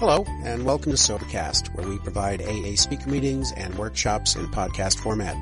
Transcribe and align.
Hello, 0.00 0.24
and 0.44 0.64
welcome 0.64 0.92
to 0.92 0.96
Sobercast, 0.96 1.74
where 1.74 1.86
we 1.86 1.98
provide 1.98 2.40
AA 2.40 2.74
speaker 2.74 3.10
meetings 3.10 3.52
and 3.52 3.74
workshops 3.74 4.34
in 4.34 4.46
podcast 4.46 4.98
format. 4.98 5.36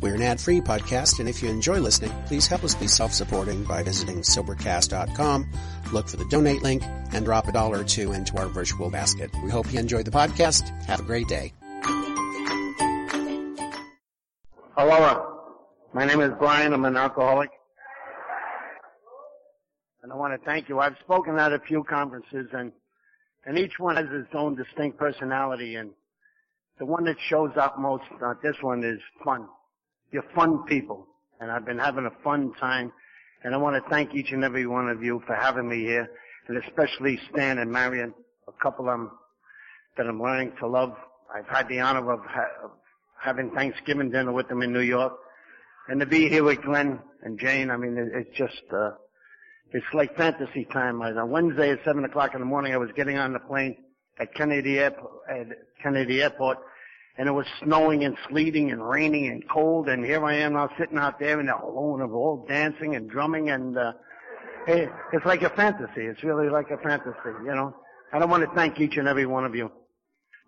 We're 0.00 0.14
an 0.14 0.22
ad-free 0.22 0.62
podcast, 0.62 1.20
and 1.20 1.28
if 1.28 1.42
you 1.42 1.50
enjoy 1.50 1.78
listening, 1.78 2.10
please 2.24 2.46
help 2.46 2.64
us 2.64 2.74
be 2.74 2.86
self-supporting 2.86 3.64
by 3.64 3.82
visiting 3.82 4.22
Sobercast.com, 4.22 5.46
look 5.92 6.08
for 6.08 6.16
the 6.16 6.24
donate 6.30 6.62
link, 6.62 6.82
and 7.12 7.26
drop 7.26 7.48
a 7.48 7.52
dollar 7.52 7.80
or 7.80 7.84
two 7.84 8.12
into 8.12 8.34
our 8.38 8.46
virtual 8.46 8.88
basket. 8.88 9.30
We 9.44 9.50
hope 9.50 9.70
you 9.70 9.78
enjoy 9.78 10.04
the 10.04 10.10
podcast. 10.10 10.70
Have 10.86 11.00
a 11.00 11.02
great 11.02 11.28
day. 11.28 11.52
Hello, 14.74 14.88
uh, 14.88 15.22
my 15.92 16.06
name 16.06 16.22
is 16.22 16.30
Brian. 16.38 16.72
I'm 16.72 16.86
an 16.86 16.96
alcoholic. 16.96 17.50
And 20.02 20.10
I 20.10 20.16
want 20.16 20.32
to 20.32 20.42
thank 20.46 20.70
you. 20.70 20.80
I've 20.80 20.96
spoken 21.04 21.38
at 21.38 21.52
a 21.52 21.58
few 21.58 21.84
conferences 21.84 22.48
and 22.54 22.72
and 23.46 23.58
each 23.58 23.78
one 23.78 23.96
has 23.96 24.06
its 24.10 24.34
own 24.34 24.54
distinct 24.54 24.98
personality 24.98 25.76
and 25.76 25.90
the 26.78 26.86
one 26.86 27.04
that 27.04 27.16
shows 27.28 27.50
up 27.56 27.78
most, 27.78 28.04
not 28.20 28.42
this 28.42 28.56
one, 28.60 28.82
is 28.82 29.00
fun. 29.24 29.46
You're 30.10 30.24
fun 30.34 30.64
people. 30.64 31.06
And 31.40 31.50
I've 31.50 31.64
been 31.64 31.78
having 31.78 32.06
a 32.06 32.22
fun 32.24 32.52
time. 32.58 32.92
And 33.44 33.54
I 33.54 33.58
want 33.58 33.82
to 33.82 33.90
thank 33.90 34.14
each 34.14 34.32
and 34.32 34.44
every 34.44 34.66
one 34.66 34.88
of 34.88 35.02
you 35.02 35.22
for 35.26 35.34
having 35.34 35.68
me 35.68 35.80
here. 35.80 36.10
And 36.48 36.62
especially 36.62 37.20
Stan 37.30 37.58
and 37.58 37.70
Marion, 37.70 38.14
a 38.48 38.52
couple 38.62 38.88
of 38.88 38.98
them 38.98 39.10
that 39.96 40.06
I'm 40.06 40.20
learning 40.20 40.52
to 40.60 40.66
love. 40.66 40.94
I've 41.34 41.46
had 41.46 41.68
the 41.68 41.80
honor 41.80 42.10
of, 42.12 42.20
ha- 42.24 42.64
of 42.64 42.70
having 43.20 43.50
Thanksgiving 43.50 44.10
dinner 44.10 44.32
with 44.32 44.48
them 44.48 44.62
in 44.62 44.72
New 44.72 44.80
York. 44.80 45.14
And 45.88 46.00
to 46.00 46.06
be 46.06 46.28
here 46.28 46.44
with 46.44 46.62
Glenn 46.62 47.00
and 47.22 47.38
Jane, 47.38 47.70
I 47.70 47.76
mean, 47.76 47.96
it, 47.96 48.08
it's 48.12 48.36
just, 48.36 48.62
uh, 48.72 48.92
it's 49.72 49.86
like 49.94 50.16
fantasy 50.16 50.66
time. 50.72 51.00
On 51.02 51.30
Wednesday 51.30 51.70
at 51.70 51.84
seven 51.84 52.04
o'clock 52.04 52.34
in 52.34 52.40
the 52.40 52.46
morning, 52.46 52.74
I 52.74 52.76
was 52.76 52.90
getting 52.94 53.16
on 53.16 53.32
the 53.32 53.38
plane 53.38 53.76
at 54.18 54.34
Kennedy 54.34 54.78
Airport, 54.78 55.12
at 55.30 55.46
Kennedy 55.82 56.22
Airport, 56.22 56.58
and 57.16 57.28
it 57.28 57.32
was 57.32 57.46
snowing 57.62 58.04
and 58.04 58.16
sleeting 58.28 58.70
and 58.70 58.86
raining 58.86 59.28
and 59.28 59.48
cold. 59.48 59.88
And 59.88 60.04
here 60.04 60.24
I 60.24 60.34
am 60.34 60.54
now 60.54 60.68
sitting 60.78 60.98
out 60.98 61.18
there 61.18 61.40
in 61.40 61.46
the 61.46 61.56
alone 61.56 62.00
of 62.02 62.12
all 62.12 62.44
dancing 62.48 62.96
and 62.96 63.08
drumming, 63.08 63.50
and 63.50 63.78
uh, 63.78 63.92
hey, 64.66 64.88
it's 65.12 65.24
like 65.24 65.42
a 65.42 65.50
fantasy. 65.50 66.02
It's 66.02 66.22
really 66.22 66.48
like 66.48 66.70
a 66.70 66.78
fantasy, 66.78 67.16
you 67.44 67.54
know. 67.54 67.74
And 68.12 68.22
I 68.22 68.26
want 68.26 68.48
to 68.48 68.54
thank 68.54 68.78
each 68.78 68.96
and 68.98 69.08
every 69.08 69.26
one 69.26 69.44
of 69.44 69.54
you. 69.54 69.70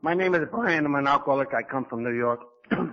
My 0.02 0.12
name 0.12 0.34
is 0.34 0.42
Brian. 0.50 0.84
I'm 0.84 0.94
an 0.96 1.06
alcoholic. 1.06 1.54
I 1.54 1.62
come 1.62 1.86
from 1.86 2.04
New 2.04 2.12
York. 2.12 2.40
and 2.70 2.92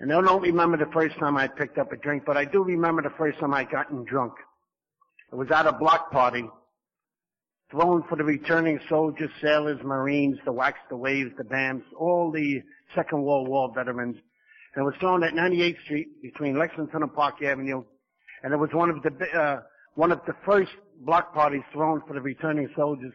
I 0.00 0.20
don't 0.22 0.40
remember 0.40 0.78
the 0.78 0.90
first 0.90 1.18
time 1.18 1.36
I 1.36 1.48
picked 1.48 1.76
up 1.76 1.92
a 1.92 1.96
drink, 1.96 2.22
but 2.24 2.38
I 2.38 2.46
do 2.46 2.64
remember 2.64 3.02
the 3.02 3.12
first 3.18 3.38
time 3.40 3.52
I 3.52 3.64
gotten 3.64 4.04
drunk. 4.04 4.32
It 5.32 5.36
was 5.36 5.50
at 5.50 5.66
a 5.66 5.72
block 5.72 6.10
party 6.10 6.44
thrown 7.70 8.04
for 8.08 8.16
the 8.16 8.24
returning 8.24 8.78
soldiers, 8.88 9.30
sailors, 9.42 9.80
marines, 9.82 10.38
the 10.44 10.52
WACs, 10.52 10.74
the 10.88 10.96
waves, 10.96 11.30
the 11.36 11.44
BAMs, 11.44 11.82
all 11.98 12.30
the 12.30 12.62
Second 12.94 13.22
World 13.22 13.48
War 13.48 13.72
veterans. 13.74 14.16
And 14.74 14.82
it 14.82 14.86
was 14.86 14.94
thrown 15.00 15.24
at 15.24 15.34
98th 15.34 15.82
Street 15.82 16.22
between 16.22 16.58
Lexington 16.58 17.02
and 17.02 17.12
Park 17.12 17.42
Avenue. 17.42 17.82
And 18.42 18.52
it 18.52 18.56
was 18.56 18.70
one 18.72 18.90
of 18.90 19.02
the, 19.02 19.10
uh, 19.36 19.62
one 19.94 20.12
of 20.12 20.20
the 20.26 20.34
first 20.44 20.72
block 21.00 21.34
parties 21.34 21.62
thrown 21.72 22.02
for 22.06 22.14
the 22.14 22.20
returning 22.20 22.68
soldiers 22.76 23.12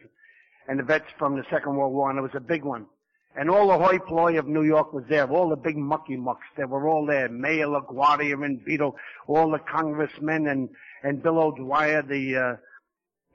and 0.67 0.79
the 0.79 0.83
vets 0.83 1.05
from 1.17 1.35
the 1.35 1.43
Second 1.49 1.75
World 1.75 1.93
War. 1.93 2.09
And 2.09 2.19
it 2.19 2.21
was 2.21 2.31
a 2.35 2.39
big 2.39 2.63
one. 2.63 2.85
And 3.35 3.49
all 3.49 3.67
the 3.67 3.77
hoi 3.77 3.99
polloi 3.99 4.37
of 4.39 4.47
New 4.47 4.63
York 4.63 4.91
was 4.91 5.03
there. 5.07 5.29
All 5.29 5.49
the 5.49 5.55
big 5.55 5.77
mucky 5.77 6.17
mucks, 6.17 6.45
they 6.57 6.65
were 6.65 6.89
all 6.89 7.05
there. 7.05 7.29
Mayor 7.29 7.67
LaGuardia 7.67 8.43
and 8.43 8.59
Vito, 8.65 8.95
all 9.27 9.51
the 9.51 9.59
congressmen 9.59 10.47
and, 10.47 10.69
and 11.03 11.21
Bill 11.23 11.39
O'Dwyer, 11.39 12.01
the, 12.01 12.37
uh, 12.37 12.55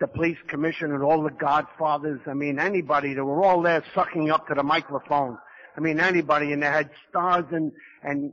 the 0.01 0.07
police 0.07 0.39
commissioner 0.49 0.95
and 0.95 1.05
all 1.05 1.23
the 1.23 1.31
godfathers. 1.31 2.21
I 2.27 2.35
mean, 2.35 2.59
anybody, 2.59 3.15
they 3.15 3.21
were 3.21 3.45
all 3.45 3.63
there 3.63 3.85
sucking 3.95 4.31
up 4.31 4.49
to 4.49 4.55
the 4.55 4.63
microphone. 4.63 5.39
I 5.77 5.81
mean, 5.81 6.01
anybody, 6.01 6.53
and 6.53 6.63
they 6.63 6.67
had 6.67 6.91
stars 7.09 7.47
and, 7.51 7.73
and, 8.03 8.33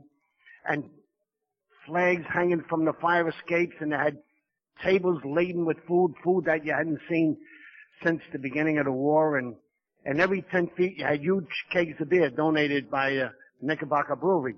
and 0.68 0.84
flags 1.86 2.24
hanging 2.32 2.62
from 2.68 2.84
the 2.84 2.92
fire 2.94 3.28
escapes, 3.28 3.76
and 3.80 3.92
they 3.92 3.96
had 3.96 4.18
tables 4.84 5.20
laden 5.24 5.64
with 5.64 5.78
food, 5.86 6.14
food 6.22 6.44
that 6.46 6.64
you 6.64 6.72
hadn't 6.72 7.00
seen 7.08 7.36
since 8.04 8.20
the 8.32 8.38
beginning 8.38 8.78
of 8.78 8.84
the 8.84 8.92
war, 8.92 9.38
and, 9.38 9.54
and 10.04 10.20
every 10.20 10.42
10 10.50 10.70
feet 10.76 10.98
you 10.98 11.04
had 11.04 11.20
huge 11.20 11.46
kegs 11.72 12.00
of 12.00 12.08
beer 12.08 12.30
donated 12.30 12.90
by 12.90 13.16
uh, 13.16 13.28
Knickerbocker 13.60 14.16
Brewery. 14.16 14.56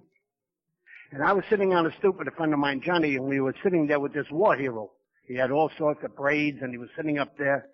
And 1.13 1.23
I 1.23 1.33
was 1.33 1.45
sitting 1.49 1.75
on 1.75 1.87
a 1.87 1.97
stoop 1.99 2.19
with 2.19 2.29
a 2.29 2.33
friend 2.33 2.53
of 2.53 2.59
mine, 2.59 2.81
Johnny, 2.85 3.17
and 3.17 3.27
we 3.27 3.41
were 3.41 3.55
sitting 3.63 3.87
there 3.87 4.01
with 4.01 4.13
this 4.13 4.27
war 4.31 4.57
hero. 4.57 4.91
He 5.27 5.37
had 5.37 5.51
all 5.51 5.71
sorts 5.79 6.03
of 6.05 6.17
braids 6.17 6.59
and 6.61 6.73
he 6.73 6.79
was 6.79 6.89
sitting 6.97 7.19
up 7.19 7.37
there 7.39 7.67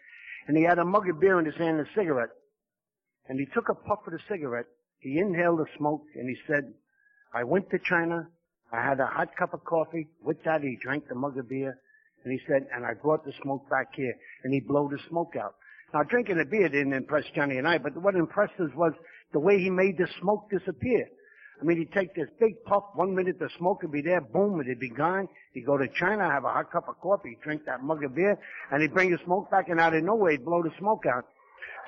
and 0.46 0.56
he 0.56 0.62
had 0.62 0.78
a 0.78 0.84
mug 0.84 1.08
of 1.08 1.20
beer 1.20 1.38
in 1.38 1.44
his 1.44 1.56
hand 1.56 1.78
and 1.78 1.86
a 1.86 1.90
cigarette. 1.94 2.30
And 3.28 3.38
he 3.38 3.46
took 3.54 3.68
a 3.68 3.74
puff 3.74 4.00
of 4.06 4.12
the 4.12 4.18
cigarette. 4.28 4.66
He 4.98 5.18
inhaled 5.18 5.60
the 5.60 5.66
smoke 5.78 6.02
and 6.14 6.28
he 6.28 6.36
said, 6.46 6.72
I 7.32 7.44
went 7.44 7.70
to 7.70 7.78
China. 7.78 8.28
I 8.72 8.82
had 8.82 9.00
a 9.00 9.06
hot 9.06 9.36
cup 9.36 9.54
of 9.54 9.64
coffee. 9.64 10.08
With 10.22 10.42
that, 10.44 10.62
he 10.62 10.78
drank 10.82 11.08
the 11.08 11.14
mug 11.14 11.38
of 11.38 11.48
beer. 11.48 11.78
And 12.24 12.32
he 12.32 12.40
said, 12.46 12.66
and 12.74 12.84
I 12.84 12.94
brought 12.94 13.24
the 13.24 13.32
smoke 13.42 13.68
back 13.70 13.94
here. 13.94 14.14
And 14.44 14.52
he 14.52 14.60
blew 14.60 14.88
the 14.90 14.98
smoke 15.08 15.34
out. 15.40 15.54
Now, 15.92 16.02
drinking 16.02 16.38
the 16.38 16.44
beer 16.44 16.68
didn't 16.68 16.92
impress 16.92 17.24
Johnny 17.34 17.56
and 17.58 17.66
I, 17.66 17.78
but 17.78 17.96
what 17.96 18.14
impressed 18.14 18.60
us 18.60 18.70
was 18.76 18.92
the 19.32 19.40
way 19.40 19.58
he 19.58 19.70
made 19.70 19.98
the 19.98 20.06
smoke 20.20 20.48
disappear. 20.50 21.08
I 21.60 21.64
mean, 21.64 21.78
he'd 21.78 21.92
take 21.92 22.14
this 22.14 22.28
big 22.38 22.64
puff, 22.64 22.84
one 22.94 23.14
minute 23.14 23.38
the 23.38 23.50
smoke 23.58 23.82
would 23.82 23.92
be 23.92 24.00
there, 24.00 24.20
boom, 24.20 24.60
it'd 24.60 24.80
be 24.80 24.88
gone. 24.88 25.28
He'd 25.52 25.66
go 25.66 25.76
to 25.76 25.88
China, 25.88 26.30
have 26.30 26.44
a 26.44 26.52
hot 26.52 26.72
cup 26.72 26.88
of 26.88 26.98
coffee, 27.00 27.36
drink 27.42 27.66
that 27.66 27.82
mug 27.82 28.02
of 28.02 28.14
beer, 28.14 28.38
and 28.70 28.80
he'd 28.80 28.94
bring 28.94 29.10
the 29.10 29.18
smoke 29.24 29.50
back, 29.50 29.68
and 29.68 29.78
out 29.78 29.94
of 29.94 30.02
nowhere, 30.02 30.32
he'd 30.32 30.44
blow 30.44 30.62
the 30.62 30.72
smoke 30.78 31.04
out. 31.06 31.26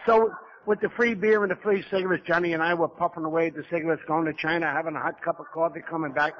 So, 0.06 0.30
with 0.66 0.80
the 0.80 0.90
free 0.90 1.14
beer 1.14 1.42
and 1.42 1.50
the 1.50 1.56
free 1.56 1.82
cigarettes, 1.90 2.24
Johnny 2.26 2.52
and 2.52 2.62
I 2.62 2.74
were 2.74 2.88
puffing 2.88 3.24
away 3.24 3.48
at 3.48 3.54
the 3.54 3.64
cigarettes, 3.70 4.02
going 4.06 4.26
to 4.26 4.34
China, 4.34 4.66
having 4.66 4.94
a 4.94 5.00
hot 5.00 5.22
cup 5.22 5.40
of 5.40 5.46
coffee, 5.52 5.80
coming 5.88 6.12
back. 6.12 6.34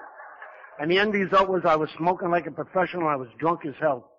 And 0.79 0.91
the 0.91 0.99
end 0.99 1.15
result 1.15 1.49
was 1.49 1.63
I 1.65 1.77
was 1.77 1.89
smoking 1.97 2.31
like 2.31 2.47
a 2.47 2.51
professional, 2.51 3.09
I 3.09 3.17
was 3.17 3.29
drunk 3.39 3.65
as 3.67 3.75
hell. 3.81 4.11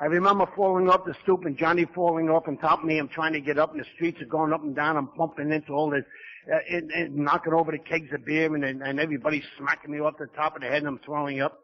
I 0.00 0.04
remember 0.06 0.46
falling 0.54 0.90
off 0.90 1.06
the 1.06 1.14
stoop 1.22 1.46
and 1.46 1.56
Johnny 1.56 1.86
falling 1.94 2.28
off 2.28 2.46
on 2.46 2.58
top 2.58 2.80
of 2.80 2.84
me. 2.84 2.98
I'm 2.98 3.08
trying 3.08 3.32
to 3.32 3.40
get 3.40 3.58
up 3.58 3.72
and 3.72 3.80
the 3.80 3.86
streets 3.94 4.20
are 4.20 4.26
going 4.26 4.52
up 4.52 4.62
and 4.62 4.76
down. 4.76 4.96
I'm 4.96 5.08
bumping 5.16 5.50
into 5.50 5.72
all 5.72 5.88
this 5.88 6.04
uh, 6.52 6.58
and, 6.70 6.90
and 6.90 7.16
knocking 7.16 7.52
over 7.52 7.72
the 7.72 7.78
kegs 7.78 8.12
of 8.12 8.24
beer 8.24 8.54
and, 8.54 8.64
and 8.64 9.00
everybody 9.00 9.42
smacking 9.58 9.90
me 9.90 10.00
off 10.00 10.14
the 10.18 10.26
top 10.28 10.54
of 10.56 10.62
the 10.62 10.68
head 10.68 10.78
and 10.78 10.86
I'm 10.86 11.00
throwing 11.04 11.40
up. 11.40 11.58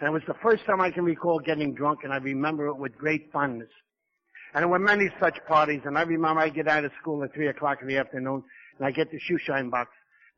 And 0.00 0.08
it 0.08 0.12
was 0.12 0.22
the 0.26 0.34
first 0.42 0.64
time 0.66 0.80
I 0.80 0.90
can 0.90 1.04
recall 1.04 1.38
getting 1.38 1.74
drunk 1.74 2.00
and 2.04 2.12
I 2.12 2.18
remember 2.18 2.66
it 2.66 2.76
with 2.76 2.96
great 2.98 3.32
fondness. 3.32 3.70
And 4.54 4.62
there 4.62 4.68
were 4.68 4.78
many 4.78 5.08
such 5.20 5.38
parties 5.48 5.82
and 5.84 5.96
I 5.96 6.02
remember 6.02 6.40
I 6.40 6.50
get 6.50 6.68
out 6.68 6.84
of 6.84 6.92
school 7.00 7.22
at 7.24 7.32
three 7.34 7.48
o'clock 7.48 7.78
in 7.80 7.88
the 7.88 7.96
afternoon 7.96 8.42
and 8.78 8.86
I 8.86 8.90
get 8.90 9.10
the 9.10 9.18
shoe 9.18 9.38
shine 9.38 9.70
box. 9.70 9.90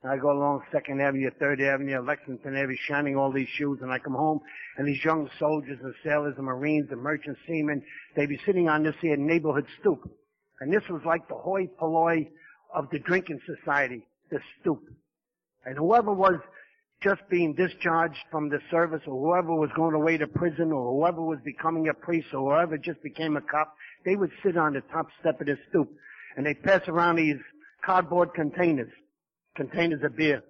And 0.03 0.12
I 0.12 0.16
go 0.16 0.31
along 0.31 0.62
Second 0.70 1.00
Avenue, 1.00 1.28
Third 1.41 1.60
Avenue, 1.60 2.00
Lexington 2.00 2.56
Avenue, 2.56 2.76
shining 2.87 3.16
all 3.16 3.32
these 3.32 3.48
shoes, 3.48 3.81
and 3.82 3.91
I 3.91 3.98
come 3.98 4.14
home, 4.14 4.38
and 4.76 4.87
these 4.87 5.04
young 5.04 5.28
soldiers 5.41 5.81
and 5.82 5.92
sailors 6.04 6.34
and 6.37 6.47
Marines 6.47 6.87
and 6.92 7.03
merchant 7.03 7.37
seamen, 7.48 7.82
they 8.14 8.26
be 8.26 8.38
sitting 8.47 8.69
on 8.69 8.84
this 8.84 8.94
here 9.00 9.16
neighborhood 9.16 9.66
stoop. 9.81 10.08
And 10.60 10.72
this 10.72 10.88
was 10.88 11.03
like 11.04 11.26
the 11.26 11.34
hoi 11.34 11.66
polloi 11.81 12.28
of 12.75 12.89
the 12.91 12.99
drinking 12.99 13.41
society, 13.47 14.06
the 14.31 14.39
stoop. 14.61 14.83
And 15.65 15.77
whoever 15.77 16.12
was 16.12 16.41
just 17.03 17.21
being 17.31 17.55
discharged 17.55 18.19
from 18.31 18.49
the 18.49 18.59
service 18.71 19.03
or 19.06 19.21
whoever 19.21 19.55
was 19.55 19.71
going 19.77 19.95
away 19.95 20.17
to 20.19 20.27
prison 20.27 20.73
or 20.73 20.93
whoever 20.93 21.23
was 21.23 21.39
becoming 21.45 21.89
a 21.89 21.95
priest 21.95 22.29
or 22.33 22.55
whoever 22.55 22.77
just 22.77 23.03
became 23.03 23.37
a 23.37 23.41
cop, 23.41 23.75
they 24.05 24.17
would 24.17 24.31
sit 24.43 24.56
on 24.56 24.73
the 24.73 24.81
top 24.93 25.06
step 25.21 25.41
of 25.41 25.47
the 25.47 25.56
stoop 25.69 25.89
and 26.37 26.45
they'd 26.45 26.62
pass 26.62 26.83
around 26.89 27.17
these 27.17 27.37
cardboard 27.84 28.34
containers, 28.34 28.91
containers 29.55 30.03
of 30.03 30.17
beer. 30.17 30.43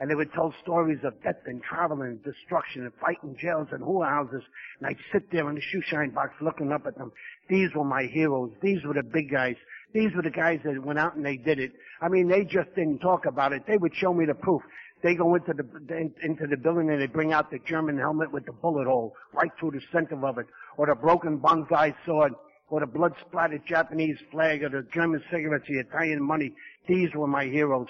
And 0.00 0.10
they 0.10 0.14
would 0.16 0.32
tell 0.32 0.52
stories 0.62 0.98
of 1.04 1.22
death 1.22 1.36
and 1.46 1.62
travel 1.62 2.02
and 2.02 2.22
destruction 2.24 2.82
and 2.82 2.92
fighting 3.00 3.36
jails 3.40 3.68
and 3.70 3.80
whorehouses. 3.80 4.42
And 4.80 4.88
I'd 4.88 4.98
sit 5.12 5.30
there 5.30 5.48
in 5.48 5.54
the 5.54 5.60
shoe 5.60 5.82
shine 5.82 6.10
box 6.10 6.34
looking 6.42 6.72
up 6.72 6.84
at 6.86 6.98
them. 6.98 7.12
These 7.48 7.70
were 7.74 7.84
my 7.84 8.04
heroes. 8.04 8.50
These 8.60 8.84
were 8.84 8.94
the 8.94 9.04
big 9.04 9.30
guys. 9.30 9.54
These 9.94 10.12
were 10.14 10.22
the 10.22 10.30
guys 10.30 10.58
that 10.64 10.84
went 10.84 10.98
out 10.98 11.14
and 11.14 11.24
they 11.24 11.36
did 11.36 11.60
it. 11.60 11.72
I 12.02 12.08
mean, 12.08 12.26
they 12.26 12.44
just 12.44 12.74
didn't 12.74 12.98
talk 12.98 13.26
about 13.26 13.52
it. 13.52 13.62
They 13.66 13.76
would 13.76 13.94
show 13.94 14.12
me 14.12 14.26
the 14.26 14.34
proof. 14.34 14.60
They 15.04 15.14
go 15.14 15.36
into 15.36 15.52
the 15.52 16.12
into 16.22 16.46
the 16.48 16.56
building 16.56 16.90
and 16.90 17.00
they 17.00 17.06
bring 17.06 17.32
out 17.32 17.50
the 17.50 17.60
German 17.60 17.98
helmet 17.98 18.32
with 18.32 18.44
the 18.44 18.52
bullet 18.52 18.86
hole 18.86 19.14
right 19.32 19.50
through 19.60 19.70
the 19.72 19.80
center 19.92 20.26
of 20.26 20.38
it, 20.38 20.46
or 20.76 20.86
the 20.86 20.94
broken 20.96 21.38
banzai 21.38 21.94
sword, 22.04 22.32
or 22.70 22.80
the 22.80 22.86
blood 22.86 23.14
splattered 23.20 23.64
Japanese 23.66 24.18
flag, 24.32 24.64
or 24.64 24.70
the 24.70 24.86
German 24.92 25.22
cigarettes, 25.30 25.66
the 25.68 25.78
Italian 25.78 26.22
money. 26.22 26.52
These 26.88 27.14
were 27.14 27.28
my 27.28 27.44
heroes. 27.44 27.88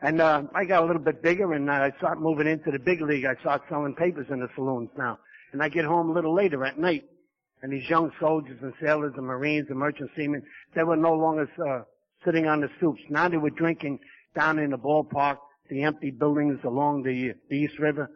And 0.00 0.20
uh, 0.20 0.44
I 0.54 0.64
got 0.64 0.84
a 0.84 0.86
little 0.86 1.02
bit 1.02 1.22
bigger, 1.22 1.52
and 1.52 1.70
I 1.70 1.92
started 1.98 2.20
moving 2.20 2.46
into 2.46 2.70
the 2.70 2.78
big 2.78 3.02
league. 3.02 3.24
I 3.24 3.34
started 3.40 3.64
selling 3.68 3.94
papers 3.94 4.26
in 4.30 4.40
the 4.40 4.48
saloons 4.54 4.90
now, 4.96 5.18
and 5.52 5.62
I 5.62 5.68
get 5.68 5.84
home 5.84 6.10
a 6.10 6.12
little 6.12 6.34
later 6.34 6.64
at 6.64 6.78
night, 6.78 7.04
and 7.62 7.72
these 7.72 7.88
young 7.88 8.10
soldiers 8.20 8.58
and 8.60 8.72
sailors 8.80 9.14
and 9.16 9.24
Marines 9.24 9.66
and 9.70 9.78
merchant 9.78 10.10
seamen, 10.16 10.42
they 10.74 10.82
were 10.82 10.96
no 10.96 11.14
longer 11.14 11.48
uh, 11.64 11.82
sitting 12.24 12.46
on 12.46 12.60
the 12.60 12.68
stoops. 12.76 13.00
Now 13.08 13.28
they 13.28 13.36
were 13.36 13.50
drinking 13.50 14.00
down 14.34 14.58
in 14.58 14.70
the 14.70 14.78
ballpark, 14.78 15.38
the 15.70 15.82
empty 15.84 16.10
buildings 16.10 16.58
along 16.64 17.04
the, 17.04 17.34
the 17.48 17.56
East 17.56 17.78
River. 17.78 18.10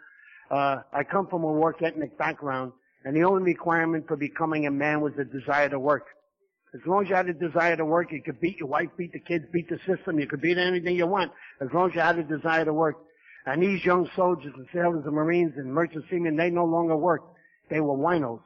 Uh, 0.51 0.79
I 0.93 1.05
come 1.05 1.29
from 1.29 1.45
a 1.45 1.53
work 1.53 1.83
ethnic 1.83 2.19
background, 2.19 2.73
and 3.05 3.17
the 3.17 3.23
only 3.23 3.43
requirement 3.45 4.07
for 4.09 4.17
becoming 4.17 4.67
a 4.67 4.71
man 4.71 5.01
was 5.01 5.13
the 5.17 5.25
desire 5.25 5.69
to 5.69 5.79
work. 5.79 6.07
As 6.75 6.81
long 6.85 7.05
as 7.05 7.09
you 7.09 7.15
had 7.15 7.29
a 7.29 7.33
desire 7.33 7.77
to 7.77 7.85
work, 7.85 8.13
you 8.13 8.23
could 8.23 8.41
beat 8.41 8.59
your 8.59 8.69
wife, 8.69 8.89
beat 8.99 9.13
the 9.13 9.21
kids, 9.21 9.45
beat 9.53 9.69
the 9.69 9.79
system. 9.87 10.19
You 10.19 10.27
could 10.27 10.43
beat 10.43 10.59
anything 10.59 10.97
you 10.97 11.07
want 11.07 11.33
as 11.61 11.69
long 11.73 11.89
as 11.89 11.95
you 11.95 12.01
had 12.01 12.19
a 12.19 12.25
desire 12.25 12.65
to 12.65 12.73
work. 12.73 12.97
And 13.47 13.63
these 13.63 13.85
young 13.85 14.09
soldiers 14.17 14.53
and 14.57 14.67
sailors 14.75 15.05
and 15.07 15.15
marines 15.15 15.53
and 15.57 15.73
merchant 15.73 16.05
seamen, 16.11 16.37
they 16.37 16.51
no 16.51 16.65
longer 16.65 16.97
worked. 16.97 17.29
They 17.71 17.81
were 17.81 17.97
winos. 17.97 18.41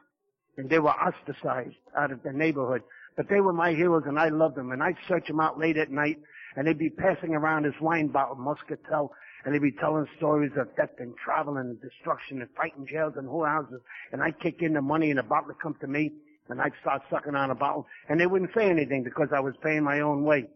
And 0.60 0.68
they 0.68 0.78
were 0.78 0.90
ostracized 0.90 1.76
out 1.96 2.12
of 2.12 2.22
the 2.22 2.34
neighborhood. 2.34 2.82
But 3.16 3.30
they 3.30 3.40
were 3.40 3.54
my 3.54 3.72
heroes 3.72 4.02
and 4.06 4.18
I 4.18 4.28
loved 4.28 4.56
them. 4.56 4.72
And 4.72 4.82
I'd 4.82 4.98
search 5.08 5.26
them 5.26 5.40
out 5.40 5.58
late 5.58 5.78
at 5.78 5.90
night 5.90 6.18
and 6.54 6.66
they'd 6.66 6.78
be 6.78 6.90
passing 6.90 7.34
around 7.34 7.64
this 7.64 7.80
wine 7.80 8.08
bottle, 8.08 8.36
Muscatel, 8.36 9.10
and 9.44 9.54
they'd 9.54 9.62
be 9.62 9.72
telling 9.72 10.06
stories 10.18 10.52
of 10.58 10.76
death 10.76 10.90
and 10.98 11.14
travel 11.16 11.56
and 11.56 11.80
destruction 11.80 12.42
and 12.42 12.50
fighting 12.54 12.86
jails 12.86 13.14
and 13.16 13.26
whorehouses. 13.26 13.80
And 14.12 14.22
I'd 14.22 14.38
kick 14.38 14.60
in 14.60 14.74
the 14.74 14.82
money 14.82 15.08
and 15.08 15.18
the 15.18 15.22
bottle 15.22 15.46
would 15.48 15.60
come 15.60 15.76
to 15.80 15.86
me 15.86 16.12
and 16.50 16.60
I'd 16.60 16.72
start 16.82 17.00
sucking 17.08 17.34
on 17.34 17.50
a 17.50 17.54
bottle 17.54 17.86
and 18.10 18.20
they 18.20 18.26
wouldn't 18.26 18.50
say 18.54 18.68
anything 18.68 19.02
because 19.02 19.28
I 19.34 19.40
was 19.40 19.54
paying 19.62 19.82
my 19.82 20.00
own 20.00 20.24
way. 20.24 20.46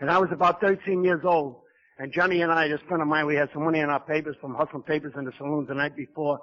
And 0.00 0.10
I 0.10 0.16
was 0.16 0.30
about 0.32 0.62
13 0.62 1.04
years 1.04 1.20
old 1.22 1.56
and 1.98 2.12
Johnny 2.14 2.40
and 2.40 2.50
I, 2.50 2.68
this 2.68 2.80
friend 2.88 3.02
of 3.02 3.08
mine, 3.08 3.26
we 3.26 3.36
had 3.36 3.50
some 3.52 3.64
money 3.64 3.80
in 3.80 3.90
our 3.90 4.00
papers 4.00 4.36
from 4.40 4.54
hustling 4.54 4.84
papers 4.84 5.12
in 5.18 5.26
the 5.26 5.32
saloons 5.36 5.68
the 5.68 5.74
night 5.74 5.96
before. 5.96 6.40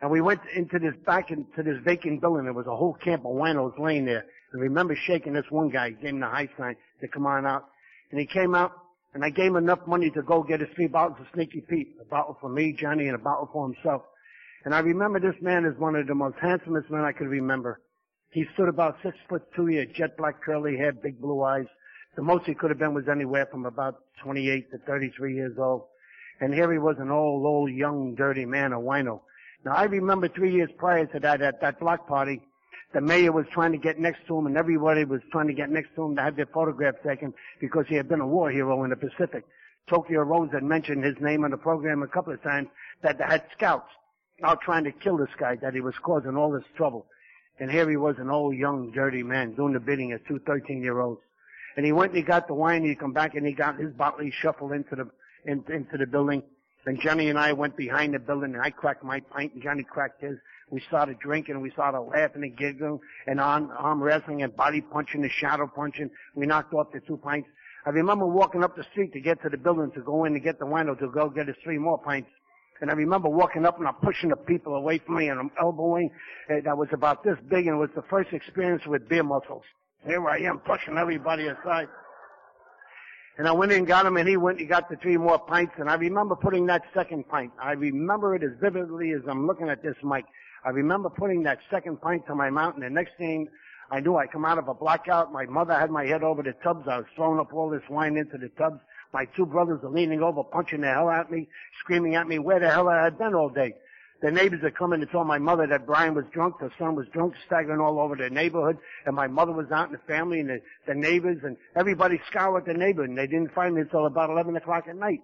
And 0.00 0.10
we 0.10 0.20
went 0.20 0.40
into 0.54 0.78
this, 0.78 0.94
back 1.04 1.30
into 1.30 1.62
this 1.62 1.76
vacant 1.84 2.20
building. 2.20 2.44
There 2.44 2.52
was 2.52 2.66
a 2.66 2.76
whole 2.76 2.94
camp 2.94 3.24
of 3.24 3.32
winos 3.32 3.78
laying 3.78 4.06
there. 4.06 4.24
And 4.52 4.60
I 4.60 4.64
remember 4.64 4.96
shaking 4.96 5.34
this 5.34 5.50
one 5.50 5.68
guy, 5.68 5.90
gave 5.90 6.10
him 6.10 6.20
the 6.20 6.26
high 6.26 6.48
sign 6.58 6.76
to 7.00 7.08
come 7.08 7.26
on 7.26 7.46
out. 7.46 7.66
And 8.10 8.18
he 8.18 8.26
came 8.26 8.54
out 8.54 8.72
and 9.12 9.24
I 9.24 9.30
gave 9.30 9.46
him 9.46 9.56
enough 9.56 9.80
money 9.86 10.10
to 10.10 10.22
go 10.22 10.42
get 10.42 10.60
his 10.60 10.68
three 10.74 10.86
bottles 10.86 11.18
of 11.20 11.26
Sneaky 11.34 11.62
Pete. 11.68 11.96
A 12.00 12.04
bottle 12.04 12.36
for 12.40 12.48
me, 12.48 12.76
Johnny, 12.78 13.06
and 13.06 13.14
a 13.14 13.18
bottle 13.18 13.48
for 13.52 13.66
himself. 13.66 14.02
And 14.64 14.74
I 14.74 14.80
remember 14.80 15.18
this 15.18 15.40
man 15.40 15.64
as 15.64 15.78
one 15.78 15.96
of 15.96 16.06
the 16.06 16.14
most 16.14 16.36
handsomest 16.40 16.90
men 16.90 17.02
I 17.02 17.12
could 17.12 17.28
remember. 17.28 17.80
He 18.30 18.44
stood 18.54 18.68
about 18.68 18.98
six 19.02 19.16
foot 19.28 19.42
two, 19.56 19.66
he 19.66 19.76
had 19.76 19.94
jet 19.94 20.16
black 20.16 20.42
curly 20.42 20.76
hair, 20.76 20.92
big 20.92 21.20
blue 21.20 21.42
eyes. 21.42 21.66
The 22.14 22.22
most 22.22 22.46
he 22.46 22.54
could 22.54 22.70
have 22.70 22.78
been 22.78 22.94
was 22.94 23.08
anywhere 23.08 23.46
from 23.50 23.66
about 23.66 23.96
28 24.22 24.70
to 24.70 24.78
33 24.78 25.34
years 25.34 25.56
old. 25.58 25.84
And 26.40 26.54
here 26.54 26.70
he 26.70 26.78
was 26.78 26.96
an 26.98 27.10
old, 27.10 27.44
old, 27.44 27.70
young, 27.70 28.14
dirty 28.14 28.44
man, 28.44 28.72
a 28.72 28.78
wino. 28.78 29.20
Now 29.64 29.74
I 29.74 29.84
remember 29.84 30.28
three 30.28 30.52
years 30.52 30.70
prior 30.78 31.06
to 31.06 31.20
that, 31.20 31.42
at 31.42 31.60
that 31.60 31.80
block 31.80 32.06
party, 32.06 32.40
the 32.92 33.00
mayor 33.00 33.32
was 33.32 33.46
trying 33.52 33.72
to 33.72 33.78
get 33.78 33.98
next 33.98 34.26
to 34.26 34.38
him 34.38 34.46
and 34.46 34.56
everybody 34.56 35.04
was 35.04 35.20
trying 35.30 35.46
to 35.46 35.54
get 35.54 35.70
next 35.70 35.94
to 35.94 36.02
him 36.02 36.16
to 36.16 36.22
have 36.22 36.36
their 36.36 36.46
photograph 36.46 36.94
taken 37.06 37.32
because 37.60 37.86
he 37.88 37.94
had 37.94 38.08
been 38.08 38.20
a 38.20 38.26
war 38.26 38.50
hero 38.50 38.82
in 38.84 38.90
the 38.90 38.96
Pacific. 38.96 39.44
Tokyo 39.88 40.22
Rose 40.22 40.50
had 40.52 40.62
mentioned 40.62 41.04
his 41.04 41.16
name 41.20 41.44
on 41.44 41.50
the 41.50 41.56
program 41.56 42.02
a 42.02 42.08
couple 42.08 42.32
of 42.32 42.42
times 42.42 42.68
that 43.02 43.18
they 43.18 43.24
had 43.24 43.44
scouts 43.56 43.90
out 44.42 44.60
trying 44.62 44.84
to 44.84 44.92
kill 44.92 45.16
this 45.16 45.28
guy, 45.38 45.56
that 45.56 45.74
he 45.74 45.80
was 45.80 45.94
causing 46.02 46.36
all 46.36 46.50
this 46.50 46.64
trouble. 46.76 47.06
And 47.58 47.70
here 47.70 47.88
he 47.90 47.96
was, 47.96 48.16
an 48.18 48.30
old, 48.30 48.56
young, 48.56 48.90
dirty 48.92 49.22
man 49.22 49.54
doing 49.54 49.74
the 49.74 49.80
bidding 49.80 50.12
of 50.12 50.26
two 50.26 50.40
13-year-olds. 50.40 51.20
And 51.76 51.84
he 51.84 51.92
went 51.92 52.12
and 52.12 52.18
he 52.18 52.22
got 52.22 52.48
the 52.48 52.54
wine. 52.54 52.84
He 52.84 52.94
come 52.94 53.12
back 53.12 53.34
and 53.34 53.46
he 53.46 53.52
got 53.52 53.78
his 53.78 53.92
bottle. 53.92 54.20
He 54.20 54.30
shuffled 54.30 54.72
into 54.72 54.96
the 54.96 55.10
in, 55.44 55.64
into 55.68 55.96
the 55.98 56.06
building. 56.06 56.42
And 56.86 56.98
Johnny 57.00 57.28
and 57.28 57.38
I 57.38 57.52
went 57.52 57.76
behind 57.76 58.14
the 58.14 58.18
building 58.18 58.54
and 58.54 58.62
I 58.62 58.70
cracked 58.70 59.04
my 59.04 59.20
pint 59.20 59.52
and 59.54 59.62
Johnny 59.62 59.84
cracked 59.84 60.22
his. 60.22 60.38
We 60.70 60.80
started 60.88 61.18
drinking 61.18 61.54
and 61.54 61.62
we 61.62 61.70
started 61.70 62.00
laughing 62.00 62.42
and 62.42 62.56
giggling 62.56 63.00
and 63.26 63.40
arm, 63.40 63.70
arm 63.76 64.02
wrestling 64.02 64.42
and 64.42 64.54
body 64.56 64.80
punching 64.80 65.22
and 65.22 65.30
shadow 65.30 65.66
punching. 65.66 66.10
We 66.34 66.46
knocked 66.46 66.72
off 66.72 66.92
the 66.92 67.00
two 67.00 67.18
pints. 67.18 67.48
I 67.84 67.90
remember 67.90 68.26
walking 68.26 68.62
up 68.62 68.76
the 68.76 68.84
street 68.84 69.12
to 69.12 69.20
get 69.20 69.42
to 69.42 69.48
the 69.48 69.58
building 69.58 69.90
to 69.92 70.00
go 70.00 70.24
in 70.24 70.32
to 70.34 70.40
get 70.40 70.58
the 70.58 70.66
wine 70.66 70.88
or 70.88 70.94
to 70.96 71.08
go 71.08 71.28
get 71.28 71.48
us 71.48 71.56
three 71.62 71.78
more 71.78 71.98
pints. 71.98 72.30
And 72.80 72.90
I 72.90 72.94
remember 72.94 73.28
walking 73.28 73.66
up 73.66 73.78
and 73.78 73.86
I'm 73.86 73.94
pushing 73.94 74.30
the 74.30 74.36
people 74.36 74.74
away 74.74 74.98
from 74.98 75.16
me 75.16 75.28
and 75.28 75.38
I'm 75.38 75.50
elbowing. 75.60 76.10
And 76.48 76.66
I 76.66 76.72
was 76.72 76.88
about 76.92 77.24
this 77.24 77.36
big 77.48 77.66
and 77.66 77.76
it 77.76 77.78
was 77.78 77.90
the 77.94 78.04
first 78.08 78.32
experience 78.32 78.86
with 78.86 79.08
beer 79.08 79.22
muscles. 79.22 79.64
Here 80.06 80.26
I 80.26 80.38
am 80.38 80.60
pushing 80.60 80.96
everybody 80.96 81.48
aside. 81.48 81.88
And 83.40 83.48
I 83.48 83.52
went 83.52 83.72
in 83.72 83.78
and 83.78 83.86
got 83.86 84.04
him 84.04 84.18
and 84.18 84.28
he 84.28 84.36
went 84.36 84.58
and 84.58 84.60
he 84.60 84.68
got 84.68 84.90
the 84.90 84.96
three 84.96 85.16
more 85.16 85.38
pints 85.38 85.72
and 85.78 85.88
I 85.88 85.94
remember 85.94 86.36
putting 86.36 86.66
that 86.66 86.82
second 86.92 87.26
pint. 87.26 87.50
I 87.58 87.72
remember 87.72 88.34
it 88.34 88.42
as 88.42 88.50
vividly 88.60 89.12
as 89.12 89.22
I'm 89.26 89.46
looking 89.46 89.70
at 89.70 89.82
this 89.82 89.96
mic. 90.02 90.26
I 90.62 90.68
remember 90.68 91.08
putting 91.08 91.42
that 91.44 91.58
second 91.70 92.02
pint 92.02 92.26
to 92.26 92.34
my 92.34 92.50
mouth 92.50 92.74
and 92.74 92.82
the 92.82 92.90
next 92.90 93.12
thing 93.16 93.48
I 93.90 94.00
knew 94.00 94.14
I 94.14 94.26
come 94.26 94.44
out 94.44 94.58
of 94.58 94.68
a 94.68 94.74
blackout. 94.74 95.32
My 95.32 95.46
mother 95.46 95.72
had 95.72 95.90
my 95.90 96.04
head 96.04 96.22
over 96.22 96.42
the 96.42 96.52
tubs. 96.62 96.86
I 96.86 96.98
was 96.98 97.06
throwing 97.16 97.40
up 97.40 97.54
all 97.54 97.70
this 97.70 97.88
wine 97.88 98.18
into 98.18 98.36
the 98.36 98.50
tubs. 98.50 98.80
My 99.14 99.24
two 99.24 99.46
brothers 99.46 99.80
are 99.84 99.90
leaning 99.90 100.22
over, 100.22 100.44
punching 100.44 100.82
the 100.82 100.88
hell 100.88 101.08
at 101.08 101.30
me, 101.30 101.48
screaming 101.78 102.16
at 102.16 102.28
me 102.28 102.38
where 102.38 102.60
the 102.60 102.68
hell 102.68 102.90
I 102.90 103.04
had 103.04 103.16
been 103.16 103.34
all 103.34 103.48
day. 103.48 103.74
The 104.22 104.30
neighbors 104.30 104.60
had 104.62 104.76
come 104.76 104.92
in 104.92 105.00
and 105.00 105.10
told 105.10 105.26
my 105.26 105.38
mother 105.38 105.66
that 105.66 105.86
Brian 105.86 106.14
was 106.14 106.26
drunk, 106.32 106.60
her 106.60 106.70
son 106.78 106.94
was 106.94 107.06
drunk, 107.08 107.34
staggering 107.46 107.80
all 107.80 107.98
over 107.98 108.16
the 108.16 108.28
neighborhood, 108.28 108.76
and 109.06 109.16
my 109.16 109.26
mother 109.26 109.52
was 109.52 109.70
out 109.72 109.86
in 109.86 109.92
the 109.92 109.98
family 110.06 110.40
and 110.40 110.50
the, 110.50 110.60
the 110.86 110.94
neighbors 110.94 111.38
and 111.42 111.56
everybody 111.74 112.20
scoured 112.28 112.66
the 112.66 112.74
neighborhood 112.74 113.08
and 113.08 113.18
they 113.18 113.26
didn't 113.26 113.54
find 113.54 113.74
me 113.74 113.80
until 113.80 114.04
about 114.04 114.28
11 114.28 114.56
o'clock 114.56 114.84
at 114.88 114.96
night. 114.96 115.20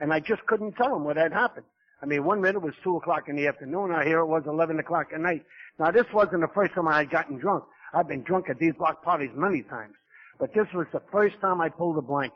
And 0.00 0.12
I 0.12 0.20
just 0.20 0.46
couldn't 0.46 0.72
tell 0.74 0.90
them 0.90 1.04
what 1.04 1.16
had 1.16 1.32
happened. 1.32 1.66
I 2.00 2.06
mean, 2.06 2.24
one 2.24 2.40
minute 2.40 2.58
it 2.58 2.62
was 2.62 2.74
2 2.84 2.96
o'clock 2.96 3.28
in 3.28 3.34
the 3.34 3.48
afternoon, 3.48 3.90
I 3.90 4.04
hear 4.04 4.20
it 4.20 4.26
was 4.26 4.44
11 4.46 4.78
o'clock 4.78 5.08
at 5.12 5.20
night. 5.20 5.42
Now 5.80 5.90
this 5.90 6.06
wasn't 6.14 6.42
the 6.42 6.54
first 6.54 6.74
time 6.74 6.86
I 6.86 6.98
had 6.98 7.10
gotten 7.10 7.38
drunk. 7.38 7.64
I've 7.92 8.06
been 8.06 8.22
drunk 8.22 8.48
at 8.50 8.58
these 8.60 8.74
block 8.78 9.02
parties 9.02 9.30
many 9.34 9.62
times. 9.62 9.94
But 10.38 10.54
this 10.54 10.68
was 10.72 10.86
the 10.92 11.02
first 11.10 11.34
time 11.40 11.60
I 11.60 11.70
pulled 11.70 11.98
a 11.98 12.02
blank. 12.02 12.32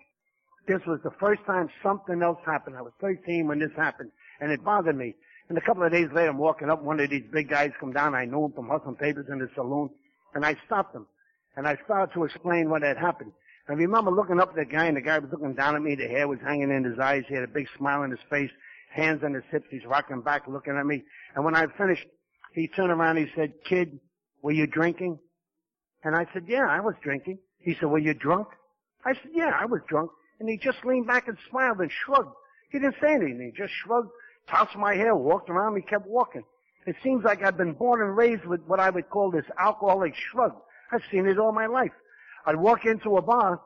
This 0.67 0.81
was 0.87 0.99
the 1.05 1.13
first 1.21 1.43
time 1.47 1.69
something 1.83 2.23
else 2.23 2.39
happened. 2.45 2.77
I 2.77 2.83
was 2.83 2.93
13 3.01 3.47
when 3.47 3.61
this 3.61 3.71
happened, 3.77 4.11
and 4.41 4.51
it 4.51 4.65
bothered 4.65 4.97
me. 4.97 5.15
And 5.53 5.59
a 5.59 5.61
couple 5.61 5.83
of 5.83 5.93
days 5.93 6.09
later, 6.15 6.31
I'm 6.31 6.39
walking 6.39 6.71
up, 6.71 6.83
one 6.83 6.99
of 6.99 7.11
these 7.11 7.25
big 7.31 7.51
guys 7.51 7.73
come 7.79 7.93
down. 7.93 8.15
I 8.15 8.25
knew 8.25 8.47
him 8.47 8.53
from 8.53 8.71
hustling 8.71 8.97
papers 8.97 9.27
in 9.29 9.39
the 9.39 9.51
saloon, 9.55 9.91
and 10.35 10.47
I 10.47 10.57
stopped 10.65 10.97
him. 10.97 11.07
And 11.59 11.69
I 11.69 11.77
started 11.85 12.15
to 12.15 12.25
explain 12.25 12.71
what 12.71 12.81
had 12.81 12.97
happened. 12.97 13.33
I 13.69 13.75
remember 13.75 14.11
looking 14.11 14.41
up 14.41 14.49
at 14.49 14.55
the 14.55 14.65
guy, 14.65 14.87
and 14.87 14.97
the 14.97 15.03
guy 15.03 15.19
was 15.19 15.31
looking 15.31 15.53
down 15.53 15.77
at 15.77 15.83
me. 15.83 15.95
The 15.95 16.09
hair 16.09 16.27
was 16.27 16.39
hanging 16.41 16.71
in 16.71 16.85
his 16.85 16.99
eyes. 16.99 17.25
He 17.29 17.35
had 17.35 17.45
a 17.45 17.49
big 17.49 17.69
smile 17.77 18.01
on 18.01 18.11
his 18.11 18.21
face, 18.31 18.51
hands 18.95 19.23
on 19.23 19.35
his 19.35 19.45
hips. 19.51 19.67
He's 19.71 19.85
rocking 19.85 20.23
back, 20.23 20.49
looking 20.49 20.75
at 20.75 20.87
me. 20.87 21.03
And 21.35 21.45
when 21.45 21.55
I 21.55 21.67
finished, 21.77 22.07
he 22.55 22.67
turned 22.67 22.91
around. 22.91 23.19
He 23.19 23.27
said, 23.37 23.53
"Kid, 23.63 24.01
were 24.41 24.53
you 24.53 24.67
drinking?" 24.67 25.19
And 26.03 26.17
I 26.17 26.27
said, 26.33 26.45
"Yeah, 26.49 26.67
I 26.67 26.81
was 26.81 26.95
drinking." 27.03 27.41
He 27.59 27.75
said, 27.75 27.91
"Were 27.91 27.99
you 27.99 28.15
drunk?" 28.15 28.49
I 29.05 29.13
said, 29.13 29.33
"Yeah, 29.35 29.55
I 29.55 29.67
was 29.67 29.83
drunk." 29.87 30.13
And 30.41 30.49
he 30.49 30.57
just 30.57 30.83
leaned 30.87 31.09
back 31.09 31.29
and 31.29 31.37
smiled 31.51 31.83
and 31.83 31.93
shrugged. 31.93 32.35
He 32.71 32.79
didn't 32.79 32.97
say 33.03 33.13
anything. 33.13 33.53
He 33.55 33.63
just 33.63 33.75
shrugged, 33.75 34.09
tossed 34.49 34.77
my 34.77 34.95
hair, 34.95 35.15
walked 35.15 35.51
around 35.51 35.75
me, 35.75 35.83
kept 35.83 36.07
walking. 36.07 36.45
It 36.87 36.97
seems 37.03 37.25
like 37.25 37.43
I've 37.43 37.57
been 37.57 37.75
born 37.75 38.03
and 38.03 38.17
raised 38.17 38.45
with 38.45 38.61
what 38.67 38.81
I 38.81 38.91
would 38.91 39.09
call 39.09 39.31
this 39.31 39.45
alcoholic 39.59 40.15
shrug. 40.17 40.53
I've 40.91 41.03
seen 41.11 41.27
it 41.27 41.39
all 41.39 41.53
my 41.53 41.67
life. 41.67 41.93
I'd 42.45 42.57
walk 42.57 42.85
into 42.85 43.17
a 43.17 43.23
bar, 43.23 43.61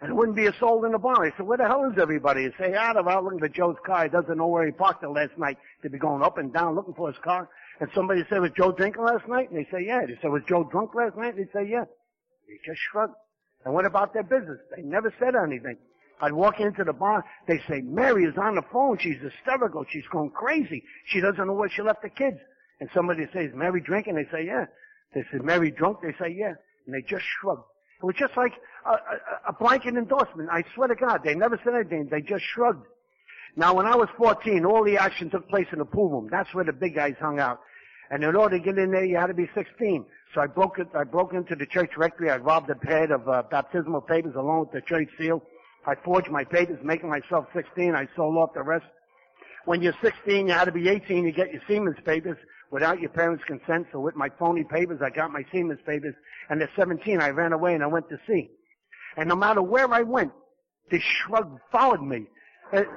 and 0.00 0.08
there 0.08 0.14
wouldn't 0.14 0.36
be 0.36 0.46
a 0.46 0.52
soul 0.58 0.84
in 0.84 0.92
the 0.92 0.98
bar. 0.98 1.24
I 1.24 1.30
said, 1.36 1.46
where 1.46 1.56
the 1.56 1.66
hell 1.66 1.90
is 1.90 1.98
everybody? 1.98 2.42
He'd 2.42 2.54
say, 2.58 2.74
out 2.74 2.96
of 2.96 3.06
out 3.06 3.24
looking 3.24 3.38
for 3.38 3.48
Joe's 3.48 3.76
car. 3.86 4.04
He 4.04 4.10
doesn't 4.10 4.36
know 4.36 4.48
where 4.48 4.66
he 4.66 4.72
parked 4.72 5.04
it 5.04 5.08
last 5.08 5.38
night. 5.38 5.56
They'd 5.82 5.92
be 5.92 5.98
going 5.98 6.22
up 6.22 6.36
and 6.36 6.52
down 6.52 6.74
looking 6.74 6.94
for 6.94 7.08
his 7.08 7.18
car. 7.22 7.48
And 7.80 7.88
somebody 7.94 8.24
said, 8.28 8.40
was 8.40 8.50
Joe 8.56 8.72
drinking 8.72 9.04
last 9.04 9.28
night? 9.28 9.50
And 9.50 9.58
they 9.58 9.68
say, 9.70 9.86
yeah. 9.86 10.04
They 10.04 10.18
said, 10.20 10.30
was 10.30 10.42
Joe 10.48 10.64
drunk 10.64 10.94
last 10.94 11.16
night? 11.16 11.34
And 11.36 11.46
they 11.46 11.52
say, 11.52 11.70
yeah. 11.70 11.84
They 12.48 12.58
just 12.66 12.80
shrugged 12.90 13.14
and 13.64 13.72
went 13.72 13.86
about 13.86 14.12
their 14.12 14.22
business. 14.22 14.58
They 14.74 14.82
never 14.82 15.14
said 15.18 15.34
anything. 15.36 15.76
I'd 16.20 16.32
walk 16.32 16.60
into 16.60 16.84
the 16.84 16.92
bar. 16.92 17.24
They 17.46 17.60
say, 17.68 17.82
Mary 17.82 18.24
is 18.24 18.36
on 18.38 18.54
the 18.54 18.62
phone. 18.72 18.98
She's 18.98 19.20
hysterical. 19.20 19.84
She's 19.90 20.06
going 20.10 20.30
crazy. 20.30 20.82
She 21.06 21.20
doesn't 21.20 21.46
know 21.46 21.52
where 21.52 21.68
she 21.68 21.82
left 21.82 22.02
the 22.02 22.08
kids. 22.08 22.38
And 22.80 22.88
somebody 22.94 23.26
says, 23.32 23.50
Mary 23.54 23.80
drinking? 23.80 24.14
They 24.14 24.26
say, 24.30 24.46
yeah. 24.46 24.66
They 25.14 25.22
say, 25.32 25.38
Mary 25.42 25.70
drunk? 25.70 25.98
They 26.02 26.14
say, 26.18 26.34
yeah. 26.36 26.54
And 26.86 26.94
they 26.94 27.02
just 27.02 27.24
shrug. 27.24 27.62
It 28.02 28.04
was 28.04 28.16
just 28.16 28.36
like 28.36 28.52
a, 28.84 28.90
a, 28.90 28.98
a 29.48 29.52
blanket 29.52 29.96
endorsement. 29.96 30.48
I 30.50 30.62
swear 30.74 30.88
to 30.88 30.94
God, 30.94 31.22
they 31.24 31.34
never 31.34 31.60
said 31.64 31.74
anything. 31.74 32.08
They 32.10 32.20
just 32.20 32.44
shrugged. 32.44 32.86
Now, 33.56 33.74
when 33.74 33.86
I 33.86 33.96
was 33.96 34.08
14, 34.18 34.66
all 34.66 34.84
the 34.84 34.98
action 34.98 35.30
took 35.30 35.48
place 35.48 35.66
in 35.72 35.78
the 35.78 35.86
pool 35.86 36.10
room. 36.10 36.28
That's 36.30 36.52
where 36.54 36.64
the 36.64 36.74
big 36.74 36.94
guys 36.94 37.14
hung 37.18 37.38
out. 37.38 37.60
And 38.10 38.22
in 38.22 38.36
order 38.36 38.58
to 38.58 38.64
get 38.64 38.78
in 38.78 38.92
there, 38.92 39.04
you 39.04 39.16
had 39.16 39.28
to 39.28 39.34
be 39.34 39.48
16. 39.54 40.04
So 40.34 40.40
I 40.40 40.46
broke 40.46 40.78
it. 40.78 40.88
I 40.94 41.04
broke 41.04 41.32
into 41.32 41.56
the 41.56 41.66
church 41.66 41.92
rectory. 41.96 42.30
I 42.30 42.36
robbed 42.36 42.68
a 42.70 42.74
bed 42.74 43.10
of 43.10 43.28
uh, 43.28 43.42
baptismal 43.50 44.02
papers 44.02 44.34
along 44.36 44.60
with 44.60 44.72
the 44.72 44.82
church 44.82 45.08
seal. 45.18 45.42
I 45.86 45.94
forged 45.94 46.30
my 46.30 46.44
papers, 46.44 46.78
making 46.82 47.08
myself 47.08 47.46
16. 47.54 47.94
I 47.94 48.08
sold 48.16 48.36
off 48.36 48.54
the 48.54 48.62
rest. 48.62 48.86
When 49.66 49.82
you're 49.82 49.94
16, 50.02 50.46
you 50.46 50.52
had 50.52 50.64
to 50.64 50.72
be 50.72 50.88
18 50.88 51.24
to 51.24 51.32
get 51.32 51.52
your 51.52 51.62
seaman's 51.68 51.98
papers 52.04 52.36
without 52.70 53.00
your 53.00 53.10
parents' 53.10 53.44
consent. 53.46 53.86
So 53.92 54.00
with 54.00 54.16
my 54.16 54.28
phony 54.38 54.64
papers, 54.64 55.00
I 55.04 55.10
got 55.10 55.30
my 55.30 55.44
seaman's 55.52 55.80
papers. 55.86 56.14
And 56.50 56.60
at 56.62 56.70
17, 56.76 57.20
I 57.20 57.30
ran 57.30 57.52
away 57.52 57.74
and 57.74 57.82
I 57.82 57.86
went 57.86 58.08
to 58.08 58.18
sea. 58.26 58.50
And 59.16 59.28
no 59.28 59.36
matter 59.36 59.62
where 59.62 59.92
I 59.92 60.02
went, 60.02 60.32
this 60.90 61.02
shrug 61.02 61.58
followed 61.70 62.02
me. 62.02 62.26
It, 62.72 62.88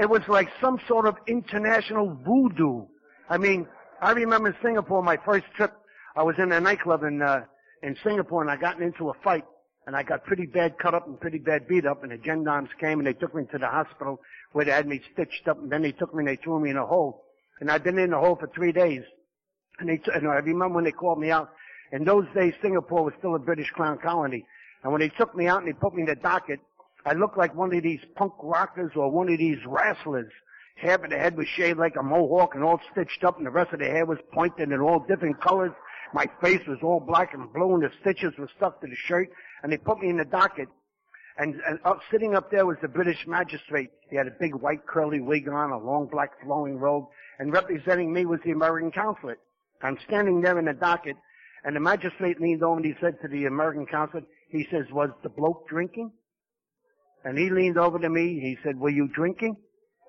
it 0.00 0.08
was 0.08 0.22
like 0.28 0.48
some 0.60 0.80
sort 0.86 1.06
of 1.06 1.16
international 1.26 2.16
voodoo. 2.24 2.86
I 3.28 3.38
mean, 3.38 3.66
I 4.00 4.12
remember 4.12 4.48
in 4.48 4.56
Singapore, 4.62 5.02
my 5.02 5.18
first 5.24 5.46
trip, 5.56 5.72
I 6.16 6.22
was 6.22 6.36
in 6.38 6.52
a 6.52 6.60
nightclub 6.60 7.02
in, 7.04 7.20
uh, 7.20 7.44
in 7.82 7.96
Singapore 8.02 8.42
and 8.42 8.50
I 8.50 8.56
got 8.56 8.80
into 8.80 9.10
a 9.10 9.14
fight 9.22 9.44
and 9.86 9.96
I 9.96 10.02
got 10.02 10.24
pretty 10.24 10.46
bad 10.46 10.78
cut 10.78 10.94
up 10.94 11.06
and 11.06 11.20
pretty 11.20 11.38
bad 11.38 11.66
beat 11.66 11.86
up 11.86 12.02
and 12.02 12.12
the 12.12 12.18
gendarmes 12.24 12.70
came 12.78 12.98
and 12.98 13.06
they 13.06 13.14
took 13.14 13.34
me 13.34 13.44
to 13.50 13.58
the 13.58 13.66
hospital 13.66 14.20
where 14.52 14.64
they 14.64 14.70
had 14.70 14.86
me 14.86 15.00
stitched 15.12 15.48
up 15.48 15.58
and 15.58 15.70
then 15.70 15.82
they 15.82 15.92
took 15.92 16.14
me 16.14 16.20
and 16.20 16.28
they 16.28 16.40
threw 16.42 16.60
me 16.60 16.70
in 16.70 16.76
a 16.76 16.86
hole. 16.86 17.24
And 17.60 17.70
I'd 17.70 17.84
been 17.84 17.98
in 17.98 18.10
the 18.10 18.18
hole 18.18 18.36
for 18.36 18.48
three 18.48 18.72
days. 18.72 19.02
And 19.78 19.88
they, 19.88 19.96
t- 19.96 20.10
and 20.14 20.28
I 20.28 20.36
remember 20.36 20.76
when 20.76 20.84
they 20.84 20.92
called 20.92 21.18
me 21.18 21.30
out 21.30 21.50
In 21.92 22.04
those 22.04 22.26
days, 22.34 22.54
Singapore 22.62 23.04
was 23.04 23.14
still 23.18 23.34
a 23.34 23.38
British 23.38 23.70
crown 23.70 23.98
colony. 23.98 24.46
And 24.82 24.92
when 24.92 25.00
they 25.00 25.10
took 25.10 25.34
me 25.34 25.46
out 25.46 25.58
and 25.58 25.68
they 25.68 25.72
put 25.72 25.94
me 25.94 26.02
in 26.02 26.08
the 26.08 26.14
docket, 26.16 26.60
I 27.04 27.12
looked 27.12 27.36
like 27.36 27.54
one 27.54 27.74
of 27.74 27.82
these 27.82 28.00
punk 28.16 28.32
rockers 28.42 28.92
or 28.96 29.10
one 29.10 29.30
of 29.30 29.38
these 29.38 29.58
wrestlers. 29.66 30.32
Half 30.76 31.04
of 31.04 31.10
the 31.10 31.18
head 31.18 31.36
was 31.36 31.46
shaved 31.48 31.78
like 31.78 31.96
a 31.96 32.02
mohawk 32.02 32.54
and 32.54 32.64
all 32.64 32.80
stitched 32.90 33.24
up 33.24 33.36
and 33.36 33.46
the 33.46 33.50
rest 33.50 33.72
of 33.72 33.80
the 33.80 33.86
hair 33.86 34.06
was 34.06 34.18
pointed 34.32 34.70
in 34.72 34.80
all 34.80 35.00
different 35.00 35.40
colors. 35.40 35.72
My 36.12 36.26
face 36.42 36.60
was 36.66 36.78
all 36.82 37.00
black 37.00 37.34
and 37.34 37.52
blue 37.52 37.74
and 37.74 37.82
the 37.82 37.90
stitches 38.00 38.32
were 38.38 38.50
stuck 38.56 38.80
to 38.80 38.86
the 38.86 38.96
shirt 38.96 39.30
and 39.62 39.72
they 39.72 39.78
put 39.78 40.00
me 40.00 40.10
in 40.10 40.18
the 40.18 40.24
docket. 40.24 40.68
And, 41.38 41.60
and 41.66 41.78
up, 41.84 42.00
sitting 42.10 42.34
up 42.34 42.50
there 42.50 42.66
was 42.66 42.76
the 42.82 42.88
British 42.88 43.26
magistrate. 43.26 43.90
He 44.10 44.16
had 44.16 44.26
a 44.26 44.36
big 44.38 44.54
white 44.54 44.86
curly 44.86 45.20
wig 45.20 45.48
on, 45.48 45.70
a 45.70 45.78
long 45.78 46.06
black 46.06 46.30
flowing 46.44 46.78
robe, 46.78 47.06
and 47.38 47.52
representing 47.52 48.12
me 48.12 48.26
was 48.26 48.40
the 48.44 48.50
American 48.50 48.92
consulate. 48.92 49.38
I'm 49.82 49.96
standing 50.06 50.42
there 50.42 50.58
in 50.58 50.66
the 50.66 50.74
docket, 50.74 51.16
and 51.64 51.74
the 51.74 51.80
magistrate 51.80 52.40
leaned 52.40 52.62
over 52.62 52.76
and 52.76 52.84
he 52.84 52.94
said 53.00 53.16
to 53.22 53.28
the 53.28 53.46
American 53.46 53.86
consulate, 53.86 54.26
he 54.50 54.66
says, 54.70 54.84
was 54.92 55.10
the 55.22 55.30
bloke 55.30 55.66
drinking? 55.68 56.12
And 57.24 57.38
he 57.38 57.48
leaned 57.48 57.78
over 57.78 57.98
to 57.98 58.10
me, 58.10 58.38
he 58.40 58.58
said, 58.62 58.78
were 58.78 58.90
you 58.90 59.08
drinking? 59.08 59.56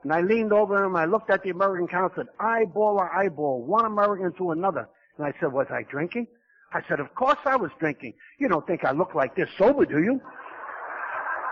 And 0.04 0.12
I 0.12 0.20
leaned 0.22 0.52
over 0.52 0.84
him, 0.84 0.98
I 0.98 1.06
looked 1.06 1.30
at 1.30 1.44
the 1.44 1.52
American 1.52 1.88
consulate, 1.88 2.28
eyeball 2.40 2.98
to 2.98 3.18
eyeball, 3.18 3.64
one 3.64 3.86
American 3.86 4.34
to 4.38 4.52
another. 4.52 4.90
And 5.18 5.28
I 5.28 5.34
said, 5.40 5.52
was 5.52 5.68
I 5.70 5.84
drinking? 5.84 6.28
I 6.74 6.82
said, 6.88 7.00
of 7.00 7.14
course 7.14 7.38
I 7.46 7.56
was 7.56 7.72
drinking. 7.80 8.14
You 8.40 8.48
don't 8.48 8.66
think 8.66 8.84
I 8.84 8.92
look 8.92 9.14
like 9.14 9.36
this 9.36 9.50
sober, 9.58 9.86
do 9.86 10.02
you? 10.02 10.20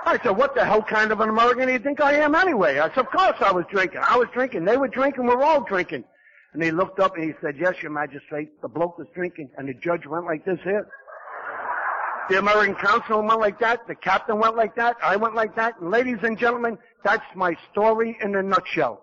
I 0.04 0.20
said, 0.24 0.32
what 0.32 0.56
the 0.56 0.66
hell 0.66 0.82
kind 0.82 1.12
of 1.12 1.22
an 1.22 1.30
American 1.30 1.68
do 1.68 1.74
you 1.74 1.80
think 1.80 2.02
I 2.02 2.14
am 2.14 2.34
anyway? 2.34 2.80
I 2.80 2.90
said, 2.90 3.06
of 3.06 3.12
course 3.12 3.38
I 3.40 3.52
was 3.52 3.66
drinking. 3.70 4.02
I 4.04 4.18
was 4.18 4.28
drinking. 4.34 4.66
They 4.66 4.78
were 4.78 4.88
drinking. 4.88 5.28
We're 5.28 5.44
all 5.44 5.64
drinking. 5.64 6.06
And 6.54 6.64
he 6.64 6.72
looked 6.72 7.00
up 7.00 7.16
and 7.16 7.24
he 7.24 7.34
said, 7.42 7.56
yes, 7.58 7.76
your 7.82 7.92
magistrate, 7.92 8.62
the 8.62 8.68
bloke 8.68 8.98
was 8.98 9.08
drinking. 9.14 9.50
And 9.58 9.70
the 9.70 9.76
judge 9.76 10.06
went 10.08 10.26
like 10.26 10.44
this 10.44 10.60
here. 10.64 10.88
The 12.30 12.40
American 12.40 12.76
consul 12.76 13.22
went 13.22 13.40
like 13.40 13.60
that. 13.60 13.88
The 13.88 13.96
captain 13.96 14.40
went 14.40 14.56
like 14.56 14.76
that. 14.76 14.98
I 15.04 15.16
went 15.18 15.36
like 15.36 15.56
that. 15.56 15.80
And 15.80 15.92
ladies 15.92 16.18
and 16.24 16.38
gentlemen, 16.38 16.78
that's 17.04 17.26
my 17.36 17.56
story 17.72 18.18
in 18.22 18.36
a 18.36 18.42
nutshell. 18.42 19.02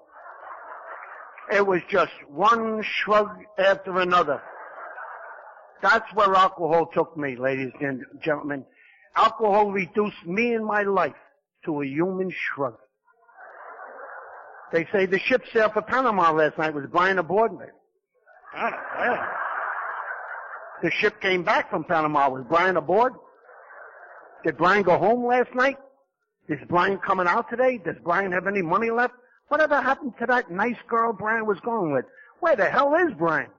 It 1.52 1.66
was 1.66 1.80
just 1.90 2.12
one 2.28 2.82
shrug 2.82 3.30
after 3.58 3.98
another. 4.00 4.42
That's 5.82 6.12
where 6.14 6.34
alcohol 6.34 6.86
took 6.92 7.16
me, 7.16 7.36
ladies 7.36 7.72
and 7.80 8.04
gentlemen. 8.22 8.64
Alcohol 9.16 9.70
reduced 9.70 10.26
me 10.26 10.54
and 10.54 10.66
my 10.66 10.82
life 10.82 11.14
to 11.64 11.82
a 11.82 11.86
human 11.86 12.30
shrug. 12.30 12.74
They 14.72 14.86
say 14.92 15.06
the 15.06 15.18
ship 15.18 15.42
sailed 15.52 15.72
for 15.72 15.82
Panama 15.82 16.32
last 16.32 16.58
night. 16.58 16.74
Was 16.74 16.84
Brian 16.90 17.18
aboard? 17.18 17.52
I 18.54 18.70
don't. 18.70 18.80
Ah, 18.96 19.28
the 20.82 20.90
ship 20.90 21.20
came 21.20 21.42
back 21.42 21.70
from 21.70 21.84
Panama. 21.84 22.28
Was 22.28 22.44
Brian 22.48 22.76
aboard? 22.76 23.14
Did 24.44 24.58
Brian 24.58 24.82
go 24.82 24.98
home 24.98 25.24
last 25.24 25.54
night? 25.54 25.78
Is 26.48 26.58
Brian 26.68 26.98
coming 26.98 27.26
out 27.26 27.48
today? 27.50 27.78
Does 27.78 27.96
Brian 28.04 28.32
have 28.32 28.46
any 28.46 28.62
money 28.62 28.90
left? 28.90 29.14
Whatever 29.48 29.80
happened 29.80 30.14
to 30.20 30.26
that 30.26 30.50
nice 30.50 30.76
girl 30.88 31.12
Brian 31.12 31.46
was 31.46 31.58
going 31.60 31.92
with? 31.92 32.04
Where 32.40 32.56
the 32.56 32.66
hell 32.66 32.94
is 32.94 33.14
Brian? 33.16 33.50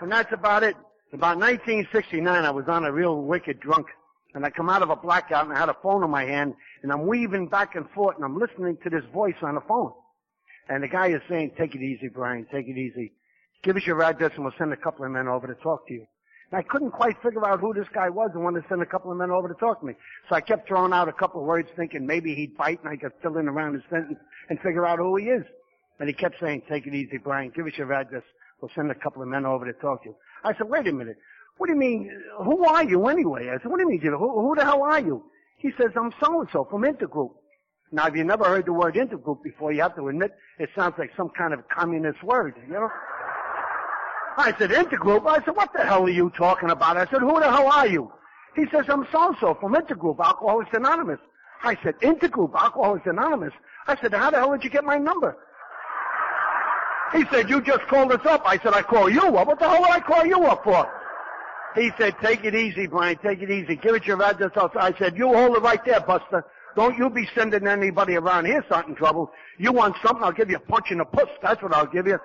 And 0.00 0.10
that's 0.10 0.32
about 0.32 0.62
it. 0.62 0.74
About 1.12 1.38
1969, 1.38 2.26
I 2.26 2.50
was 2.50 2.64
on 2.68 2.84
a 2.84 2.92
real 2.92 3.22
wicked 3.22 3.60
drunk. 3.60 3.86
And 4.34 4.46
I 4.46 4.50
come 4.50 4.70
out 4.70 4.82
of 4.82 4.88
a 4.88 4.96
blackout 4.96 5.44
and 5.44 5.52
I 5.54 5.58
had 5.60 5.68
a 5.68 5.76
phone 5.82 6.02
in 6.02 6.10
my 6.10 6.24
hand 6.24 6.54
and 6.82 6.90
I'm 6.90 7.06
weaving 7.06 7.48
back 7.48 7.74
and 7.74 7.88
forth 7.90 8.16
and 8.16 8.24
I'm 8.24 8.38
listening 8.38 8.78
to 8.82 8.90
this 8.90 9.04
voice 9.12 9.34
on 9.42 9.54
the 9.54 9.60
phone. 9.60 9.92
And 10.68 10.82
the 10.82 10.88
guy 10.88 11.08
is 11.08 11.20
saying, 11.28 11.52
take 11.58 11.74
it 11.74 11.82
easy, 11.82 12.08
Brian, 12.08 12.46
take 12.50 12.66
it 12.66 12.78
easy. 12.78 13.12
Give 13.62 13.76
us 13.76 13.86
your 13.86 14.02
address 14.02 14.32
and 14.34 14.44
we'll 14.44 14.54
send 14.56 14.72
a 14.72 14.76
couple 14.76 15.04
of 15.04 15.10
men 15.10 15.28
over 15.28 15.46
to 15.46 15.54
talk 15.56 15.86
to 15.88 15.94
you. 15.94 16.06
And 16.52 16.58
I 16.58 16.62
couldn't 16.62 16.90
quite 16.90 17.16
figure 17.22 17.46
out 17.48 17.60
who 17.60 17.72
this 17.72 17.88
guy 17.94 18.10
was 18.10 18.30
and 18.34 18.44
wanted 18.44 18.60
to 18.60 18.68
send 18.68 18.82
a 18.82 18.86
couple 18.86 19.10
of 19.10 19.16
men 19.16 19.30
over 19.30 19.48
to 19.48 19.54
talk 19.54 19.80
to 19.80 19.86
me. 19.86 19.94
So 20.28 20.36
I 20.36 20.42
kept 20.42 20.68
throwing 20.68 20.92
out 20.92 21.08
a 21.08 21.12
couple 21.12 21.40
of 21.40 21.46
words 21.46 21.68
thinking 21.74 22.06
maybe 22.06 22.34
he'd 22.34 22.56
bite 22.56 22.78
and 22.84 22.90
I 22.90 22.96
could 22.96 23.12
fill 23.22 23.38
in 23.38 23.48
around 23.48 23.74
his 23.74 23.82
sentence 23.88 24.18
and 24.50 24.60
figure 24.60 24.86
out 24.86 24.98
who 24.98 25.16
he 25.16 25.26
is. 25.30 25.44
And 25.98 26.08
he 26.08 26.14
kept 26.14 26.36
saying, 26.40 26.62
take 26.68 26.86
it 26.86 26.94
easy, 26.94 27.16
Brian, 27.16 27.50
give 27.56 27.66
us 27.66 27.72
your 27.78 27.92
address. 27.92 28.22
We'll 28.60 28.70
send 28.74 28.90
a 28.90 28.94
couple 28.94 29.22
of 29.22 29.28
men 29.28 29.46
over 29.46 29.64
to 29.64 29.72
talk 29.80 30.02
to 30.02 30.10
you. 30.10 30.16
I 30.44 30.52
said, 30.56 30.68
wait 30.68 30.86
a 30.86 30.92
minute. 30.92 31.16
What 31.56 31.68
do 31.68 31.72
you 31.72 31.78
mean? 31.78 32.10
Who 32.44 32.64
are 32.66 32.84
you 32.84 33.06
anyway? 33.06 33.48
I 33.48 33.54
said, 33.62 33.70
what 33.70 33.78
do 33.78 33.84
you 33.84 33.88
mean, 33.88 34.00
Who, 34.00 34.40
who 34.40 34.54
the 34.54 34.64
hell 34.64 34.82
are 34.82 35.00
you? 35.00 35.24
He 35.56 35.70
says, 35.78 35.92
I'm 35.96 36.12
so-and-so 36.20 36.66
from 36.70 36.82
Intergroup. 36.82 37.30
Now, 37.92 38.06
if 38.06 38.16
you 38.16 38.24
never 38.24 38.44
heard 38.44 38.66
the 38.66 38.72
word 38.72 38.94
intergroup 38.94 39.42
before, 39.42 39.70
you 39.70 39.82
have 39.82 39.94
to 39.96 40.08
admit 40.08 40.32
it 40.58 40.70
sounds 40.74 40.94
like 40.98 41.10
some 41.14 41.28
kind 41.28 41.52
of 41.52 41.68
communist 41.68 42.22
word, 42.22 42.54
you 42.66 42.72
know? 42.72 42.88
I 44.36 44.54
said, 44.58 44.70
intergroup? 44.70 45.26
I 45.26 45.44
said, 45.44 45.56
what 45.56 45.72
the 45.72 45.84
hell 45.84 46.04
are 46.04 46.10
you 46.10 46.30
talking 46.30 46.70
about? 46.70 46.96
I 46.96 47.06
said, 47.10 47.20
who 47.20 47.38
the 47.38 47.50
hell 47.50 47.66
are 47.70 47.86
you? 47.86 48.12
He 48.54 48.66
says, 48.70 48.84
I'm 48.88 49.06
so-and-so 49.10 49.56
from 49.60 49.74
Intergroup, 49.74 50.18
Alcoholics 50.18 50.70
Anonymous. 50.74 51.18
I 51.62 51.76
said, 51.82 51.98
Intergroup, 52.00 52.54
Alcoholics 52.54 53.06
Anonymous? 53.06 53.52
I 53.86 54.00
said, 54.00 54.12
how 54.12 54.30
the 54.30 54.38
hell 54.38 54.52
did 54.52 54.64
you 54.64 54.70
get 54.70 54.84
my 54.84 54.98
number? 54.98 55.36
He 57.14 57.24
said, 57.30 57.48
you 57.48 57.60
just 57.60 57.86
called 57.88 58.12
us 58.12 58.24
up. 58.24 58.42
I 58.44 58.58
said, 58.58 58.74
I 58.74 58.82
call 58.82 59.08
you 59.08 59.20
up. 59.36 59.46
What 59.46 59.58
the 59.58 59.68
hell 59.68 59.80
would 59.80 59.90
I 59.90 60.00
call 60.00 60.24
you 60.24 60.44
up 60.44 60.64
for? 60.64 60.90
He 61.74 61.90
said, 61.98 62.14
take 62.22 62.44
it 62.44 62.54
easy, 62.54 62.86
Brian, 62.86 63.18
take 63.22 63.40
it 63.40 63.50
easy. 63.50 63.76
Give 63.76 63.94
it 63.94 64.04
your 64.04 64.22
address. 64.22 64.50
I 64.56 64.94
said, 64.98 65.16
you 65.16 65.32
hold 65.32 65.56
it 65.56 65.60
right 65.62 65.82
there, 65.84 66.00
Buster. 66.00 66.44
Don't 66.76 66.96
you 66.96 67.10
be 67.10 67.28
sending 67.34 67.66
anybody 67.66 68.16
around 68.16 68.46
here 68.46 68.62
starting 68.66 68.94
trouble. 68.94 69.30
You 69.58 69.72
want 69.72 69.96
something, 70.04 70.24
I'll 70.24 70.32
give 70.32 70.50
you 70.50 70.56
a 70.56 70.60
punch 70.60 70.90
in 70.90 70.98
the 70.98 71.04
puss. 71.04 71.28
That's 71.42 71.62
what 71.62 71.74
I'll 71.74 71.86
give 71.86 72.06
you. 72.06 72.18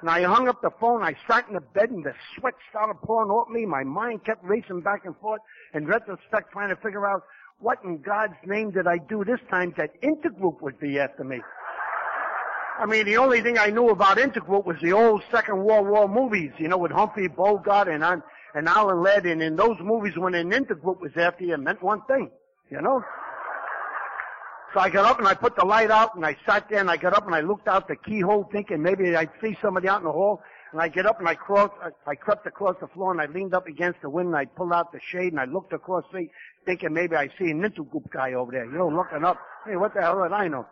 And 0.00 0.08
I 0.08 0.22
hung 0.22 0.48
up 0.48 0.62
the 0.62 0.70
phone, 0.80 1.02
I 1.02 1.14
sat 1.28 1.46
in 1.48 1.54
the 1.54 1.60
bed 1.60 1.90
and 1.90 2.04
the 2.04 2.14
sweat 2.36 2.54
started 2.70 2.94
pouring 3.02 3.30
off 3.30 3.48
me. 3.48 3.66
My 3.66 3.84
mind 3.84 4.24
kept 4.24 4.42
racing 4.44 4.80
back 4.80 5.04
and 5.04 5.14
forth 5.18 5.40
in 5.74 5.86
retrospect 5.86 6.52
trying 6.52 6.70
to 6.70 6.76
figure 6.76 7.06
out 7.06 7.22
what 7.58 7.78
in 7.84 8.00
God's 8.00 8.34
name 8.46 8.70
did 8.70 8.86
I 8.86 8.96
do 8.96 9.24
this 9.24 9.40
time 9.50 9.74
that 9.76 10.00
Intergroup 10.00 10.62
would 10.62 10.80
be 10.80 10.98
after 10.98 11.24
me. 11.24 11.40
I 12.78 12.86
mean, 12.86 13.04
the 13.04 13.18
only 13.18 13.42
thing 13.42 13.58
I 13.58 13.66
knew 13.66 13.90
about 13.90 14.16
Intergroup 14.16 14.64
was 14.64 14.78
the 14.80 14.94
old 14.94 15.22
Second 15.30 15.62
World 15.62 15.86
War 15.86 16.08
movies, 16.08 16.52
you 16.56 16.68
know, 16.68 16.78
with 16.78 16.92
Humphrey 16.92 17.28
Bogart 17.28 17.88
and 17.88 18.02
and 18.54 18.68
Alan 18.68 19.02
Ladd, 19.02 19.26
and 19.26 19.42
in 19.42 19.56
those 19.56 19.76
movies 19.80 20.14
when 20.16 20.34
an 20.34 20.50
intergroup 20.50 21.00
was 21.00 21.12
after 21.16 21.44
you, 21.44 21.54
it 21.54 21.60
meant 21.60 21.82
one 21.82 22.02
thing, 22.02 22.30
you 22.70 22.80
know? 22.80 23.02
So 24.72 24.78
I 24.80 24.88
got 24.88 25.04
up 25.04 25.18
and 25.18 25.26
I 25.26 25.34
put 25.34 25.56
the 25.56 25.64
light 25.64 25.90
out 25.90 26.14
and 26.14 26.24
I 26.24 26.36
sat 26.46 26.68
there 26.68 26.78
and 26.78 26.90
I 26.90 26.96
got 26.96 27.12
up 27.12 27.26
and 27.26 27.34
I 27.34 27.40
looked 27.40 27.66
out 27.66 27.88
the 27.88 27.96
keyhole 27.96 28.48
thinking 28.52 28.82
maybe 28.82 29.16
I'd 29.16 29.30
see 29.42 29.56
somebody 29.60 29.88
out 29.88 29.98
in 29.98 30.04
the 30.04 30.12
hall. 30.12 30.40
And 30.72 30.80
I 30.80 30.86
get 30.86 31.06
up 31.06 31.18
and 31.18 31.28
I 31.28 31.34
crossed, 31.34 31.74
I, 32.06 32.14
crept 32.14 32.46
across 32.46 32.76
the 32.80 32.86
floor 32.86 33.10
and 33.10 33.20
I 33.20 33.26
leaned 33.26 33.54
up 33.54 33.66
against 33.66 34.00
the 34.02 34.08
window 34.08 34.36
and 34.36 34.36
I 34.36 34.44
pulled 34.44 34.72
out 34.72 34.92
the 34.92 35.00
shade 35.10 35.32
and 35.32 35.40
I 35.40 35.46
looked 35.46 35.72
across 35.72 36.04
the 36.04 36.08
street 36.10 36.30
thinking 36.64 36.92
maybe 36.92 37.16
I 37.16 37.26
see 37.36 37.50
an 37.50 37.62
intergroup 37.62 38.08
guy 38.12 38.34
over 38.34 38.52
there, 38.52 38.64
you 38.64 38.78
know, 38.78 38.88
looking 38.88 39.24
up. 39.24 39.38
Hey, 39.66 39.74
what 39.74 39.94
the 39.94 40.02
hell 40.02 40.22
did 40.22 40.32
I 40.32 40.46
know? 40.46 40.66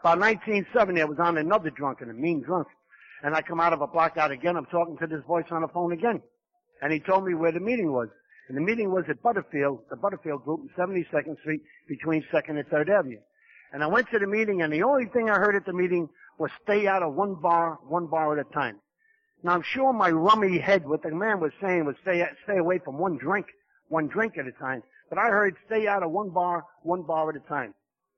About 0.00 0.18
1970, 0.18 1.02
I 1.02 1.04
was 1.04 1.18
on 1.18 1.36
another 1.36 1.68
drunk 1.68 2.00
and 2.00 2.10
a 2.10 2.14
mean 2.14 2.42
drunk. 2.42 2.68
And 3.22 3.34
I 3.34 3.42
come 3.42 3.60
out 3.60 3.74
of 3.74 3.82
a 3.82 3.86
blackout 3.86 4.30
again. 4.30 4.56
I'm 4.56 4.66
talking 4.66 4.96
to 4.98 5.06
this 5.06 5.22
voice 5.26 5.44
on 5.50 5.60
the 5.60 5.68
phone 5.68 5.92
again 5.92 6.22
and 6.82 6.92
he 6.92 7.00
told 7.00 7.24
me 7.24 7.34
where 7.34 7.52
the 7.52 7.60
meeting 7.60 7.92
was. 7.92 8.08
And 8.48 8.56
the 8.56 8.60
meeting 8.60 8.90
was 8.90 9.04
at 9.08 9.22
Butterfield, 9.22 9.80
the 9.88 9.96
Butterfield 9.96 10.44
group, 10.44 10.68
72nd 10.76 11.38
Street, 11.40 11.62
between 11.88 12.24
2nd 12.32 12.58
and 12.58 12.66
3rd 12.66 12.90
Avenue. 12.90 13.20
And 13.72 13.82
I 13.82 13.86
went 13.86 14.10
to 14.10 14.18
the 14.18 14.26
meeting, 14.26 14.62
and 14.62 14.72
the 14.72 14.82
only 14.82 15.06
thing 15.06 15.30
I 15.30 15.38
heard 15.38 15.56
at 15.56 15.64
the 15.64 15.72
meeting 15.72 16.08
was 16.38 16.50
stay 16.62 16.86
out 16.86 17.02
of 17.02 17.14
one 17.14 17.34
bar, 17.34 17.78
one 17.86 18.06
bar 18.06 18.38
at 18.38 18.46
a 18.46 18.52
time. 18.52 18.78
Now 19.42 19.52
I'm 19.52 19.62
sure 19.62 19.92
my 19.92 20.10
rummy 20.10 20.58
head, 20.58 20.86
what 20.86 21.02
the 21.02 21.10
man 21.10 21.40
was 21.40 21.52
saying 21.60 21.84
was 21.84 21.96
stay, 22.02 22.24
stay 22.44 22.58
away 22.58 22.78
from 22.78 22.98
one 22.98 23.16
drink, 23.16 23.46
one 23.88 24.08
drink 24.08 24.38
at 24.38 24.46
a 24.46 24.52
time. 24.52 24.82
But 25.08 25.18
I 25.18 25.28
heard 25.28 25.56
stay 25.66 25.88
out 25.88 26.02
of 26.02 26.10
one 26.10 26.30
bar, 26.30 26.64
one 26.82 27.02
bar 27.02 27.30
at 27.30 27.36
a 27.36 27.48
time. 27.48 27.74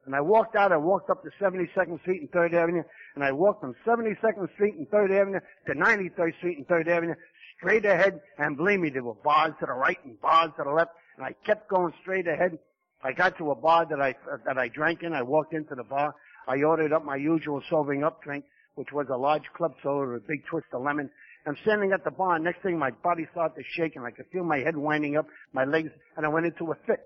And 0.07 0.15
I 0.15 0.21
walked 0.21 0.55
out, 0.55 0.71
I 0.71 0.77
walked 0.77 1.09
up 1.09 1.23
to 1.23 1.31
72nd 1.41 2.01
Street 2.01 2.21
and 2.21 2.31
3rd 2.31 2.53
Avenue, 2.53 2.83
and 3.15 3.25
I 3.25 3.33
walked 3.33 3.63
from 3.63 3.75
72nd 3.87 4.53
Street 4.55 4.75
and 4.75 4.89
3rd 4.91 5.19
Avenue 5.19 5.41
to 5.67 5.75
93rd 5.75 6.37
Street 6.39 6.59
and 6.59 6.67
3rd 6.67 6.89
Avenue, 6.89 7.15
straight 7.57 7.87
ahead, 7.87 8.21
and 8.39 8.57
believe 8.57 8.81
me, 8.81 8.91
there 8.91 9.03
were 9.03 9.15
bars 9.15 9.55
to 9.61 9.67
the 9.67 9.73
right 9.73 9.99
and 10.05 10.21
bars 10.21 10.51
to 10.59 10.65
the 10.65 10.71
left, 10.71 10.91
and 11.17 11.25
I 11.25 11.35
kept 11.47 11.71
going 11.71 11.95
straight 12.03 12.29
ahead. 12.29 12.59
I 13.05 13.13
got 13.13 13.37
to 13.37 13.51
a 13.51 13.55
bar 13.55 13.85
that 13.85 14.01
I, 14.01 14.15
that 14.47 14.57
I 14.57 14.69
drank 14.69 15.03
in, 15.03 15.13
I 15.13 15.23
walked 15.23 15.53
into 15.53 15.75
the 15.75 15.85
bar, 15.85 16.15
I 16.49 16.63
ordered 16.63 16.93
up 16.93 17.05
my 17.05 17.17
usual 17.17 17.63
sobering 17.69 18.03
up 18.03 18.23
drink, 18.23 18.47
which 18.77 18.93
was 18.93 19.07
a 19.11 19.17
large 19.17 19.45
club 19.55 19.75
soda 19.83 20.13
with 20.13 20.25
a 20.25 20.27
big 20.27 20.45
twist 20.47 20.67
of 20.73 20.83
lemon. 20.83 21.11
I'm 21.47 21.57
standing 21.63 21.93
at 21.93 22.03
the 22.05 22.11
bar, 22.11 22.39
next 22.39 22.63
thing 22.63 22.79
my 22.79 22.91
body 22.91 23.27
started 23.33 23.57
to 23.57 23.63
shake, 23.77 23.97
and 23.97 24.07
I 24.07 24.11
could 24.11 24.25
feel 24.33 24.43
my 24.43 24.59
head 24.59 24.77
winding 24.77 25.19
up, 25.19 25.27
my 25.53 25.65
legs, 25.65 25.91
and 26.17 26.25
I 26.25 26.31
went 26.31 26.47
into 26.47 26.73
a 26.73 26.75
fit. 26.87 27.01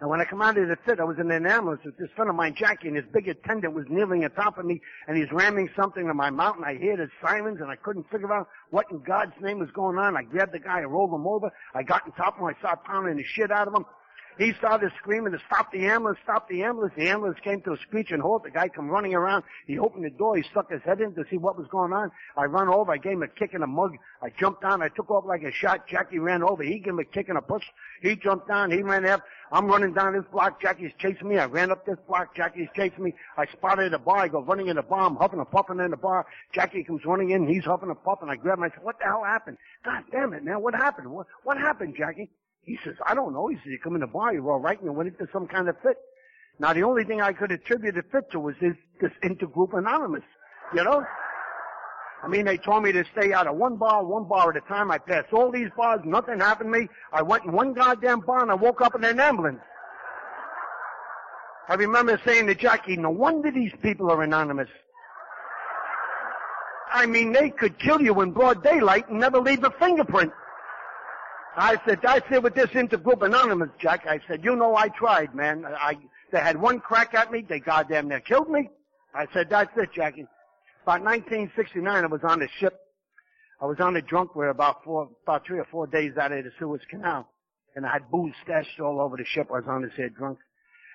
And 0.00 0.08
when 0.08 0.18
I 0.18 0.24
come 0.24 0.40
out 0.40 0.56
of 0.56 0.66
the 0.66 0.78
fit, 0.86 0.98
I 0.98 1.04
was 1.04 1.18
in 1.18 1.30
an 1.30 1.46
ambulance 1.46 1.82
with 1.84 1.98
this 1.98 2.08
friend 2.16 2.30
of 2.30 2.36
mine, 2.36 2.54
Jackie, 2.56 2.88
and 2.88 2.96
his 2.96 3.04
big 3.12 3.28
attendant 3.28 3.74
was 3.74 3.84
kneeling 3.90 4.24
on 4.24 4.30
top 4.30 4.56
of 4.56 4.64
me, 4.64 4.80
and 5.06 5.14
he's 5.14 5.30
ramming 5.30 5.68
something 5.76 6.08
in 6.08 6.16
my 6.16 6.30
mouth, 6.30 6.56
and 6.56 6.64
I 6.64 6.78
hear 6.78 6.96
the 6.96 7.08
sirens, 7.22 7.60
and 7.60 7.70
I 7.70 7.76
couldn't 7.76 8.10
figure 8.10 8.32
out 8.32 8.48
what 8.70 8.90
in 8.90 9.00
God's 9.00 9.34
name 9.42 9.58
was 9.58 9.70
going 9.72 9.98
on. 9.98 10.16
I 10.16 10.22
grabbed 10.22 10.54
the 10.54 10.58
guy, 10.58 10.78
I 10.78 10.84
rolled 10.84 11.12
him 11.12 11.26
over, 11.26 11.52
I 11.74 11.82
got 11.82 12.04
on 12.06 12.12
top 12.12 12.36
of 12.36 12.40
him, 12.40 12.46
I 12.46 12.58
started 12.60 12.82
pounding 12.84 13.18
the 13.18 13.24
shit 13.24 13.50
out 13.50 13.68
of 13.68 13.74
him, 13.74 13.84
He 14.38 14.52
started 14.54 14.92
screaming 14.98 15.32
to 15.32 15.38
stop 15.46 15.70
the 15.72 15.86
ambulance, 15.86 16.18
stop 16.22 16.48
the 16.48 16.62
ambulance. 16.62 16.94
The 16.96 17.08
ambulance 17.08 17.38
came 17.42 17.60
to 17.62 17.72
a 17.72 17.78
screeching 17.78 18.20
halt. 18.20 18.44
The 18.44 18.50
guy 18.50 18.68
come 18.68 18.88
running 18.88 19.14
around. 19.14 19.44
He 19.66 19.78
opened 19.78 20.04
the 20.04 20.10
door. 20.10 20.36
He 20.36 20.42
stuck 20.42 20.70
his 20.70 20.82
head 20.82 21.00
in 21.00 21.14
to 21.14 21.24
see 21.30 21.36
what 21.36 21.58
was 21.58 21.66
going 21.68 21.92
on. 21.92 22.10
I 22.36 22.44
run 22.44 22.68
over. 22.68 22.92
I 22.92 22.96
gave 22.96 23.12
him 23.12 23.22
a 23.22 23.28
kick 23.28 23.54
in 23.54 23.60
the 23.60 23.66
mug. 23.66 23.96
I 24.22 24.30
jumped 24.30 24.62
down. 24.62 24.82
I 24.82 24.88
took 24.88 25.10
off 25.10 25.24
like 25.26 25.42
a 25.42 25.52
shot. 25.52 25.86
Jackie 25.86 26.18
ran 26.18 26.42
over. 26.42 26.62
He 26.62 26.78
gave 26.78 26.94
him 26.94 26.98
a 26.98 27.04
kick 27.04 27.28
in 27.28 27.36
a 27.36 27.42
push. 27.42 27.64
He 28.02 28.16
jumped 28.16 28.48
down. 28.48 28.70
He 28.70 28.82
ran 28.82 29.04
up. 29.06 29.22
I'm 29.52 29.66
running 29.66 29.92
down 29.92 30.12
this 30.14 30.24
block. 30.30 30.62
Jackie's 30.62 30.92
chasing 30.98 31.28
me. 31.28 31.38
I 31.38 31.46
ran 31.46 31.70
up 31.70 31.84
this 31.84 31.98
block. 32.06 32.34
Jackie's 32.36 32.68
chasing 32.74 33.02
me. 33.02 33.14
I 33.36 33.46
spotted 33.46 33.92
a 33.92 33.98
bar. 33.98 34.18
I 34.18 34.28
go 34.28 34.42
running 34.42 34.68
in 34.68 34.76
the 34.76 34.82
bar. 34.82 35.00
I'm 35.00 35.16
huffing 35.16 35.40
and 35.40 35.50
puffing 35.50 35.80
in 35.80 35.90
the 35.90 35.96
bar. 35.96 36.26
Jackie 36.54 36.84
comes 36.84 37.04
running 37.04 37.30
in. 37.30 37.48
He's 37.48 37.64
huffing 37.64 37.90
and 37.90 38.02
puffing. 38.04 38.28
I 38.28 38.36
grab 38.36 38.58
him. 38.58 38.64
I 38.64 38.70
said, 38.70 38.82
what 38.82 38.98
the 38.98 39.04
hell 39.04 39.24
happened? 39.24 39.58
God 39.84 40.04
damn 40.12 40.32
it, 40.32 40.44
man. 40.44 40.62
What 40.62 40.74
happened? 40.74 41.10
What, 41.10 41.26
what 41.42 41.58
happened, 41.58 41.94
Jackie? 41.98 42.30
He 42.62 42.78
says, 42.84 42.94
I 43.06 43.14
don't 43.14 43.32
know. 43.32 43.48
He 43.48 43.56
says, 43.56 43.66
you 43.66 43.78
come 43.82 43.94
in 43.94 44.00
the 44.00 44.06
bar. 44.06 44.32
You're 44.32 44.50
all 44.50 44.60
right. 44.60 44.78
And 44.78 44.86
you 44.86 44.92
went 44.92 45.08
into 45.08 45.30
some 45.32 45.46
kind 45.46 45.68
of 45.68 45.76
fit. 45.82 45.96
Now, 46.58 46.72
the 46.72 46.82
only 46.82 47.04
thing 47.04 47.20
I 47.20 47.32
could 47.32 47.52
attribute 47.52 47.94
the 47.94 48.02
fit 48.12 48.30
to 48.32 48.40
was 48.40 48.54
this, 48.60 48.76
this 49.00 49.12
intergroup 49.24 49.76
anonymous. 49.76 50.24
You 50.74 50.84
know? 50.84 51.04
I 52.22 52.28
mean, 52.28 52.44
they 52.44 52.58
told 52.58 52.82
me 52.82 52.92
to 52.92 53.04
stay 53.16 53.32
out 53.32 53.46
of 53.46 53.56
one 53.56 53.76
bar, 53.76 54.04
one 54.04 54.28
bar 54.28 54.50
at 54.50 54.56
a 54.56 54.60
time. 54.68 54.90
I 54.90 54.98
passed 54.98 55.32
all 55.32 55.50
these 55.50 55.70
bars, 55.74 56.00
nothing 56.04 56.40
happened 56.40 56.72
to 56.72 56.80
me. 56.80 56.88
I 57.12 57.22
went 57.22 57.44
in 57.44 57.52
one 57.52 57.72
goddamn 57.72 58.20
bar 58.20 58.42
and 58.42 58.50
I 58.50 58.54
woke 58.54 58.82
up 58.82 58.94
in 58.94 59.04
an 59.04 59.18
ambulance. 59.18 59.60
I 61.68 61.74
remember 61.74 62.20
saying 62.26 62.46
to 62.48 62.54
Jackie, 62.54 62.96
no 62.96 63.10
wonder 63.10 63.50
these 63.50 63.72
people 63.80 64.10
are 64.10 64.22
anonymous. 64.22 64.68
I 66.92 67.06
mean, 67.06 67.32
they 67.32 67.50
could 67.50 67.78
kill 67.78 68.02
you 68.02 68.20
in 68.20 68.32
broad 68.32 68.62
daylight 68.62 69.08
and 69.08 69.20
never 69.20 69.40
leave 69.40 69.64
a 69.64 69.70
fingerprint. 69.70 70.32
I 71.56 71.78
said, 71.84 72.04
I 72.04 72.20
said 72.28 72.42
with 72.42 72.54
this 72.54 72.70
intergroup 72.70 73.22
anonymous, 73.22 73.70
Jack, 73.80 74.06
I 74.06 74.20
said, 74.28 74.44
you 74.44 74.54
know 74.54 74.76
I 74.76 74.88
tried, 74.88 75.34
man. 75.34 75.64
I, 75.66 75.98
they 76.32 76.38
had 76.38 76.60
one 76.60 76.80
crack 76.80 77.14
at 77.14 77.32
me, 77.32 77.44
they 77.48 77.60
goddamn 77.60 78.08
near 78.08 78.20
killed 78.20 78.48
me. 78.48 78.70
I 79.14 79.26
said, 79.32 79.48
that's 79.50 79.76
it, 79.76 79.90
Jackie. 79.92 80.26
About 80.84 81.02
1969, 81.02 82.04
I 82.04 82.06
was 82.06 82.20
on 82.22 82.38
the 82.38 82.48
ship. 82.58 82.78
I 83.60 83.66
was 83.66 83.78
on 83.80 83.96
a 83.96 84.02
drunk 84.02 84.34
where 84.34 84.48
about 84.48 84.84
four, 84.84 85.10
about 85.24 85.44
three 85.44 85.58
or 85.58 85.66
four 85.70 85.86
days 85.86 86.16
out 86.16 86.32
of 86.32 86.44
the 86.44 86.50
Suez 86.58 86.80
Canal. 86.88 87.28
And 87.76 87.84
I 87.84 87.92
had 87.92 88.10
booze 88.10 88.32
stashed 88.42 88.80
all 88.80 89.00
over 89.00 89.16
the 89.16 89.24
ship. 89.24 89.48
I 89.50 89.58
was 89.58 89.64
on 89.68 89.82
this 89.82 89.92
here 89.96 90.08
drunk. 90.08 90.38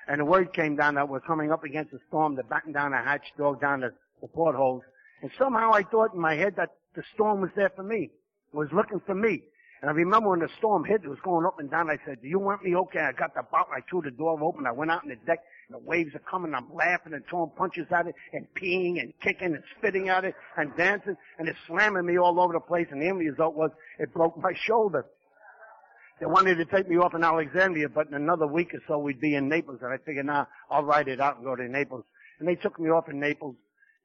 And 0.07 0.21
the 0.21 0.25
word 0.25 0.53
came 0.53 0.75
down 0.75 0.95
that 0.95 1.07
we're 1.07 1.19
coming 1.19 1.51
up 1.51 1.63
against 1.63 1.93
a 1.93 1.99
storm. 2.07 2.35
They're 2.35 2.43
down 2.71 2.91
the 2.91 2.97
hatch, 2.97 3.25
dog 3.37 3.61
down 3.61 3.81
the, 3.81 3.93
the 4.21 4.27
portholes. 4.27 4.83
And 5.21 5.31
somehow 5.37 5.73
I 5.73 5.83
thought 5.83 6.13
in 6.13 6.19
my 6.19 6.35
head 6.35 6.55
that 6.57 6.69
the 6.95 7.03
storm 7.13 7.41
was 7.41 7.51
there 7.55 7.71
for 7.75 7.83
me. 7.83 8.09
It 8.53 8.57
was 8.57 8.69
looking 8.71 9.01
for 9.05 9.15
me. 9.15 9.43
And 9.81 9.89
I 9.89 9.93
remember 9.93 10.29
when 10.29 10.39
the 10.39 10.49
storm 10.57 10.83
hit, 10.83 11.03
it 11.03 11.09
was 11.09 11.19
going 11.23 11.45
up 11.45 11.59
and 11.59 11.69
down. 11.69 11.89
I 11.89 11.97
said, 12.05 12.21
do 12.21 12.27
you 12.27 12.39
want 12.39 12.63
me? 12.63 12.75
Okay. 12.75 12.99
I 12.99 13.11
got 13.11 13.35
the 13.35 13.43
bottle. 13.43 13.73
I 13.75 13.81
threw 13.89 14.01
the 14.01 14.11
door 14.11 14.41
open. 14.41 14.65
I 14.65 14.71
went 14.71 14.91
out 14.91 15.03
on 15.03 15.09
the 15.09 15.15
deck. 15.27 15.39
And 15.67 15.75
the 15.75 15.85
waves 15.87 16.15
are 16.15 16.19
coming. 16.19 16.53
I'm 16.53 16.73
laughing 16.73 17.13
and 17.13 17.23
throwing 17.29 17.51
punches 17.57 17.87
at 17.91 18.07
it 18.07 18.15
and 18.33 18.47
peeing 18.55 18.99
and 18.99 19.13
kicking 19.21 19.53
and 19.53 19.63
spitting 19.77 20.09
at 20.09 20.23
it 20.23 20.35
and 20.57 20.75
dancing. 20.77 21.17
And 21.37 21.49
it's 21.49 21.59
slamming 21.67 22.05
me 22.05 22.17
all 22.17 22.39
over 22.39 22.53
the 22.53 22.59
place. 22.59 22.87
And 22.91 23.01
the 23.01 23.07
end 23.07 23.19
result 23.19 23.55
was 23.55 23.71
it 23.99 24.13
broke 24.13 24.37
my 24.37 24.53
shoulder. 24.55 25.05
They 26.19 26.25
wanted 26.25 26.55
to 26.55 26.65
take 26.65 26.87
me 26.87 26.97
off 26.97 27.13
in 27.13 27.23
Alexandria, 27.23 27.89
but 27.89 28.07
in 28.07 28.13
another 28.13 28.47
week 28.47 28.73
or 28.73 28.81
so 28.87 28.97
we'd 28.97 29.19
be 29.19 29.35
in 29.35 29.49
Naples. 29.49 29.79
And 29.81 29.91
I 29.91 29.97
figured, 29.97 30.25
nah, 30.25 30.45
I'll 30.71 30.83
ride 30.83 31.09
it 31.09 31.19
out 31.19 31.37
and 31.37 31.45
go 31.45 31.55
to 31.55 31.67
Naples. 31.67 32.05
And 32.39 32.47
they 32.47 32.55
took 32.55 32.79
me 32.79 32.89
off 32.89 33.09
in 33.09 33.19
Naples. 33.19 33.55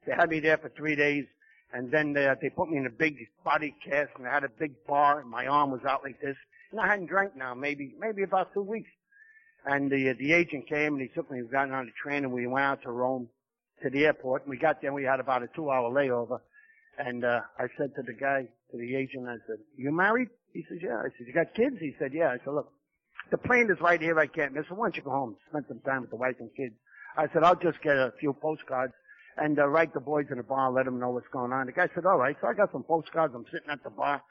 They 0.05 0.13
had 0.13 0.29
me 0.29 0.39
there 0.41 0.57
for 0.57 0.69
three 0.69 0.95
days. 0.95 1.25
And 1.73 1.91
then 1.91 2.13
they, 2.13 2.29
they 2.41 2.49
put 2.49 2.69
me 2.69 2.77
in 2.77 2.85
a 2.85 2.91
big 2.91 3.15
body 3.45 3.73
cast 3.83 4.11
and 4.17 4.27
I 4.27 4.33
had 4.33 4.43
a 4.43 4.49
big 4.49 4.73
bar 4.85 5.21
and 5.21 5.29
my 5.29 5.47
arm 5.47 5.71
was 5.71 5.81
out 5.87 6.03
like 6.03 6.19
this. 6.21 6.35
And 6.71 6.79
I 6.79 6.87
hadn't 6.87 7.07
drank 7.07 7.35
now, 7.35 7.53
maybe, 7.53 7.93
maybe 7.97 8.23
about 8.23 8.53
two 8.53 8.61
weeks. 8.61 8.89
And 9.65 9.89
the, 9.91 10.13
the 10.19 10.33
agent 10.33 10.67
came 10.67 10.93
and 10.93 11.01
he 11.01 11.07
took 11.07 11.29
me, 11.31 11.41
we 11.41 11.49
got 11.49 11.71
on 11.71 11.85
the 11.85 11.91
train 12.01 12.23
and 12.23 12.33
we 12.33 12.47
went 12.47 12.65
out 12.65 12.81
to 12.83 12.91
Rome 12.91 13.29
to 13.83 13.89
the 13.89 14.05
airport 14.05 14.43
and 14.43 14.49
we 14.49 14.57
got 14.57 14.81
there 14.81 14.93
we 14.93 15.03
had 15.03 15.19
about 15.19 15.43
a 15.43 15.47
two 15.55 15.69
hour 15.69 15.91
layover. 15.91 16.39
And, 16.97 17.23
uh, 17.23 17.41
I 17.57 17.67
said 17.77 17.95
to 17.95 18.01
the 18.01 18.13
guy, 18.13 18.47
to 18.71 18.77
the 18.77 18.95
agent, 18.95 19.27
I 19.27 19.37
said, 19.47 19.57
you 19.77 19.91
married? 19.91 20.27
He 20.53 20.65
says, 20.67 20.79
yeah. 20.81 20.97
I 20.97 21.09
said, 21.17 21.25
you 21.25 21.33
got 21.33 21.53
kids? 21.55 21.77
He 21.79 21.93
said, 21.97 22.11
yeah. 22.13 22.29
I 22.29 22.37
said, 22.43 22.53
look, 22.53 22.71
the 23.31 23.37
plane 23.37 23.69
is 23.71 23.79
right 23.79 24.01
here. 24.01 24.19
I 24.19 24.27
can't 24.27 24.53
miss 24.53 24.65
it. 24.69 24.73
Why 24.73 24.87
don't 24.87 24.97
you 24.97 25.03
go 25.03 25.11
home, 25.11 25.37
spend 25.49 25.65
some 25.69 25.79
time 25.79 26.01
with 26.01 26.09
the 26.09 26.17
wife 26.17 26.35
and 26.39 26.49
kids? 26.55 26.75
I 27.15 27.27
said, 27.33 27.43
I'll 27.43 27.55
just 27.55 27.81
get 27.81 27.95
a 27.95 28.13
few 28.19 28.33
postcards 28.33 28.93
and 29.37 29.59
uh, 29.59 29.67
write 29.67 29.93
the 29.93 29.99
boys 29.99 30.25
in 30.29 30.37
the 30.37 30.43
bar, 30.43 30.71
let 30.71 30.85
them 30.85 30.99
know 30.99 31.09
what's 31.09 31.27
going 31.31 31.51
on. 31.51 31.65
The 31.65 31.71
guy 31.71 31.87
said, 31.93 32.05
all 32.05 32.17
right. 32.17 32.35
So 32.41 32.47
I 32.47 32.53
got 32.53 32.71
some 32.71 32.83
postcards. 32.83 33.33
I'm 33.35 33.45
sitting 33.51 33.69
at 33.69 33.83
the 33.83 33.89
bar, 33.89 34.21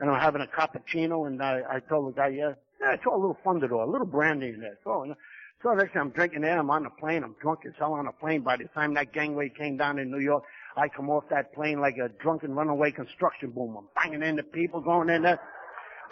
and 0.00 0.10
I'm 0.10 0.20
having 0.20 0.42
a 0.42 0.46
cappuccino, 0.46 1.26
and 1.26 1.42
I, 1.42 1.62
I 1.70 1.80
told 1.80 2.14
the 2.14 2.16
guy, 2.16 2.28
yeah, 2.28 2.52
yeah, 2.80 2.96
I 2.98 3.02
saw 3.02 3.14
a 3.14 3.20
little 3.20 3.38
Fundador, 3.44 3.86
a 3.86 3.90
little 3.90 4.06
brandy 4.06 4.48
in 4.48 4.60
there. 4.60 4.78
So, 4.84 5.14
so 5.62 5.74
next 5.74 5.92
time 5.92 6.02
I'm 6.02 6.10
drinking 6.10 6.42
there, 6.42 6.58
I'm 6.58 6.70
on 6.70 6.84
the 6.84 6.90
plane, 6.90 7.24
I'm 7.24 7.34
drunk 7.40 7.60
as 7.66 7.72
hell 7.78 7.94
on 7.94 8.04
the 8.04 8.12
plane. 8.12 8.42
By 8.42 8.56
the 8.56 8.64
time 8.74 8.94
that 8.94 9.12
gangway 9.12 9.48
came 9.48 9.76
down 9.76 9.98
in 9.98 10.10
New 10.10 10.20
York, 10.20 10.44
I 10.76 10.88
come 10.88 11.10
off 11.10 11.24
that 11.30 11.52
plane 11.54 11.80
like 11.80 11.96
a 11.96 12.08
drunken 12.08 12.54
runaway 12.54 12.92
construction 12.92 13.50
boom. 13.50 13.76
I'm 13.76 13.88
banging 13.96 14.22
into 14.22 14.44
people 14.44 14.80
going 14.80 15.10
in 15.10 15.22
there. 15.22 15.40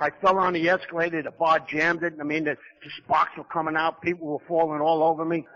I 0.01 0.11
fell 0.21 0.39
on 0.39 0.53
the 0.53 0.69
escalator, 0.69 1.23
the 1.23 1.31
bar 1.31 1.61
jammed 1.61 2.03
it. 2.03 2.15
I 2.21 2.25
mean, 2.25 2.45
the, 2.45 2.57
the 2.83 2.91
sparks 3.03 3.37
were 3.39 3.45
coming 3.45 3.77
out, 3.77 4.03
people 4.03 4.27
were 4.27 4.45
falling 4.47 4.81
all 4.81 5.03
over 5.03 5.25
me. 5.25 5.47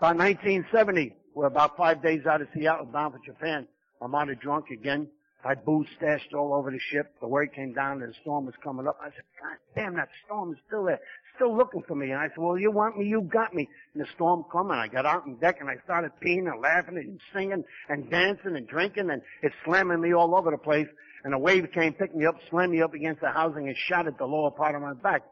By 0.00 0.12
1970, 0.12 1.14
we're 1.34 1.46
about 1.46 1.76
five 1.76 2.02
days 2.02 2.26
out 2.26 2.40
of 2.40 2.48
Seattle, 2.54 2.86
bound 2.86 3.14
for 3.14 3.20
Japan. 3.24 3.66
I'm 4.00 4.14
on 4.14 4.30
a 4.30 4.34
drunk 4.34 4.66
again. 4.70 5.08
I 5.44 5.54
booze 5.54 5.88
stashed 5.96 6.34
all 6.34 6.54
over 6.54 6.70
the 6.70 6.78
ship. 6.90 7.14
The 7.20 7.26
word 7.26 7.52
came 7.52 7.72
down 7.72 8.00
and 8.02 8.12
the 8.12 8.16
storm 8.20 8.46
was 8.46 8.54
coming 8.62 8.86
up. 8.86 8.96
I 9.02 9.06
said, 9.06 9.24
God 9.40 9.56
damn, 9.74 9.96
that 9.96 10.08
storm 10.24 10.52
is 10.52 10.58
still 10.68 10.84
there, 10.84 11.00
still 11.34 11.56
looking 11.56 11.82
for 11.88 11.96
me. 11.96 12.10
And 12.10 12.20
I 12.20 12.28
said, 12.28 12.38
well, 12.38 12.56
you 12.56 12.70
want 12.70 12.96
me, 12.96 13.06
you 13.06 13.22
got 13.22 13.52
me. 13.52 13.68
And 13.94 14.04
the 14.04 14.08
storm 14.14 14.44
come 14.52 14.70
and 14.70 14.78
I 14.78 14.86
got 14.86 15.04
out 15.04 15.24
on 15.26 15.36
deck 15.36 15.56
and 15.60 15.68
I 15.68 15.76
started 15.84 16.12
peeing 16.24 16.50
and 16.50 16.60
laughing 16.60 16.96
and 16.96 17.20
singing 17.34 17.64
and 17.88 18.08
dancing 18.08 18.54
and 18.54 18.68
drinking 18.68 19.10
and 19.10 19.20
it's 19.42 19.54
slamming 19.64 20.00
me 20.00 20.14
all 20.14 20.36
over 20.36 20.50
the 20.52 20.58
place. 20.58 20.88
And 21.24 21.34
a 21.34 21.38
wave 21.38 21.68
came, 21.72 21.92
picked 21.94 22.14
me 22.14 22.26
up, 22.26 22.36
slammed 22.50 22.72
me 22.72 22.82
up 22.82 22.94
against 22.94 23.20
the 23.20 23.30
housing 23.30 23.66
and 23.66 23.76
shot 23.76 24.06
at 24.06 24.18
the 24.18 24.26
lower 24.26 24.50
part 24.50 24.76
of 24.76 24.82
my 24.82 24.94
back. 24.94 25.22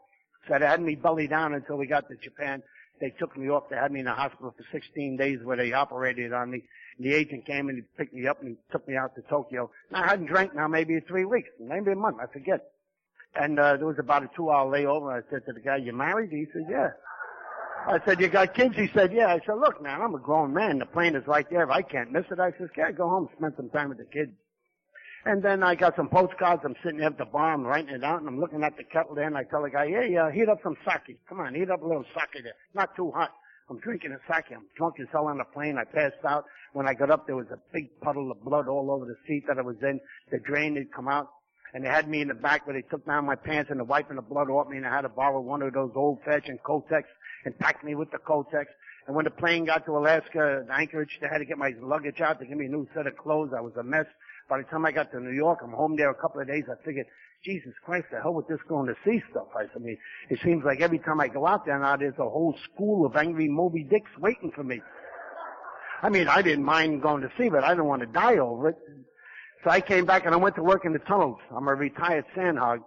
So 0.47 0.55
it 0.55 0.61
had 0.61 0.81
me 0.81 0.95
belly 0.95 1.27
down 1.27 1.53
until 1.53 1.77
we 1.77 1.87
got 1.87 2.09
to 2.09 2.15
Japan. 2.17 2.63
They 3.01 3.09
took 3.09 3.35
me 3.35 3.49
off. 3.49 3.63
They 3.69 3.75
had 3.75 3.91
me 3.91 3.99
in 3.99 4.05
the 4.05 4.13
hospital 4.13 4.53
for 4.55 4.63
16 4.71 5.17
days 5.17 5.39
where 5.43 5.57
they 5.57 5.73
operated 5.73 6.31
on 6.31 6.51
me. 6.51 6.63
And 6.97 7.05
the 7.05 7.13
agent 7.15 7.45
came 7.47 7.67
and 7.67 7.79
he 7.79 7.83
picked 7.97 8.13
me 8.13 8.27
up 8.27 8.41
and 8.41 8.49
he 8.49 8.55
took 8.71 8.87
me 8.87 8.95
out 8.95 9.15
to 9.15 9.21
Tokyo. 9.23 9.71
And 9.89 9.97
I 9.97 10.07
hadn't 10.07 10.27
drank 10.27 10.53
now 10.53 10.67
maybe 10.67 10.99
three 11.01 11.25
weeks, 11.25 11.49
maybe 11.59 11.91
a 11.91 11.95
month, 11.95 12.17
I 12.21 12.31
forget. 12.31 12.61
And 13.35 13.59
uh, 13.59 13.77
there 13.77 13.87
was 13.87 13.97
about 13.97 14.23
a 14.23 14.29
two-hour 14.35 14.71
layover. 14.71 15.11
I 15.11 15.27
said 15.29 15.45
to 15.47 15.53
the 15.53 15.61
guy, 15.61 15.77
"You 15.77 15.93
married?" 15.93 16.31
He 16.31 16.47
said, 16.51 16.65
"Yeah." 16.69 16.89
I 17.87 17.99
said, 18.05 18.19
"You 18.19 18.27
got 18.27 18.53
kids?" 18.53 18.75
He 18.75 18.89
said, 18.93 19.13
"Yeah." 19.13 19.27
I 19.27 19.39
said, 19.45 19.53
"Look, 19.53 19.81
man, 19.81 20.01
I'm 20.01 20.13
a 20.13 20.19
grown 20.19 20.53
man. 20.53 20.79
The 20.79 20.85
plane 20.85 21.15
is 21.15 21.25
right 21.27 21.49
there. 21.49 21.63
If 21.63 21.69
I 21.69 21.81
can't 21.81 22.11
miss 22.11 22.25
it, 22.29 22.41
I 22.41 22.51
said, 22.51 22.69
"Okay, 22.77 22.91
go 22.91 23.07
home, 23.07 23.29
spend 23.37 23.53
some 23.55 23.69
time 23.69 23.87
with 23.87 23.99
the 23.99 24.05
kids." 24.05 24.33
And 25.23 25.43
then 25.43 25.61
I 25.61 25.75
got 25.75 25.95
some 25.95 26.09
postcards. 26.09 26.63
I'm 26.65 26.75
sitting 26.83 26.97
there 26.97 27.07
at 27.07 27.17
the 27.17 27.25
bar. 27.25 27.53
I'm 27.53 27.63
writing 27.63 27.93
it 27.93 28.03
out, 28.03 28.19
and 28.19 28.27
I'm 28.27 28.39
looking 28.39 28.63
at 28.63 28.75
the 28.75 28.83
kettle 28.83 29.13
there, 29.13 29.27
and 29.27 29.37
I 29.37 29.43
tell 29.43 29.61
the 29.61 29.69
guy, 29.69 29.87
hey, 29.87 30.15
uh, 30.17 30.29
heat 30.29 30.49
up 30.49 30.59
some 30.63 30.75
sake. 30.83 31.19
Come 31.29 31.39
on, 31.39 31.53
heat 31.53 31.69
up 31.69 31.83
a 31.83 31.87
little 31.87 32.05
sake 32.15 32.43
there. 32.43 32.53
Not 32.73 32.95
too 32.95 33.11
hot. 33.11 33.31
I'm 33.69 33.79
drinking 33.79 34.11
a 34.11 34.33
sake. 34.33 34.45
I'm 34.51 34.65
drunk 34.75 34.95
as 34.99 35.07
hell 35.11 35.27
on 35.27 35.37
the 35.37 35.43
plane. 35.45 35.77
I 35.77 35.83
passed 35.83 36.25
out. 36.27 36.45
When 36.73 36.87
I 36.87 36.93
got 36.93 37.11
up, 37.11 37.27
there 37.27 37.35
was 37.35 37.47
a 37.51 37.59
big 37.71 37.99
puddle 38.01 38.31
of 38.31 38.43
blood 38.43 38.67
all 38.67 38.89
over 38.89 39.05
the 39.05 39.15
seat 39.27 39.45
that 39.47 39.59
I 39.59 39.61
was 39.61 39.77
in. 39.81 39.99
The 40.31 40.39
drain 40.39 40.75
had 40.75 40.91
come 40.91 41.07
out. 41.07 41.29
And 41.73 41.85
they 41.85 41.89
had 41.89 42.09
me 42.09 42.21
in 42.21 42.27
the 42.27 42.33
back 42.33 42.67
where 42.67 42.75
they 42.75 42.81
took 42.81 43.05
down 43.05 43.25
my 43.25 43.35
pants 43.35 43.69
and 43.69 43.79
they're 43.79 43.85
wiping 43.85 44.17
the 44.17 44.21
blood 44.21 44.49
off 44.49 44.67
me, 44.67 44.77
and 44.77 44.85
I 44.85 44.93
had 44.93 45.01
to 45.01 45.09
borrow 45.09 45.39
one 45.39 45.61
of 45.61 45.71
those 45.73 45.91
old-fashioned 45.95 46.59
Kotex 46.63 47.03
and 47.45 47.57
pack 47.59 47.83
me 47.83 47.95
with 47.95 48.11
the 48.11 48.17
Kotex. 48.17 48.65
And 49.07 49.15
when 49.15 49.25
the 49.25 49.31
plane 49.31 49.65
got 49.65 49.85
to 49.85 49.97
Alaska, 49.97 50.65
Anchorage, 50.69 51.19
they 51.21 51.27
had 51.27 51.37
to 51.37 51.45
get 51.45 51.57
my 51.57 51.73
luggage 51.81 52.19
out 52.21 52.39
to 52.39 52.45
give 52.45 52.57
me 52.57 52.65
a 52.65 52.69
new 52.69 52.87
set 52.93 53.07
of 53.07 53.15
clothes. 53.17 53.51
I 53.55 53.61
was 53.61 53.73
a 53.77 53.83
mess. 53.83 54.05
By 54.51 54.57
the 54.57 54.63
time 54.65 54.85
I 54.85 54.91
got 54.91 55.09
to 55.13 55.21
New 55.21 55.31
York, 55.31 55.59
I'm 55.63 55.71
home 55.71 55.95
there 55.95 56.09
a 56.09 56.13
couple 56.13 56.41
of 56.41 56.47
days. 56.47 56.65
I 56.69 56.73
figured, 56.83 57.05
Jesus 57.41 57.71
Christ, 57.85 58.07
the 58.11 58.21
hell 58.21 58.33
with 58.33 58.49
this 58.49 58.59
going 58.67 58.85
to 58.87 58.95
sea 59.05 59.23
stuff. 59.31 59.47
I 59.55 59.79
mean, 59.79 59.97
it 60.29 60.39
seems 60.43 60.65
like 60.65 60.81
every 60.81 60.99
time 60.99 61.21
I 61.21 61.29
go 61.29 61.47
out 61.47 61.65
there 61.65 61.79
now, 61.79 61.95
there's 61.95 62.19
a 62.19 62.29
whole 62.29 62.53
school 62.65 63.05
of 63.05 63.15
angry 63.15 63.47
Moby 63.47 63.85
Dicks 63.85 64.11
waiting 64.19 64.51
for 64.51 64.65
me. 64.65 64.81
I 66.03 66.09
mean, 66.09 66.27
I 66.27 66.41
didn't 66.41 66.65
mind 66.65 67.01
going 67.01 67.21
to 67.21 67.31
sea, 67.37 67.47
but 67.47 67.63
I 67.63 67.69
didn't 67.69 67.85
want 67.85 68.01
to 68.01 68.07
die 68.07 68.39
over 68.39 68.67
it. 68.67 68.75
So 69.63 69.69
I 69.69 69.79
came 69.79 70.05
back 70.05 70.25
and 70.25 70.35
I 70.35 70.37
went 70.37 70.55
to 70.55 70.63
work 70.63 70.83
in 70.83 70.91
the 70.91 70.99
tunnels. 70.99 71.37
I'm 71.55 71.69
a 71.69 71.73
retired 71.73 72.25
sandhog. 72.35 72.79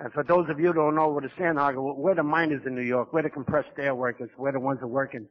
And 0.00 0.10
for 0.14 0.24
those 0.24 0.48
of 0.48 0.58
you 0.58 0.68
who 0.68 0.72
don't 0.72 0.94
know 0.94 1.08
what 1.08 1.26
a 1.26 1.30
sandhog, 1.38 1.74
we're 1.76 2.14
the 2.14 2.22
miners 2.22 2.62
in 2.64 2.74
New 2.74 2.80
York. 2.80 3.12
We're 3.12 3.20
the 3.20 3.28
compressed 3.28 3.68
air 3.78 3.94
workers. 3.94 4.30
We're 4.38 4.52
the 4.52 4.60
ones 4.60 4.80
that 4.80 4.86
are 4.86 4.88
working 4.88 5.28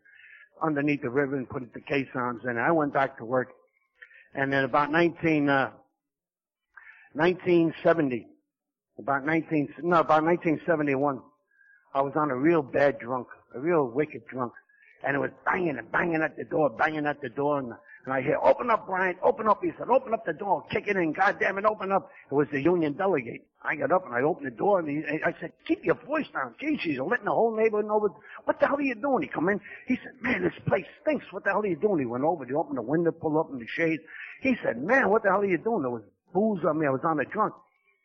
underneath 0.62 1.02
the 1.02 1.10
river 1.10 1.36
and 1.36 1.50
putting 1.50 1.72
the 1.74 1.82
caissons 1.82 2.42
in. 2.48 2.60
I 2.60 2.72
went 2.72 2.94
back 2.94 3.18
to 3.18 3.26
work 3.26 3.48
and 4.36 4.52
then 4.52 4.66
about 4.66 4.92
19, 4.92 5.50
uh, 5.50 5.72
1970, 7.14 8.28
about 9.00 9.26
19, 9.26 9.74
no, 9.84 10.00
about 10.02 10.24
1971, 10.24 11.22
I 11.94 12.02
was 12.02 12.14
on 12.18 12.30
a 12.30 12.36
real 12.36 12.62
bad 12.62 13.00
drunk, 13.00 13.28
a 13.56 13.60
real 13.60 13.86
wicked 13.88 14.28
drunk. 14.28 14.52
And 15.06 15.16
it 15.16 15.20
was 15.20 15.32
banging 15.46 15.78
and 15.78 15.90
banging 15.92 16.22
at 16.22 16.36
the 16.36 16.44
door, 16.44 16.70
banging 16.70 17.06
at 17.06 17.22
the 17.22 17.30
door, 17.30 17.60
and 17.60 17.74
And 18.06 18.14
I 18.14 18.22
hear, 18.22 18.38
open 18.44 18.70
up, 18.70 18.86
Brian, 18.86 19.16
open 19.24 19.48
up. 19.48 19.64
He 19.64 19.72
said, 19.80 19.90
open 19.90 20.14
up 20.14 20.26
the 20.26 20.34
door, 20.34 20.64
kick 20.70 20.88
it 20.88 20.96
in, 20.96 21.12
goddamn 21.12 21.58
it, 21.58 21.66
open 21.66 21.92
up. 21.92 22.12
It 22.30 22.36
was 22.36 22.48
the 22.52 22.62
union 22.62 22.94
delegate. 22.94 23.48
I 23.64 23.76
got 23.76 23.92
up 23.92 24.06
and 24.06 24.14
I 24.14 24.22
opened 24.22 24.46
the 24.46 24.52
door 24.52 24.80
and 24.80 24.88
he, 24.88 25.04
I 25.26 25.34
said, 25.42 25.52
keep 25.68 25.84
your 25.84 25.96
voice 25.96 26.28
down. 26.32 26.54
Jeez, 26.62 26.82
he's 26.82 27.00
letting 27.00 27.26
the 27.26 27.32
whole 27.32 27.56
neighborhood 27.56 27.88
know 27.88 27.98
what, 27.98 28.12
what 28.44 28.60
the 28.60 28.68
hell 28.68 28.78
are 28.78 28.82
you 28.82 28.94
doing? 28.94 29.24
He 29.24 29.28
come 29.28 29.50
in, 29.50 29.60
he 29.88 29.96
said, 30.04 30.14
man, 30.22 30.44
this 30.44 30.54
place 30.68 30.86
stinks. 31.02 31.26
What 31.32 31.46
the 31.46 31.50
hell 31.50 31.62
are 31.62 31.68
you 31.68 31.76
doing? 31.76 32.00
He 32.00 32.06
went 32.06 32.24
over, 32.24 32.46
he 32.46 32.54
opened 32.54 32.78
the 32.78 32.84
window, 32.84 33.12
pulled 33.12 33.38
up 33.38 33.50
in 33.52 33.58
the 33.58 33.66
shade. 33.68 34.00
He 34.42 34.56
said, 34.64 34.84
man, 34.84 35.10
what 35.10 35.24
the 35.24 35.30
hell 35.30 35.42
are 35.42 35.46
you 35.46 35.58
doing? 35.58 35.82
There 35.82 35.90
was 35.90 36.04
booze 36.32 36.64
on 36.64 36.78
me. 36.78 36.86
I 36.86 36.92
was 36.92 37.02
on 37.04 37.20
a 37.20 37.26
drunk. 37.26 37.56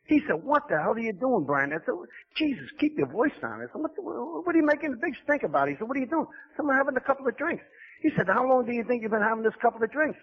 He 0.07 0.23
said, 0.27 0.43
what 0.43 0.67
the 0.69 0.81
hell 0.81 0.93
are 0.93 0.99
you 0.99 1.13
doing, 1.13 1.45
Brian? 1.45 1.73
I 1.73 1.85
said, 1.85 1.95
Jesus, 2.37 2.65
keep 2.81 2.97
your 2.97 3.07
voice 3.07 3.33
down. 3.41 3.61
I 3.61 3.67
said, 3.71 3.83
what, 3.83 3.95
the, 3.95 4.03
what 4.03 4.55
are 4.55 4.59
you 4.59 4.65
making 4.65 4.95
a 4.95 4.97
big 4.97 5.15
stink 5.23 5.43
about? 5.43 5.69
He 5.69 5.75
said, 5.79 5.87
what 5.87 5.97
are 5.97 6.01
you 6.01 6.07
doing? 6.07 6.27
Someone 6.57 6.77
having 6.77 6.97
a 6.97 7.01
couple 7.01 7.29
of 7.29 7.37
drinks. 7.37 7.63
He 8.01 8.11
said, 8.17 8.27
how 8.29 8.49
long 8.49 8.67
do 8.67 8.73
you 8.73 8.85
think 8.85 9.03
you've 9.03 9.11
been 9.11 9.23
having 9.23 9.45
this 9.45 9.55
couple 9.61 9.83
of 9.83 9.91
drinks? 9.93 10.19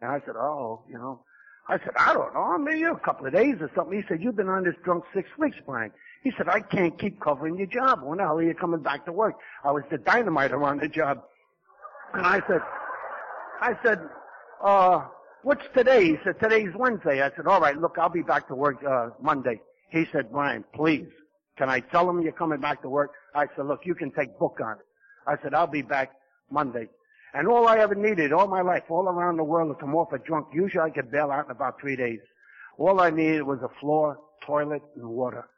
And 0.00 0.10
I 0.10 0.20
said, 0.20 0.36
oh, 0.36 0.82
you 0.88 0.98
know. 0.98 1.22
I 1.68 1.78
said, 1.78 1.92
I 1.98 2.12
don't 2.14 2.32
know, 2.32 2.58
maybe 2.58 2.84
a 2.84 2.94
couple 2.94 3.26
of 3.26 3.32
days 3.32 3.56
or 3.60 3.70
something. 3.74 3.98
He 4.00 4.04
said, 4.06 4.22
you've 4.22 4.36
been 4.36 4.48
on 4.48 4.62
this 4.62 4.76
drunk 4.84 5.04
six 5.12 5.28
weeks, 5.36 5.56
Brian. 5.66 5.90
He 6.22 6.30
said, 6.36 6.48
I 6.48 6.60
can't 6.60 6.96
keep 6.98 7.20
covering 7.20 7.56
your 7.56 7.66
job. 7.66 8.02
When 8.02 8.18
the 8.18 8.24
hell 8.24 8.38
are 8.38 8.42
you 8.42 8.54
coming 8.54 8.82
back 8.82 9.04
to 9.06 9.12
work? 9.12 9.34
I 9.64 9.72
was 9.72 9.82
the 9.90 9.98
dynamiter 9.98 10.62
on 10.62 10.78
the 10.78 10.88
job. 10.88 11.24
And 12.14 12.24
I 12.24 12.40
said, 12.46 12.60
I 13.60 13.76
said, 13.82 14.00
uh, 14.62 15.06
what's 15.42 15.64
today? 15.74 16.04
He 16.04 16.16
said, 16.22 16.38
today's 16.40 16.70
Wednesday. 16.76 17.20
I 17.22 17.30
said, 17.34 17.46
all 17.46 17.60
right, 17.60 17.76
look, 17.76 17.96
I'll 17.98 18.08
be 18.08 18.22
back 18.22 18.46
to 18.48 18.54
work, 18.54 18.76
uh, 18.84 19.10
Monday. 19.20 19.60
He 19.90 20.06
said, 20.12 20.30
Brian, 20.30 20.64
please, 20.72 21.08
can 21.58 21.68
I 21.68 21.80
tell 21.80 22.08
him 22.08 22.22
you're 22.22 22.32
coming 22.32 22.60
back 22.60 22.82
to 22.82 22.88
work? 22.88 23.12
I 23.34 23.46
said, 23.56 23.66
look, 23.66 23.80
you 23.84 23.94
can 23.96 24.12
take 24.12 24.38
book 24.38 24.60
on 24.64 24.72
it. 24.72 24.86
I 25.26 25.34
said, 25.42 25.52
I'll 25.52 25.66
be 25.66 25.82
back 25.82 26.12
Monday. 26.50 26.88
And 27.34 27.48
all 27.48 27.68
I 27.68 27.78
ever 27.78 27.94
needed 27.94 28.32
all 28.32 28.48
my 28.48 28.62
life, 28.62 28.84
all 28.88 29.08
around 29.08 29.36
the 29.36 29.44
world, 29.44 29.68
to 29.76 29.80
come 29.80 29.94
off 29.94 30.12
a 30.12 30.18
drunk, 30.18 30.48
usually 30.54 30.82
I 30.82 30.90
could 30.90 31.10
bail 31.10 31.30
out 31.30 31.46
in 31.46 31.50
about 31.50 31.80
three 31.80 31.96
days. 31.96 32.20
All 32.78 33.00
I 33.00 33.10
needed 33.10 33.42
was 33.42 33.60
a 33.62 33.80
floor, 33.80 34.18
toilet, 34.46 34.82
and 34.96 35.08
water. 35.08 35.48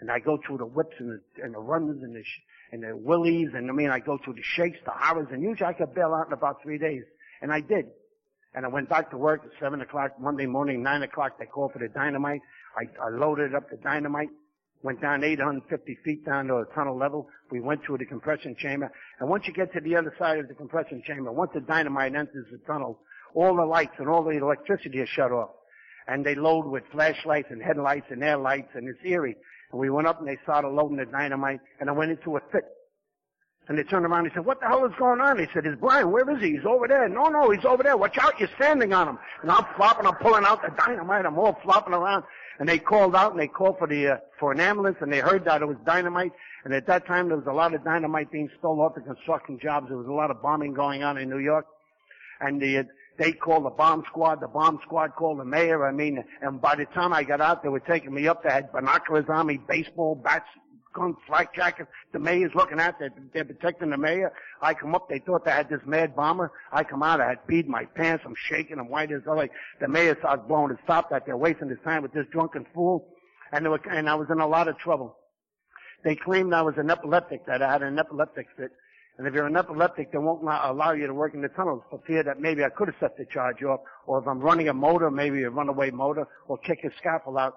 And 0.00 0.10
I 0.10 0.18
go 0.18 0.38
through 0.44 0.58
the 0.58 0.66
whips 0.66 0.94
and 0.98 1.10
the, 1.10 1.42
and 1.42 1.54
the 1.54 1.58
runs 1.58 2.02
and 2.02 2.14
the, 2.14 2.22
sh- 2.22 2.40
and 2.72 2.82
the 2.82 2.96
willies, 2.96 3.48
and 3.54 3.70
I 3.70 3.72
mean, 3.72 3.90
I 3.90 3.98
go 3.98 4.18
through 4.24 4.34
the 4.34 4.42
shakes, 4.42 4.78
the 4.84 4.92
horrors, 4.92 5.28
and 5.32 5.42
usually 5.42 5.66
I 5.68 5.72
could 5.72 5.94
bail 5.94 6.14
out 6.14 6.28
in 6.28 6.32
about 6.32 6.62
three 6.62 6.78
days. 6.78 7.02
And 7.42 7.52
I 7.52 7.60
did. 7.60 7.86
And 8.54 8.64
I 8.64 8.68
went 8.68 8.88
back 8.88 9.10
to 9.10 9.16
work 9.16 9.42
at 9.44 9.50
seven 9.60 9.80
o'clock 9.80 10.12
Monday 10.20 10.46
morning, 10.46 10.82
nine 10.82 11.02
o'clock, 11.02 11.38
they 11.38 11.46
called 11.46 11.72
for 11.72 11.78
the 11.78 11.88
dynamite. 11.88 12.40
I, 12.76 13.04
I 13.04 13.08
loaded 13.10 13.54
up 13.54 13.70
the 13.70 13.76
dynamite, 13.76 14.30
went 14.82 15.00
down 15.00 15.24
850 15.24 15.98
feet 16.04 16.24
down 16.24 16.46
to 16.48 16.56
a 16.56 16.64
tunnel 16.74 16.96
level. 16.96 17.28
We 17.50 17.60
went 17.60 17.84
through 17.84 17.98
the 17.98 18.04
compression 18.04 18.54
chamber. 18.58 18.90
And 19.20 19.28
once 19.28 19.46
you 19.46 19.52
get 19.52 19.72
to 19.74 19.80
the 19.80 19.96
other 19.96 20.14
side 20.18 20.38
of 20.38 20.48
the 20.48 20.54
compression 20.54 21.02
chamber, 21.04 21.32
once 21.32 21.50
the 21.54 21.60
dynamite 21.60 22.14
enters 22.14 22.46
the 22.50 22.58
tunnel, 22.66 23.00
all 23.34 23.56
the 23.56 23.64
lights 23.64 23.94
and 23.98 24.08
all 24.08 24.22
the 24.22 24.30
electricity 24.30 25.00
is 25.00 25.08
shut 25.08 25.32
off. 25.32 25.50
And 26.06 26.24
they 26.24 26.34
load 26.34 26.66
with 26.66 26.84
flashlights 26.92 27.48
and 27.50 27.62
headlights 27.62 28.06
and 28.10 28.22
air 28.22 28.38
lights 28.38 28.70
and 28.74 28.88
it's 28.88 28.98
eerie. 29.04 29.36
And 29.72 29.80
we 29.80 29.90
went 29.90 30.06
up 30.06 30.20
and 30.20 30.28
they 30.28 30.38
started 30.42 30.68
loading 30.68 30.96
the 30.96 31.06
dynamite 31.06 31.60
and 31.80 31.90
I 31.90 31.92
went 31.92 32.10
into 32.10 32.36
a 32.36 32.40
fit. 32.52 32.64
And 33.68 33.78
they 33.78 33.82
turned 33.82 34.06
around 34.06 34.20
and 34.20 34.28
he 34.28 34.34
said, 34.34 34.46
what 34.46 34.60
the 34.60 34.66
hell 34.66 34.86
is 34.86 34.92
going 34.98 35.20
on? 35.20 35.38
He 35.38 35.44
said, 35.52 35.66
is 35.66 35.74
Brian, 35.78 36.10
where 36.10 36.28
is 36.34 36.42
he? 36.42 36.52
He's 36.52 36.64
over 36.64 36.88
there. 36.88 37.06
No, 37.06 37.28
no, 37.28 37.50
he's 37.50 37.66
over 37.66 37.82
there. 37.82 37.98
Watch 37.98 38.16
out, 38.16 38.40
you're 38.40 38.48
standing 38.56 38.94
on 38.94 39.08
him. 39.08 39.18
And 39.42 39.50
I'm 39.50 39.66
flopping, 39.76 40.06
I'm 40.06 40.14
pulling 40.14 40.44
out 40.44 40.62
the 40.62 40.70
dynamite, 40.78 41.26
I'm 41.26 41.38
all 41.38 41.58
flopping 41.62 41.92
around. 41.92 42.24
And 42.58 42.68
they 42.68 42.78
called 42.78 43.14
out 43.14 43.32
and 43.32 43.40
they 43.40 43.46
called 43.46 43.78
for 43.78 43.86
the, 43.86 44.08
uh, 44.08 44.16
for 44.40 44.52
an 44.52 44.60
ambulance 44.60 44.98
and 45.00 45.12
they 45.12 45.20
heard 45.20 45.44
that 45.44 45.62
it 45.62 45.66
was 45.66 45.76
dynamite. 45.86 46.32
And 46.64 46.74
at 46.74 46.86
that 46.86 47.06
time 47.06 47.28
there 47.28 47.36
was 47.36 47.46
a 47.46 47.52
lot 47.52 47.72
of 47.74 47.84
dynamite 47.84 48.32
being 48.32 48.50
stolen 48.58 48.80
off 48.80 48.94
the 48.94 49.00
construction 49.00 49.58
jobs. 49.62 49.88
There 49.88 49.96
was 49.96 50.08
a 50.08 50.12
lot 50.12 50.30
of 50.30 50.42
bombing 50.42 50.74
going 50.74 51.02
on 51.02 51.18
in 51.18 51.28
New 51.30 51.38
York. 51.38 51.66
And 52.40 52.60
the, 52.60 52.86
they 53.18 53.32
called 53.32 53.64
the 53.64 53.70
bomb 53.70 54.04
squad, 54.06 54.40
the 54.40 54.48
bomb 54.48 54.78
squad 54.84 55.14
called 55.16 55.40
the 55.40 55.44
mayor, 55.44 55.86
I 55.86 55.92
mean, 55.92 56.24
and 56.40 56.60
by 56.60 56.76
the 56.76 56.84
time 56.86 57.12
I 57.12 57.24
got 57.24 57.40
out, 57.40 57.62
they 57.62 57.68
were 57.68 57.80
taking 57.80 58.14
me 58.14 58.28
up, 58.28 58.44
they 58.44 58.50
had 58.50 58.70
binoculars 58.72 59.26
on 59.28 59.48
me, 59.48 59.58
baseball 59.68 60.14
bats, 60.14 60.46
guns, 60.92 61.16
flak 61.26 61.54
jackets, 61.54 61.90
the 62.12 62.18
mayor's 62.18 62.54
looking 62.54 62.80
at, 62.80 62.98
they're, 62.98 63.12
they're 63.32 63.44
protecting 63.44 63.90
the 63.90 63.96
mayor. 63.96 64.32
I 64.60 64.74
come 64.74 64.94
up, 64.94 65.08
they 65.08 65.18
thought 65.18 65.44
they 65.44 65.50
had 65.50 65.68
this 65.68 65.80
mad 65.86 66.14
bomber. 66.16 66.52
I 66.72 66.84
come 66.84 67.02
out, 67.02 67.20
I 67.20 67.28
had 67.28 67.46
peed 67.46 67.66
my 67.66 67.84
pants, 67.84 68.24
I'm 68.26 68.34
shaking, 68.36 68.78
I'm 68.78 68.88
white 68.88 69.12
as 69.12 69.22
hell, 69.24 69.42
the 69.80 69.88
mayor 69.88 70.16
starts 70.18 70.42
blowing 70.46 70.70
his 70.70 70.78
top 70.86 71.10
that 71.10 71.26
they're 71.26 71.36
wasting 71.36 71.68
his 71.68 71.78
time 71.84 72.02
with 72.02 72.12
this 72.12 72.26
drunken 72.32 72.66
fool. 72.74 73.08
And 73.52 73.64
they 73.64 73.68
were, 73.68 73.80
and 73.90 74.08
I 74.08 74.14
was 74.14 74.28
in 74.30 74.40
a 74.40 74.46
lot 74.46 74.68
of 74.68 74.78
trouble. 74.78 75.16
They 76.04 76.14
claimed 76.14 76.52
I 76.52 76.62
was 76.62 76.74
an 76.76 76.90
epileptic, 76.90 77.46
that 77.46 77.62
I 77.62 77.72
had 77.72 77.82
an 77.82 77.98
epileptic 77.98 78.46
fit. 78.56 78.70
And 79.18 79.26
if 79.26 79.34
you're 79.34 79.46
an 79.46 79.56
epileptic, 79.56 80.12
they 80.12 80.18
won't 80.18 80.42
allow 80.42 80.92
you 80.92 81.08
to 81.08 81.14
work 81.14 81.34
in 81.34 81.42
the 81.42 81.48
tunnels 81.48 81.82
for 81.90 82.00
fear 82.06 82.22
that 82.22 82.40
maybe 82.40 82.62
I 82.62 82.68
could 82.68 82.86
have 82.86 82.96
set 83.00 83.16
the 83.16 83.24
charge 83.24 83.62
off, 83.64 83.80
or 84.06 84.20
if 84.20 84.28
I'm 84.28 84.38
running 84.38 84.68
a 84.68 84.74
motor, 84.74 85.10
maybe 85.10 85.42
a 85.42 85.50
runaway 85.50 85.90
motor, 85.90 86.28
or 86.46 86.56
kick 86.58 86.84
a 86.84 86.90
scaffold 86.98 87.36
out. 87.36 87.54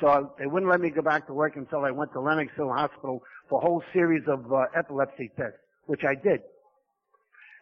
So 0.00 0.32
they 0.38 0.46
wouldn't 0.46 0.70
let 0.70 0.80
me 0.80 0.90
go 0.90 1.02
back 1.02 1.26
to 1.28 1.34
work 1.34 1.56
until 1.56 1.84
I 1.84 1.90
went 1.90 2.12
to 2.12 2.20
Lenox 2.20 2.50
Hill 2.56 2.72
Hospital 2.72 3.22
for 3.48 3.60
a 3.60 3.64
whole 3.64 3.82
series 3.92 4.22
of 4.26 4.52
uh, 4.52 4.64
epilepsy 4.76 5.30
tests, 5.36 5.58
which 5.86 6.02
I 6.04 6.14
did. 6.14 6.40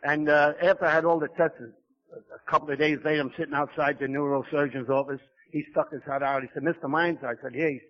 And 0.03 0.29
uh, 0.29 0.55
after 0.63 0.87
I 0.87 0.93
had 0.93 1.05
all 1.05 1.21
the 1.21 1.29
tests, 1.29 1.57
a 2.13 2.51
couple 2.51 2.71
of 2.71 2.79
days 2.79 2.99
later, 3.05 3.21
I'm 3.21 3.33
sitting 3.39 3.55
outside 3.55 3.99
the 3.99 4.07
neurosurgeon's 4.07 4.89
office. 4.89 5.21
He 5.51 5.65
stuck 5.71 5.93
his 5.93 6.03
head 6.07 6.23
out. 6.23 6.43
He 6.43 6.49
said, 6.55 6.63
Mr. 6.63 6.89
Mines, 6.89 7.19
I 7.23 7.35
said, 7.43 7.55
hey. 7.55 7.81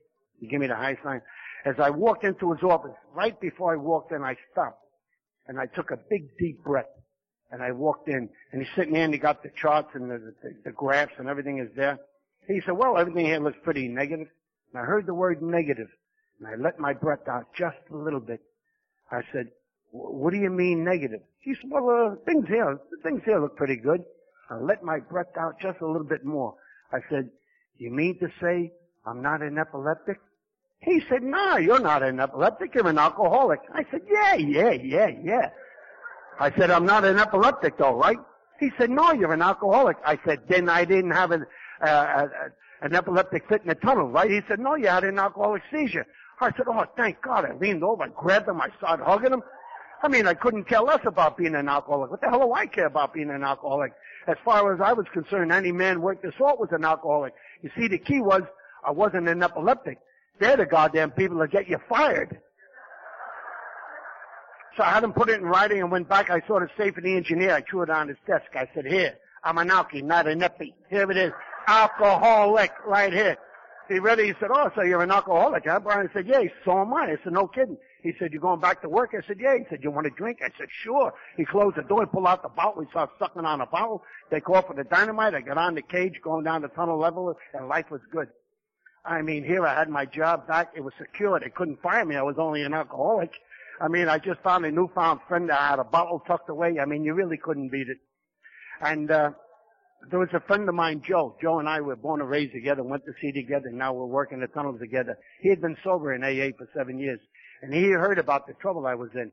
He 0.43 0.49
gave 0.49 0.59
me 0.59 0.67
the 0.67 0.75
high 0.75 0.99
sign. 1.05 1.23
As 1.65 1.77
I 1.79 1.91
walked 1.91 2.25
into 2.25 2.53
his 2.53 2.63
office, 2.65 2.97
right 3.15 3.41
before 3.41 3.73
I 3.73 3.77
walked 3.77 4.11
in, 4.11 4.23
I 4.23 4.37
stopped 4.51 4.83
and 5.47 5.59
I 5.59 5.67
took 5.67 5.93
a 5.93 5.99
big 6.11 6.37
deep 6.37 6.63
breath 6.65 6.91
and 7.53 7.63
I 7.63 7.71
walked 7.71 8.09
in 8.09 8.29
and 8.51 8.63
he's 8.63 8.75
sitting 8.75 8.95
there 8.95 9.05
and 9.05 9.15
he 9.15 9.21
got 9.21 9.45
the 9.45 9.51
charts 9.51 9.91
and 9.95 10.11
the, 10.11 10.35
the, 10.43 10.55
the 10.65 10.73
graphs 10.73 11.13
and 11.19 11.29
everything 11.29 11.59
is 11.59 11.69
there. 11.77 12.01
He 12.47 12.61
said, 12.65 12.73
well, 12.73 12.99
everything 12.99 13.27
here 13.27 13.41
looks 13.41 13.59
pretty 13.63 13.89
negative. 13.89 14.29
And 14.73 14.83
I 14.83 14.85
heard 14.85 15.07
the 15.07 15.15
word 15.15 15.43
negative 15.43 15.89
and 16.39 16.49
I 16.49 16.57
let 16.57 16.79
my 16.79 16.93
breath 16.93 17.29
out 17.29 17.47
just 17.57 17.77
a 17.93 17.97
little 17.97 18.21
bit. 18.21 18.41
I 19.11 19.21
said, 19.33 19.49
what 19.91 20.33
do 20.33 20.39
you 20.39 20.51
mean 20.51 20.85
negative? 20.85 21.21
He 21.41 21.55
said, 21.55 21.71
well, 21.71 21.89
uh, 22.13 22.17
things 22.25 22.47
here, 22.49 22.79
things 23.03 23.23
here 23.25 23.41
look 23.41 23.57
pretty 23.57 23.77
good. 23.77 24.05
I 24.51 24.57
let 24.57 24.83
my 24.83 24.99
breath 24.99 25.37
out 25.39 25.61
just 25.61 25.81
a 25.81 25.87
little 25.87 26.07
bit 26.07 26.25
more. 26.25 26.55
I 26.93 26.99
said, 27.11 27.31
you 27.79 27.91
mean 27.91 28.19
to 28.19 28.29
say 28.41 28.73
I'm 29.07 29.23
not 29.23 29.43
an 29.43 29.59
epileptic? 29.59 30.19
He 30.81 31.01
said, 31.09 31.23
no, 31.23 31.59
you're 31.59 31.81
not 31.81 32.03
an 32.03 32.19
epileptic, 32.19 32.75
you're 32.75 32.89
an 32.89 32.99
alcoholic. 32.99 33.61
I 33.73 33.85
said, 33.91 34.03
yeah, 34.11 34.35
yeah, 34.35 34.71
yeah, 34.73 35.11
yeah. 35.23 35.51
I 36.41 36.51
said, 36.57 36.71
I'm 36.71 36.87
not 36.87 37.05
an 37.05 37.19
epileptic 37.19 37.79
though, 37.79 37.95
right? 37.95 38.19
He 38.59 38.71
said, 38.79 38.91
no, 38.91 39.13
you're 39.13 39.33
an 39.33 39.43
alcoholic. 39.43 39.97
I 40.05 40.19
said, 40.25 40.41
then 40.49 40.69
I 40.69 40.85
didn't 40.85 41.13
have 41.13 41.31
an, 41.31 41.47
uh, 41.83 41.87
uh, 41.87 42.29
an 42.83 42.95
epileptic 42.95 43.49
fit 43.49 43.62
in 43.62 43.68
the 43.68 43.75
tunnel, 43.75 44.09
right? 44.09 44.31
He 44.31 44.40
said, 44.49 44.59
no, 44.59 44.75
you 44.75 44.88
had 44.88 45.05
an 45.05 45.18
alcoholic 45.18 45.62
seizure. 45.71 46.07
I 46.40 46.51
said, 46.57 46.66
oh, 46.66 46.85
thank 46.97 47.23
God. 47.23 47.45
I 47.45 47.55
leaned 47.55 47.85
over, 47.85 48.03
I 48.03 48.09
grabbed 48.09 48.49
him, 48.49 48.61
I 48.61 48.68
started 48.77 49.05
hugging 49.05 49.33
him. 49.33 49.42
I 50.03 50.09
mean, 50.09 50.27
I 50.27 50.35
couldn't 50.35 50.64
care 50.64 50.81
less 50.81 51.01
about 51.07 51.37
being 51.37 51.55
an 51.55 51.68
alcoholic. 51.68 52.11
What 52.11 52.21
the 52.21 52.29
hell 52.29 52.40
do 52.40 52.53
I 52.53 52.66
care 52.66 52.87
about 52.87 53.14
being 53.14 53.31
an 53.31 53.45
alcoholic? 53.45 53.92
As 54.27 54.37
far 54.45 54.75
as 54.75 54.81
I 54.81 54.92
was 54.92 55.07
concerned, 55.12 55.53
any 55.53 55.71
man 55.71 56.01
worth 56.01 56.23
his 56.23 56.35
salt 56.37 56.59
was 56.59 56.71
an 56.73 56.85
alcoholic. 56.85 57.35
You 57.62 57.71
see, 57.77 57.87
the 57.87 57.99
key 57.99 58.21
was 58.21 58.42
I 58.85 58.90
wasn't 58.90 59.29
an 59.29 59.42
epileptic. 59.42 59.99
They're 60.40 60.57
the 60.57 60.66
goddamn 60.66 61.12
people 61.12 61.38
that 61.38 61.53
get 61.53 61.68
you 61.68 61.79
fired. 61.88 62.40
So 64.77 64.83
I 64.83 64.90
had 64.90 65.05
him 65.05 65.12
put 65.12 65.29
it 65.29 65.40
in 65.40 65.45
writing 65.45 65.81
and 65.81 65.90
went 65.90 66.09
back. 66.09 66.31
I 66.31 66.40
saw 66.47 66.59
the 66.59 66.68
safe 66.77 66.97
of 66.97 67.05
the 67.05 67.14
engineer. 67.14 67.55
I 67.55 67.62
threw 67.62 67.83
it 67.83 67.90
on 67.90 68.09
his 68.09 68.16
desk. 68.27 68.47
I 68.55 68.68
said, 68.75 68.87
here, 68.87 69.14
I'm 69.45 69.59
an 69.59 69.68
alky, 69.68 70.03
not 70.03 70.27
an 70.27 70.42
epi. 70.42 70.75
Here 70.88 71.09
it 71.11 71.16
is. 71.16 71.33
Alcoholic, 71.66 72.72
right 72.87 73.12
here. 73.12 73.38
He 73.88 73.98
read 73.98 74.18
it. 74.18 74.27
He 74.27 74.35
said, 74.40 74.51
oh, 74.53 74.70
so 74.75 74.83
you're 74.83 75.03
an 75.03 75.11
alcoholic, 75.11 75.64
huh? 75.66 75.81
Brian 75.81 76.09
said, 76.14 76.27
yeah. 76.27 76.42
So 76.64 76.81
am 76.81 76.94
I. 76.94 77.12
I 77.12 77.16
said, 77.22 77.33
no 77.33 77.46
kidding. 77.46 77.77
He 78.03 78.12
said, 78.18 78.33
you 78.33 78.40
going 78.40 78.61
back 78.61 78.81
to 78.83 78.88
work? 78.88 79.11
I 79.12 79.27
said, 79.27 79.38
yeah. 79.38 79.57
He 79.57 79.64
said, 79.68 79.81
you 79.83 79.90
want 79.90 80.07
a 80.07 80.11
drink? 80.11 80.38
I 80.42 80.48
said, 80.59 80.68
sure. 80.83 81.12
He 81.37 81.44
closed 81.44 81.77
the 81.77 81.83
door 81.83 82.07
pulled 82.07 82.27
out 82.27 82.42
the 82.42 82.48
bottle. 82.48 82.83
He 82.83 82.88
started 82.90 83.12
sucking 83.18 83.44
on 83.44 83.59
the 83.59 83.66
bottle. 83.66 84.03
They 84.31 84.40
called 84.40 84.66
for 84.66 84.75
the 84.75 84.85
dynamite. 84.85 85.35
I 85.35 85.40
got 85.40 85.59
on 85.59 85.75
the 85.75 85.83
cage 85.83 86.20
going 86.22 86.44
down 86.44 86.62
the 86.62 86.68
tunnel 86.68 86.98
level 86.98 87.35
and 87.55 87.68
life 87.68 87.90
was 87.90 88.01
good. 88.11 88.29
I 89.05 89.20
mean, 89.22 89.44
here 89.44 89.66
I 89.66 89.75
had 89.79 89.88
my 89.88 90.07
job 90.07 90.46
back. 90.46 90.72
It 90.77 90.83
was 90.83 90.94
secure. 90.98 91.38
They 91.38 91.51
couldn't 91.51 91.83
fire 91.83 92.05
me. 92.05 92.16
I 92.16 92.22
was 92.22 92.37
only 92.38 92.62
an 92.62 92.72
alcoholic. 92.72 93.33
I 93.81 93.88
mean, 93.88 94.09
I 94.09 94.18
just 94.18 94.40
found 94.42 94.64
a 94.64 94.70
newfound 94.70 95.20
friend. 95.27 95.51
I 95.51 95.70
had 95.70 95.81
a 95.81 95.85
bottle 95.85 96.22
tucked 96.27 96.48
away. 96.48 96.79
I 96.79 96.85
mean, 96.85 97.05
you 97.05 97.14
really 97.14 97.37
couldn't 97.37 97.70
beat 97.70 97.88
it. 97.88 97.98
And, 98.81 99.11
uh, 99.11 99.31
there 100.11 100.19
was 100.19 100.29
a 100.35 100.41
friend 100.41 100.69
of 100.69 100.75
mine, 100.75 101.03
Joe. 101.07 101.37
Joe 101.41 101.59
and 101.59 101.69
I 101.69 101.81
were 101.81 101.97
born 101.97 102.21
and 102.21 102.29
raised 102.29 102.53
together, 102.53 102.83
went 102.83 103.05
to 103.07 103.12
sea 103.21 103.33
together, 103.33 103.69
and 103.69 103.79
now 103.79 103.93
we're 103.93 104.07
working 104.07 104.41
the 104.41 104.49
tunnels 104.49 104.81
together. 104.81 105.17
He 105.41 105.49
had 105.49 105.61
been 105.61 105.77
sober 105.85 106.12
in 106.12 106.23
AA 106.23 106.57
for 106.57 106.69
seven 106.77 106.99
years. 106.99 107.21
And 107.62 107.73
he 107.73 107.91
heard 107.91 108.19
about 108.19 108.47
the 108.47 108.55
trouble 108.55 108.87
I 108.87 108.95
was 108.95 109.11
in. 109.15 109.31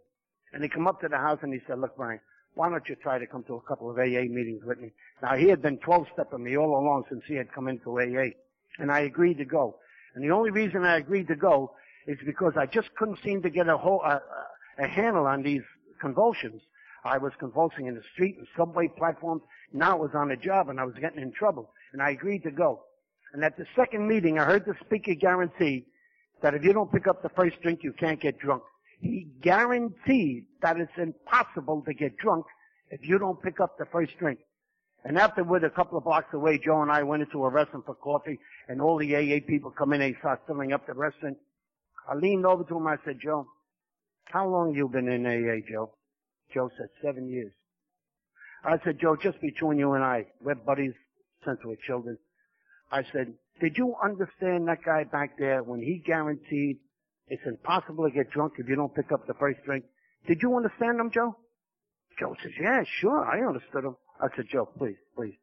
And 0.54 0.64
he 0.64 0.70
come 0.70 0.88
up 0.88 1.02
to 1.02 1.08
the 1.08 1.18
house 1.18 1.40
and 1.42 1.54
he 1.54 1.60
said, 1.68 1.80
look, 1.80 1.96
Brian, 1.98 2.20
why 2.54 2.70
don't 2.70 2.88
you 2.88 2.96
try 2.96 3.20
to 3.20 3.28
come 3.28 3.44
to 3.44 3.56
a 3.56 3.62
couple 3.62 3.90
of 3.90 3.98
AA 3.98 4.26
meetings 4.30 4.64
with 4.64 4.80
me? 4.80 4.92
Now 5.22 5.36
he 5.36 5.48
had 5.48 5.62
been 5.62 5.78
12-stepping 5.78 6.44
me 6.44 6.58
all 6.58 6.80
along 6.80 7.06
since 7.10 7.24
he 7.28 7.36
had 7.36 7.52
come 7.52 7.68
into 7.68 8.00
AA 8.00 8.32
and 8.80 8.92
I 8.92 9.02
agreed 9.02 9.38
to 9.38 9.46
go. 9.46 9.78
And 10.16 10.24
the 10.24 10.32
only 10.34 10.50
reason 10.50 10.84
I 10.84 10.98
agreed 10.98 11.28
to 11.28 11.36
go 11.36 11.72
is 12.08 12.18
because 12.26 12.54
I 12.58 12.66
just 12.66 12.94
couldn't 12.96 13.20
seem 13.24 13.42
to 13.44 13.50
get 13.50 13.68
a 13.68 13.78
whole 13.78 14.02
a, 14.02 14.22
a 14.80 14.88
handle 14.88 15.28
on 15.28 15.44
these 15.44 15.62
convulsions. 16.02 16.62
I 17.04 17.18
was 17.18 17.32
convulsing 17.40 17.88
in 17.88 17.96
the 17.96 18.04
street 18.14 18.38
and 18.38 18.48
subway 18.58 18.88
platforms. 18.88 19.44
Now 19.74 19.92
I 19.92 20.00
was 20.00 20.12
on 20.14 20.32
a 20.32 20.38
job 20.38 20.70
and 20.70 20.80
I 20.80 20.86
was 20.86 20.96
getting 21.00 21.22
in 21.22 21.32
trouble. 21.32 21.72
And 21.94 22.02
I 22.02 22.12
agreed 22.12 22.44
to 22.44 22.52
go. 22.52 22.84
And 23.34 23.44
at 23.44 23.58
the 23.58 23.66
second 23.76 24.08
meeting, 24.08 24.40
I 24.40 24.46
heard 24.46 24.66
the 24.66 24.76
speaker 24.86 25.14
guarantee 25.14 25.86
that 26.42 26.54
if 26.54 26.64
you 26.64 26.74
don't 26.74 26.92
pick 26.92 27.08
up 27.08 27.22
the 27.22 27.30
first 27.30 27.62
drink, 27.62 27.84
you 27.84 27.94
can't 27.94 28.20
get 28.20 28.40
drunk. 28.40 28.64
He 29.00 29.28
guaranteed 29.42 30.46
that 30.62 30.78
it's 30.80 30.92
impossible 30.98 31.84
to 31.86 31.94
get 31.94 32.18
drunk 32.18 32.46
if 32.90 33.02
you 33.08 33.18
don't 33.18 33.42
pick 33.42 33.60
up 33.60 33.78
the 33.78 33.86
first 33.86 34.18
drink. 34.18 34.40
And 35.06 35.18
afterward, 35.18 35.64
a 35.64 35.70
couple 35.70 35.98
of 35.98 36.04
blocks 36.04 36.34
away, 36.34 36.58
Joe 36.58 36.82
and 36.82 36.92
I 36.92 37.04
went 37.04 37.24
into 37.24 37.46
a 37.46 37.50
restaurant 37.50 37.86
for 37.86 37.96
coffee, 37.96 38.38
and 38.68 38.82
all 38.82 38.98
the 38.98 39.16
AA 39.16 39.40
people 39.48 39.72
come 39.72 39.94
in, 39.94 40.02
they 40.02 40.16
start 40.20 40.42
filling 40.46 40.74
up 40.74 40.86
the 40.88 40.94
restaurant. 40.94 41.38
I 42.10 42.16
leaned 42.16 42.46
over 42.46 42.64
to 42.66 42.78
him, 42.78 42.88
I 42.88 42.98
said, 43.06 43.20
Joe, 43.24 43.48
how 44.26 44.48
long 44.48 44.76
you 44.76 44.90
been 44.90 45.08
in 45.08 45.26
AA, 45.26 45.66
Joe? 45.70 45.94
Joe 46.54 46.70
said, 46.78 46.88
seven 47.04 47.30
years. 47.30 47.52
I 48.64 48.78
said, 48.84 49.00
Joe, 49.00 49.16
just 49.16 49.40
between 49.42 49.80
you 49.80 49.94
and 49.94 50.04
I, 50.04 50.26
we're 50.42 50.56
buddies 50.56 50.94
since 51.46 51.60
we 51.64 51.72
were 51.72 51.78
children. 51.86 52.18
I 52.92 53.04
said, 53.12 53.34
did 53.62 53.78
you 53.78 53.96
understand 54.04 54.68
that 54.68 54.84
guy 54.84 55.04
back 55.04 55.38
there 55.38 55.64
when 55.64 55.82
he 55.82 56.02
guaranteed 56.06 56.78
it's 57.28 57.46
impossible 57.46 58.06
to 58.06 58.12
get 58.12 58.32
drunk 58.32 58.54
if 58.58 58.68
you 58.68 58.76
don't 58.76 58.94
pick 58.94 59.12
up 59.12 59.28
the 59.28 59.34
first 59.36 59.64
drink? 59.64 59.86
Did 60.28 60.42
you 60.42 60.56
understand 60.56 61.00
him, 61.00 61.12
Joe? 61.12 61.38
Joe 62.20 62.36
says, 62.42 62.52
yeah, 62.60 62.84
sure, 63.00 63.26
I 63.26 63.46
understood 63.48 63.86
him. 63.86 63.96
I 64.20 64.28
said, 64.36 64.46
Joe, 64.52 64.66
please, 64.66 64.98
please. 65.16 65.36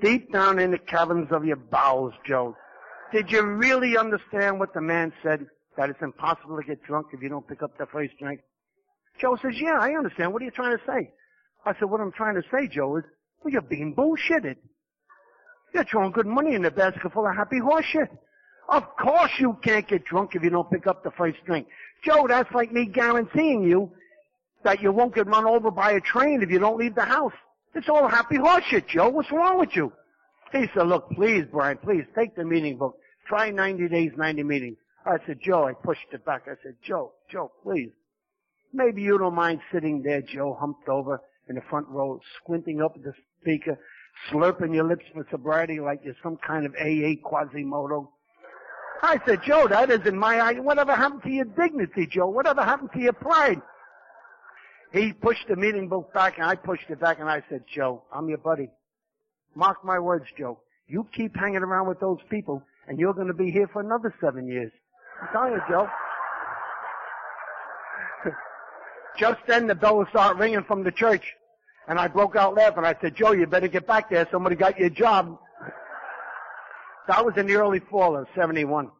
Deep 0.00 0.32
down 0.32 0.58
in 0.58 0.72
the 0.72 0.78
caverns 0.78 1.30
of 1.30 1.44
your 1.44 1.56
bowels, 1.56 2.12
Joe, 2.26 2.56
did 3.12 3.30
you 3.30 3.42
really 3.42 3.96
understand 3.96 4.58
what 4.58 4.74
the 4.74 4.80
man 4.80 5.12
said? 5.22 5.46
That 5.76 5.90
it's 5.90 6.02
impossible 6.02 6.56
to 6.56 6.66
get 6.66 6.82
drunk 6.82 7.08
if 7.12 7.22
you 7.22 7.28
don't 7.28 7.46
pick 7.46 7.62
up 7.62 7.78
the 7.78 7.86
first 7.86 8.18
drink? 8.18 8.40
Joe 9.20 9.36
says, 9.40 9.54
yeah, 9.60 9.78
I 9.80 9.94
understand. 9.94 10.32
What 10.32 10.42
are 10.42 10.44
you 10.44 10.50
trying 10.50 10.76
to 10.76 10.82
say? 10.86 11.10
I 11.64 11.72
said, 11.78 11.90
what 11.90 12.00
I'm 12.00 12.12
trying 12.12 12.34
to 12.34 12.42
say, 12.50 12.68
Joe, 12.68 12.96
is, 12.98 13.04
well, 13.42 13.52
you're 13.52 13.62
being 13.62 13.94
bullshitted. 13.94 14.56
You're 15.74 15.84
throwing 15.84 16.12
good 16.12 16.26
money 16.26 16.54
in 16.54 16.62
the 16.62 16.70
basket 16.70 17.12
full 17.12 17.26
of 17.26 17.34
happy 17.34 17.58
horse 17.58 17.84
shit. 17.84 18.08
Of 18.68 18.84
course 18.96 19.30
you 19.38 19.58
can't 19.62 19.86
get 19.86 20.04
drunk 20.04 20.34
if 20.34 20.42
you 20.42 20.50
don't 20.50 20.70
pick 20.70 20.86
up 20.86 21.04
the 21.04 21.10
first 21.12 21.38
drink. 21.44 21.68
Joe, 22.04 22.26
that's 22.28 22.52
like 22.52 22.72
me 22.72 22.86
guaranteeing 22.86 23.62
you 23.62 23.90
that 24.64 24.82
you 24.82 24.90
won't 24.92 25.14
get 25.14 25.26
run 25.26 25.44
over 25.44 25.70
by 25.70 25.92
a 25.92 26.00
train 26.00 26.42
if 26.42 26.50
you 26.50 26.58
don't 26.58 26.78
leave 26.78 26.94
the 26.94 27.04
house. 27.04 27.32
It's 27.74 27.88
all 27.88 28.08
happy 28.08 28.36
horse 28.36 28.64
shit, 28.68 28.88
Joe. 28.88 29.08
What's 29.10 29.30
wrong 29.30 29.60
with 29.60 29.76
you? 29.76 29.92
He 30.52 30.66
said, 30.74 30.86
look, 30.86 31.10
please, 31.10 31.44
Brian, 31.50 31.78
please, 31.78 32.04
take 32.14 32.34
the 32.34 32.44
meeting 32.44 32.78
book. 32.78 32.96
Try 33.28 33.50
90 33.50 33.88
days, 33.88 34.12
90 34.16 34.42
meetings. 34.44 34.78
I 35.04 35.18
said, 35.26 35.38
Joe, 35.40 35.66
I 35.66 35.72
pushed 35.72 36.06
it 36.12 36.24
back. 36.24 36.42
I 36.46 36.54
said, 36.62 36.76
Joe, 36.82 37.12
Joe, 37.30 37.52
please. 37.62 37.90
Maybe 38.76 39.00
you 39.00 39.16
don't 39.16 39.34
mind 39.34 39.60
sitting 39.72 40.02
there, 40.02 40.20
Joe, 40.20 40.54
humped 40.60 40.86
over 40.86 41.22
in 41.48 41.54
the 41.54 41.62
front 41.62 41.88
row, 41.88 42.20
squinting 42.42 42.82
up 42.82 42.92
at 42.94 43.04
the 43.04 43.14
speaker, 43.40 43.78
slurping 44.30 44.74
your 44.74 44.84
lips 44.84 45.06
for 45.14 45.26
sobriety 45.30 45.80
like 45.80 46.00
you're 46.04 46.14
some 46.22 46.36
kind 46.46 46.66
of 46.66 46.74
AA 46.74 47.16
Quasimodo. 47.26 48.10
I 49.02 49.18
said, 49.24 49.40
Joe, 49.46 49.66
that 49.68 49.90
isn't 49.90 50.18
my 50.18 50.42
idea. 50.42 50.62
Whatever 50.62 50.94
happened 50.94 51.22
to 51.22 51.30
your 51.30 51.46
dignity, 51.46 52.06
Joe? 52.06 52.26
Whatever 52.28 52.62
happened 52.64 52.90
to 52.92 53.00
your 53.00 53.14
pride? 53.14 53.62
He 54.92 55.14
pushed 55.14 55.48
the 55.48 55.56
meeting 55.56 55.88
book 55.88 56.12
back 56.12 56.36
and 56.36 56.46
I 56.46 56.54
pushed 56.54 56.90
it 56.90 57.00
back 57.00 57.18
and 57.18 57.30
I 57.30 57.42
said, 57.48 57.64
Joe, 57.74 58.02
I'm 58.12 58.28
your 58.28 58.38
buddy. 58.38 58.68
Mark 59.54 59.82
my 59.86 59.98
words, 59.98 60.26
Joe. 60.38 60.60
You 60.86 61.08
keep 61.16 61.34
hanging 61.34 61.62
around 61.62 61.88
with 61.88 61.98
those 62.00 62.18
people 62.28 62.62
and 62.88 62.98
you're 62.98 63.14
going 63.14 63.28
to 63.28 63.34
be 63.34 63.50
here 63.50 63.68
for 63.72 63.80
another 63.80 64.14
seven 64.20 64.46
years. 64.46 64.70
I'm 65.22 65.28
telling 65.32 65.52
you, 65.52 65.62
Joe. 65.66 65.88
Just 69.18 69.40
then 69.46 69.66
the 69.66 69.74
bell 69.74 69.98
would 69.98 70.08
start 70.08 70.36
ringing 70.36 70.64
from 70.64 70.82
the 70.82 70.92
church. 70.92 71.34
And 71.88 71.98
I 71.98 72.08
broke 72.08 72.36
out 72.36 72.54
laughing. 72.54 72.84
I 72.84 72.96
said, 73.00 73.14
Joe, 73.14 73.32
you 73.32 73.46
better 73.46 73.68
get 73.68 73.86
back 73.86 74.10
there. 74.10 74.26
Somebody 74.30 74.56
got 74.56 74.78
you 74.78 74.86
a 74.86 74.90
job. 74.90 75.38
That 77.06 77.24
was 77.24 77.36
in 77.36 77.46
the 77.46 77.54
early 77.54 77.78
fall 77.78 78.16
of 78.16 78.26
71. 78.34 78.90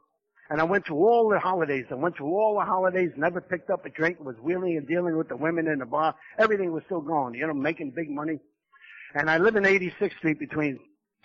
And 0.48 0.60
I 0.60 0.64
went 0.64 0.86
through 0.86 0.98
all 0.98 1.28
the 1.28 1.40
holidays. 1.40 1.86
I 1.90 1.94
went 1.94 2.16
through 2.16 2.32
all 2.32 2.56
the 2.56 2.64
holidays, 2.64 3.10
never 3.16 3.40
picked 3.40 3.68
up 3.68 3.84
a 3.84 3.90
drink, 3.90 4.20
was 4.20 4.36
wheeling 4.40 4.76
and 4.76 4.86
dealing 4.86 5.16
with 5.16 5.28
the 5.28 5.36
women 5.36 5.66
in 5.66 5.80
the 5.80 5.86
bar. 5.86 6.14
Everything 6.38 6.72
was 6.72 6.84
still 6.84 7.00
going, 7.00 7.34
you 7.34 7.44
know, 7.44 7.54
making 7.54 7.90
big 7.90 8.08
money. 8.08 8.38
And 9.14 9.28
I 9.28 9.38
live 9.38 9.56
in 9.56 9.64
86th 9.64 10.16
Street 10.18 10.38
between 10.38 10.78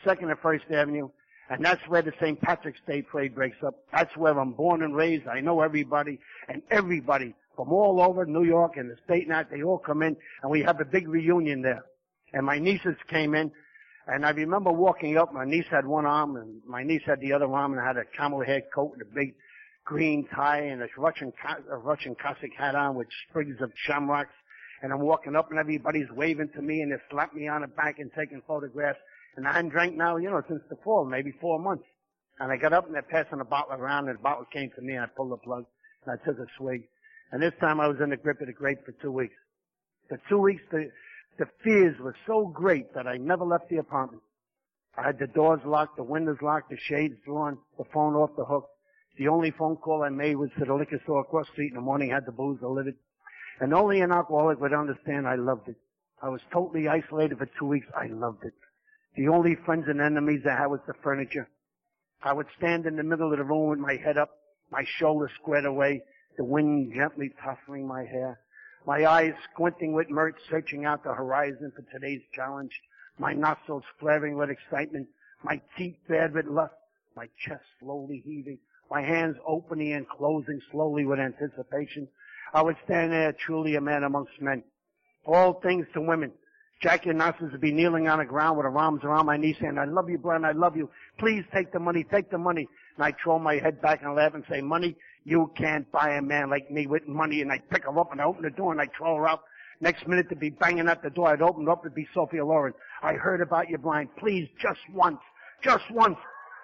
2nd 0.04 0.32
and 0.32 0.40
1st 0.40 0.72
Avenue. 0.72 1.10
And 1.52 1.64
that's 1.64 1.82
where 1.88 2.02
the 2.02 2.14
St. 2.20 2.42
Patrick's 2.42 2.80
Day 2.88 3.04
parade 3.04 3.36
breaks 3.36 3.58
up. 3.64 3.76
That's 3.92 4.16
where 4.18 4.40
I'm 4.40 4.54
born 4.54 4.82
and 4.82 4.96
raised. 4.96 5.28
I 5.28 5.42
know 5.42 5.62
everybody. 5.62 6.18
And 6.48 6.64
everybody 6.72 7.36
from 7.56 7.72
all 7.72 8.02
over 8.02 8.26
New 8.26 8.44
York 8.44 8.78
and 8.78 8.90
the 8.90 8.96
state 9.06 9.24
and 9.24 9.32
that, 9.32 9.50
they 9.52 9.64
all 9.64 9.78
come 9.78 10.02
in 10.02 10.16
and 10.42 10.52
we 10.52 10.62
have 10.62 10.80
a 10.80 10.86
big 10.86 11.08
reunion 11.08 11.62
there. 11.62 11.84
And 12.34 12.46
my 12.46 12.60
nieces 12.60 12.96
came 13.10 13.36
in 13.36 13.52
and 14.08 14.26
I 14.26 14.32
remember 14.32 14.72
walking 14.72 15.18
up, 15.18 15.34
my 15.34 15.46
niece 15.46 15.66
had 15.70 15.86
one 15.86 16.06
arm 16.06 16.36
and 16.36 16.62
my 16.66 16.84
niece 16.84 17.04
had 17.06 17.20
the 17.20 17.34
other 17.34 17.52
arm 17.52 17.74
and 17.74 17.82
had 17.82 17.98
a 17.98 18.06
camel 18.18 18.44
hair 18.44 18.62
coat 18.74 18.94
and 18.94 19.02
a 19.02 19.16
big 19.16 19.36
green 19.86 20.28
tie 20.34 20.62
and 20.62 20.82
a 20.82 20.88
Russian, 20.98 21.32
a 21.70 21.78
Russian 21.78 22.16
Cossack 22.16 22.52
hat 22.58 22.76
on 22.76 22.96
with 22.96 23.08
sprigs 23.30 23.62
of 23.62 23.72
shamrocks. 23.76 24.34
And 24.82 24.92
I'm 24.92 25.02
walking 25.02 25.36
up 25.36 25.52
and 25.52 25.60
everybody's 25.60 26.10
waving 26.12 26.50
to 26.56 26.62
me 26.62 26.82
and 26.82 26.92
they 26.92 26.98
slap 27.12 27.34
me 27.34 27.48
on 27.48 27.62
the 27.62 27.68
back 27.68 28.00
and 28.00 28.12
taking 28.18 28.42
photographs. 28.48 29.00
And 29.38 29.48
I 29.48 29.54
hadn't 29.54 29.70
drank 29.70 29.96
now, 29.96 30.18
you 30.18 30.30
know, 30.30 30.42
since 30.48 30.62
the 30.70 30.76
fall, 30.84 31.06
maybe 31.06 31.34
four 31.40 31.60
months. 31.60 31.86
And 32.40 32.52
I 32.52 32.58
got 32.58 32.74
up 32.74 32.88
and 32.88 32.96
they're 32.96 33.04
passing 33.04 33.40
a 33.40 33.46
bottle 33.46 33.76
around 33.76 34.10
and 34.10 34.18
the 34.18 34.22
bottle 34.22 34.46
came 34.52 34.72
to 34.76 34.82
me 34.82 34.94
and 34.94 35.04
I 35.04 35.08
pulled 35.16 35.32
the 35.32 35.38
plug 35.38 35.66
and 36.06 36.20
I 36.20 36.26
took 36.26 36.40
a 36.40 36.48
swig. 36.58 36.84
And 37.32 37.42
this 37.42 37.54
time 37.60 37.80
I 37.80 37.88
was 37.88 38.00
in 38.02 38.10
the 38.10 38.18
grip 38.18 38.42
of 38.42 38.48
the 38.48 38.54
grape 38.54 38.86
for 38.86 38.92
two 38.94 39.12
weeks. 39.12 39.36
For 40.10 40.20
two 40.28 40.40
weeks, 40.40 40.64
the, 40.72 40.92
the 41.40 41.46
fears 41.64 41.98
were 42.00 42.16
so 42.28 42.46
great 42.48 42.94
that 42.94 43.08
I 43.08 43.18
never 43.18 43.46
left 43.46 43.70
the 43.70 43.78
apartment. 43.78 44.22
I 44.98 45.04
had 45.04 45.20
the 45.20 45.28
doors 45.28 45.62
locked, 45.66 45.96
the 45.96 46.04
windows 46.04 46.40
locked, 46.42 46.70
the 46.70 46.78
shades 46.78 47.16
drawn, 47.24 47.58
the 47.78 47.86
phone 47.94 48.16
off 48.16 48.36
the 48.36 48.44
hook. 48.44 48.68
The 49.18 49.30
only 49.30 49.52
phone 49.52 49.78
call 49.78 50.04
I 50.04 50.10
made 50.10 50.36
was 50.36 50.50
to 50.60 50.66
the 50.66 50.74
liquor 50.74 51.00
store 51.04 51.22
across 51.22 51.48
the 51.48 51.54
street 51.54 51.70
in 51.70 51.76
the 51.76 51.82
morning, 51.82 52.10
had 52.10 52.26
the 52.26 52.32
booze 52.32 52.60
delivered. 52.60 52.96
And 53.62 53.74
only 53.74 54.02
an 54.02 54.12
alcoholic 54.12 54.60
would 54.60 54.74
understand 54.74 55.28
I 55.28 55.36
loved 55.36 55.70
it. 55.70 55.76
I 56.22 56.30
was 56.30 56.42
totally 56.52 56.88
isolated 56.88 57.38
for 57.38 57.48
two 57.58 57.66
weeks. 57.66 57.88
I 57.96 58.08
loved 58.08 58.44
it. 58.44 58.54
The 59.16 59.28
only 59.30 59.56
friends 59.66 59.86
and 59.88 60.02
enemies 60.02 60.42
I 60.46 60.56
had 60.56 60.68
was 60.68 60.80
the 60.88 60.94
furniture. 61.02 61.48
I 62.24 62.34
would 62.34 62.48
stand 62.58 62.86
in 62.86 62.96
the 62.96 63.04
middle 63.04 63.32
of 63.32 63.38
the 63.38 63.44
room 63.44 63.70
with 63.70 63.80
my 63.80 63.96
head 63.96 64.18
up, 64.18 64.32
my 64.72 64.84
shoulders 64.98 65.32
squared 65.42 65.66
away, 65.66 66.04
the 66.38 66.44
wind 66.44 66.94
gently 66.96 67.32
tousling 67.44 67.88
my 67.88 68.04
hair, 68.04 68.40
my 68.86 69.06
eyes 69.06 69.34
squinting 69.52 69.94
with 69.94 70.10
mirth, 70.10 70.36
searching 70.50 70.86
out 70.86 71.04
the 71.04 71.14
horizon 71.14 71.72
for 71.76 71.84
today's 71.92 72.22
challenge, 72.34 72.72
my 73.20 73.34
nostrils 73.34 73.84
flaring 74.00 74.38
with 74.38 74.50
excitement, 74.50 75.08
my 75.44 75.62
teeth 75.78 75.98
bared 76.08 76.34
with 76.34 76.46
lust, 76.46 76.74
my 77.16 77.28
chest 77.46 77.64
slowly 77.80 78.22
heaving, 78.26 78.58
my 78.90 79.02
hands 79.02 79.38
opening 79.46 79.94
and 79.94 80.08
closing 80.10 80.60
slowly 80.72 81.06
with 81.06 81.20
anticipation. 81.20 82.08
I 82.54 82.62
would 82.62 82.76
stand 82.86 83.12
there 83.12 83.34
truly 83.34 83.76
a 83.76 83.82
man 83.82 84.04
amongst 84.04 84.42
men. 84.42 84.64
All 85.26 85.54
things 85.62 85.86
to 85.94 86.02
women. 86.02 86.32
Jackie 86.82 87.12
Onassis 87.12 87.52
would 87.52 87.62
be 87.62 87.72
kneeling 87.72 88.08
on 88.08 88.18
the 88.20 88.26
ground 88.26 88.58
with 88.58 88.66
her 88.66 88.78
arms 88.78 89.04
around 89.04 89.28
my 89.28 89.38
knee 89.38 89.56
saying, 89.62 89.78
I 89.78 89.86
love 89.86 90.10
you, 90.10 90.18
Brian, 90.18 90.44
I 90.44 90.52
love 90.54 90.76
you. 90.76 90.90
Please 91.20 91.44
take 91.54 91.72
the 91.72 91.80
money, 91.80 92.04
take 92.04 92.32
the 92.32 92.40
money. 92.40 92.68
And 92.98 93.06
I 93.06 93.14
throw 93.24 93.38
my 93.38 93.56
head 93.56 93.82
back 93.82 94.02
and 94.02 94.16
laugh 94.16 94.34
and 94.34 94.44
say, 94.50 94.62
money? 94.62 94.98
You 95.24 95.52
can't 95.56 95.90
buy 95.92 96.16
a 96.16 96.22
man 96.22 96.50
like 96.50 96.72
me 96.72 96.88
with 96.88 97.08
money. 97.08 97.42
And 97.42 97.52
I 97.52 97.60
pick 97.60 97.84
her 97.84 98.00
up 98.00 98.12
and 98.12 98.22
I 98.22 98.26
open 98.26 98.44
the 98.44 98.50
door 98.50 98.72
and 98.72 98.82
I 98.82 98.88
throw 98.98 99.16
her 99.18 99.28
out. 99.28 99.42
Next 99.80 100.08
minute 100.08 100.30
to 100.30 100.36
be 100.36 100.52
banging 100.52 100.88
at 100.88 101.02
the 101.02 101.10
door, 101.10 101.30
I'd 101.30 101.42
open 101.42 101.68
up 101.68 101.84
to 101.84 101.90
be 101.90 102.08
Sophia 102.14 102.46
Loren. 102.46 102.74
I 103.02 103.14
heard 103.14 103.42
about 103.42 103.70
you, 103.70 103.78
Brian. 103.78 104.10
Please, 104.18 104.48
just 104.60 104.80
once. 104.94 105.20
Just 105.64 105.90
once. 105.92 106.18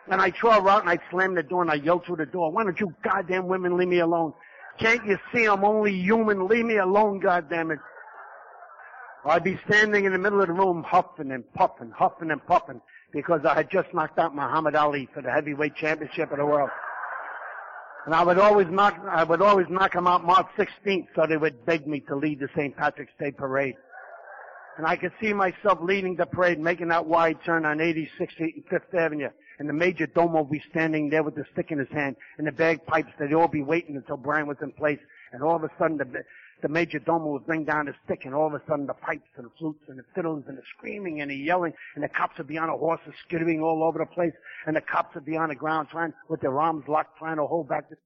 And 0.10 0.22
I 0.22 0.32
throw 0.32 0.62
her 0.62 0.70
out 0.70 0.82
and 0.82 0.90
I 0.90 1.00
slam 1.12 1.36
the 1.36 1.44
door 1.44 1.62
and 1.62 1.72
I 1.72 1.76
yell 1.76 2.00
through 2.00 2.18
the 2.18 2.26
door, 2.26 2.52
why 2.52 2.64
don't 2.64 2.80
you 2.80 2.94
goddamn 3.04 3.48
women 3.48 3.76
leave 3.76 3.88
me 3.88 4.00
alone? 4.00 4.34
Can't 4.80 5.04
you 5.06 5.18
see 5.34 5.46
I'm 5.46 5.64
only 5.64 5.94
human? 5.94 6.48
Leave 6.48 6.66
me 6.66 6.78
alone, 6.78 7.20
goddammit. 7.20 7.80
I'd 9.26 9.44
be 9.44 9.60
standing 9.68 10.06
in 10.06 10.14
the 10.14 10.20
middle 10.20 10.40
of 10.40 10.48
the 10.48 10.54
room 10.54 10.84
huffing 10.84 11.32
and 11.32 11.44
puffing, 11.54 11.92
huffing 11.92 12.32
and 12.32 12.46
puffing 12.46 12.82
because 13.12 13.42
I 13.44 13.56
had 13.56 13.70
just 13.70 13.94
knocked 13.94 14.20
out 14.20 14.34
Muhammad 14.36 14.76
Ali 14.76 15.10
for 15.14 15.22
the 15.22 15.32
heavyweight 15.32 15.76
championship 15.76 16.32
of 16.32 16.38
the 16.38 16.46
world. 16.46 16.70
And 18.08 18.16
I 18.16 18.24
would 18.24 18.40
always 18.40 18.68
knock, 18.70 18.98
I 19.12 19.26
would 19.26 19.42
always 19.42 19.68
knock 19.70 19.94
him 19.94 20.08
out 20.08 20.24
March 20.24 20.48
16th 20.58 21.08
so 21.14 21.28
they 21.28 21.36
would 21.36 21.66
beg 21.66 21.86
me 21.86 22.00
to 22.08 22.16
lead 22.16 22.40
the 22.40 22.48
St. 22.56 22.74
Patrick's 22.74 23.12
Day 23.20 23.32
parade. 23.32 23.76
And 24.78 24.88
I 24.88 24.96
could 24.96 25.12
see 25.20 25.34
myself 25.34 25.80
leading 25.82 26.16
the 26.16 26.26
parade, 26.26 26.58
making 26.58 26.88
that 26.88 27.06
wide 27.06 27.44
turn 27.44 27.66
on 27.66 27.80
86th 27.80 28.32
Street 28.32 28.56
and 28.56 28.66
5th 28.66 28.98
Avenue. 28.98 29.28
And 29.60 29.68
the 29.68 29.74
major 29.74 30.08
domo 30.08 30.44
would 30.44 30.52
be 30.52 30.64
standing 30.70 31.10
there 31.10 31.22
with 31.22 31.36
the 31.36 31.44
stick 31.52 31.70
in 31.70 31.80
his 31.80 31.90
hand 31.90 32.16
and 32.38 32.48
the 32.48 32.54
bagpipes. 32.54 33.12
They'd 33.20 33.34
all 33.34 33.50
be 33.50 33.62
waiting 33.62 33.98
until 33.98 34.16
Brian 34.16 34.48
was 34.48 34.62
in 34.62 34.72
place. 34.72 35.00
And 35.34 35.44
all 35.44 35.58
of 35.58 35.66
a 35.66 35.72
sudden 35.78 35.98
the, 35.98 36.24
the 36.62 36.68
major 36.68 37.00
domo 37.00 37.34
would 37.34 37.46
bring 37.46 37.64
down 37.64 37.88
his 37.88 37.96
stick 38.06 38.26
and 38.26 38.34
all 38.34 38.48
of 38.48 38.54
a 38.54 38.62
sudden 38.68 38.88
the 38.88 38.94
pipes 38.94 39.30
and 39.36 39.46
the 39.46 39.52
flutes 39.60 39.84
and 39.88 40.00
the 40.00 40.04
fiddles 40.16 40.44
and 40.48 40.58
the 40.58 40.64
screaming 40.78 41.22
and 41.22 41.30
the 41.30 41.36
yelling 41.36 41.74
and 41.96 42.04
the 42.04 42.10
cops 42.10 42.38
would 42.38 42.48
be 42.48 42.58
on 42.58 42.70
a 42.70 42.78
horses 42.78 43.14
skittering 43.26 43.62
all 43.62 43.84
over 43.84 44.00
the 44.00 44.06
place 44.06 44.34
and 44.66 44.76
the 44.76 44.82
cops 44.82 45.14
would 45.16 45.26
be 45.26 45.38
on 45.38 45.50
the 45.50 45.56
ground 45.56 45.88
trying 45.92 46.14
with 46.30 46.42
their 46.42 46.60
arms 46.60 46.84
locked 46.88 47.18
trying 47.18 47.38
to 47.38 47.46
hold 47.46 47.70
back 47.70 47.90
the 47.90 47.98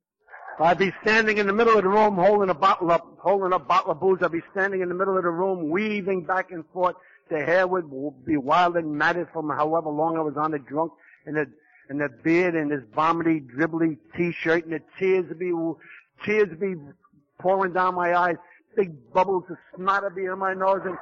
I'd 0.60 0.78
be 0.78 0.94
standing 1.02 1.38
in 1.38 1.48
the 1.48 1.54
middle 1.54 1.76
of 1.76 1.84
the 1.84 1.90
room 1.90 2.16
holding 2.16 2.50
a 2.50 2.54
bottle 2.54 2.92
up, 2.92 3.18
holding 3.20 3.54
a 3.54 3.58
bottle 3.58 3.92
of 3.92 4.00
booze. 4.00 4.20
I'd 4.22 4.32
be 4.32 4.44
standing 4.52 4.82
in 4.82 4.90
the 4.90 4.96
middle 4.96 5.18
of 5.18 5.24
the 5.24 5.30
room 5.30 5.70
weaving 5.70 6.26
back 6.26 6.52
and 6.52 6.64
forth. 6.72 6.96
The 7.30 7.40
hair 7.40 7.66
would 7.66 7.90
be 8.26 8.38
wild 8.38 8.76
and 8.76 8.92
matted 8.92 9.28
from 9.34 9.50
however 9.50 9.90
long 9.90 10.18
I 10.18 10.22
was 10.22 10.36
on 10.38 10.52
the 10.52 10.60
drunk 10.60 10.92
and 11.26 11.36
the, 11.36 11.48
and 11.90 12.00
the 12.00 12.10
beard 12.10 12.56
and 12.56 12.70
this 12.70 12.84
vomity, 12.94 13.40
dribbly 13.40 13.98
t-shirt 14.16 14.66
and 14.66 14.74
the 14.74 14.82
tears 15.00 15.26
would 15.30 15.40
be, 15.40 15.52
tears 16.26 16.50
would 16.50 16.60
be 16.60 16.76
pouring 17.42 17.74
down 17.74 17.96
my 17.96 18.16
eyes. 18.16 18.36
Big 18.76 18.92
bubbles 19.14 19.44
of 19.50 19.58
snot 19.76 20.04
be 20.16 20.26
in 20.26 20.38
my 20.38 20.54
nose 20.54 20.82
and, 20.86 20.98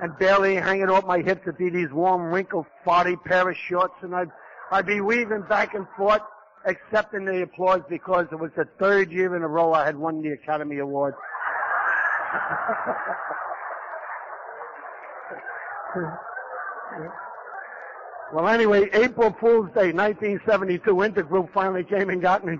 and 0.00 0.16
barely 0.18 0.54
hanging 0.54 0.88
off 0.88 1.06
my 1.06 1.20
hips 1.20 1.44
would 1.46 1.58
be 1.58 1.70
these 1.70 1.90
warm, 1.92 2.32
wrinkled, 2.32 2.66
farty 2.86 3.22
pair 3.24 3.48
of 3.48 3.56
shorts 3.56 3.94
and 4.02 4.14
I'd, 4.14 4.30
I'd 4.70 4.86
be 4.86 5.00
weaving 5.00 5.42
back 5.48 5.74
and 5.74 5.86
forth 5.96 6.22
accepting 6.66 7.24
the 7.24 7.42
applause 7.42 7.80
because 7.88 8.26
it 8.32 8.38
was 8.38 8.50
the 8.56 8.66
third 8.78 9.12
year 9.12 9.36
in 9.36 9.42
a 9.42 9.48
row 9.48 9.72
I 9.72 9.84
had 9.84 9.96
won 9.96 10.22
the 10.22 10.30
Academy 10.30 10.78
Award. 10.78 11.14
well, 18.32 18.48
anyway, 18.48 18.88
April 18.92 19.36
Fool's 19.40 19.70
Day, 19.74 19.92
1972, 19.92 20.94
Intergroup 20.94 21.52
finally 21.52 21.84
came 21.84 22.10
and 22.10 22.22
got 22.22 22.44
me. 22.44 22.58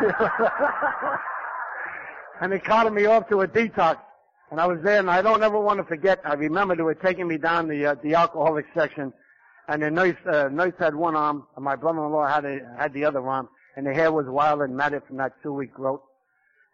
and 2.40 2.52
they 2.52 2.58
carted 2.58 2.92
me 2.92 3.06
off 3.06 3.28
to 3.28 3.40
a 3.40 3.48
detox. 3.48 3.98
And 4.50 4.60
I 4.60 4.66
was 4.66 4.78
there, 4.82 5.00
and 5.00 5.10
I 5.10 5.22
don't 5.22 5.42
ever 5.42 5.58
want 5.58 5.78
to 5.78 5.84
forget. 5.84 6.20
I 6.24 6.34
remember 6.34 6.76
they 6.76 6.82
were 6.82 6.94
taking 6.94 7.26
me 7.26 7.36
down 7.36 7.66
the 7.66 7.86
uh, 7.86 7.94
the 8.02 8.14
alcoholic 8.14 8.66
section, 8.74 9.12
and 9.68 9.82
the 9.82 9.90
nurse 9.90 10.16
uh, 10.26 10.48
nurse 10.52 10.74
had 10.78 10.94
one 10.94 11.16
arm, 11.16 11.46
and 11.56 11.64
my 11.64 11.74
brother-in-law 11.74 12.28
had 12.28 12.44
a, 12.44 12.60
had 12.78 12.92
the 12.92 13.04
other 13.04 13.26
arm, 13.26 13.48
and 13.76 13.86
the 13.86 13.92
hair 13.92 14.12
was 14.12 14.26
wild 14.26 14.62
and 14.62 14.76
matted 14.76 15.02
from 15.08 15.16
that 15.16 15.32
two-week 15.42 15.74
growth, 15.74 16.02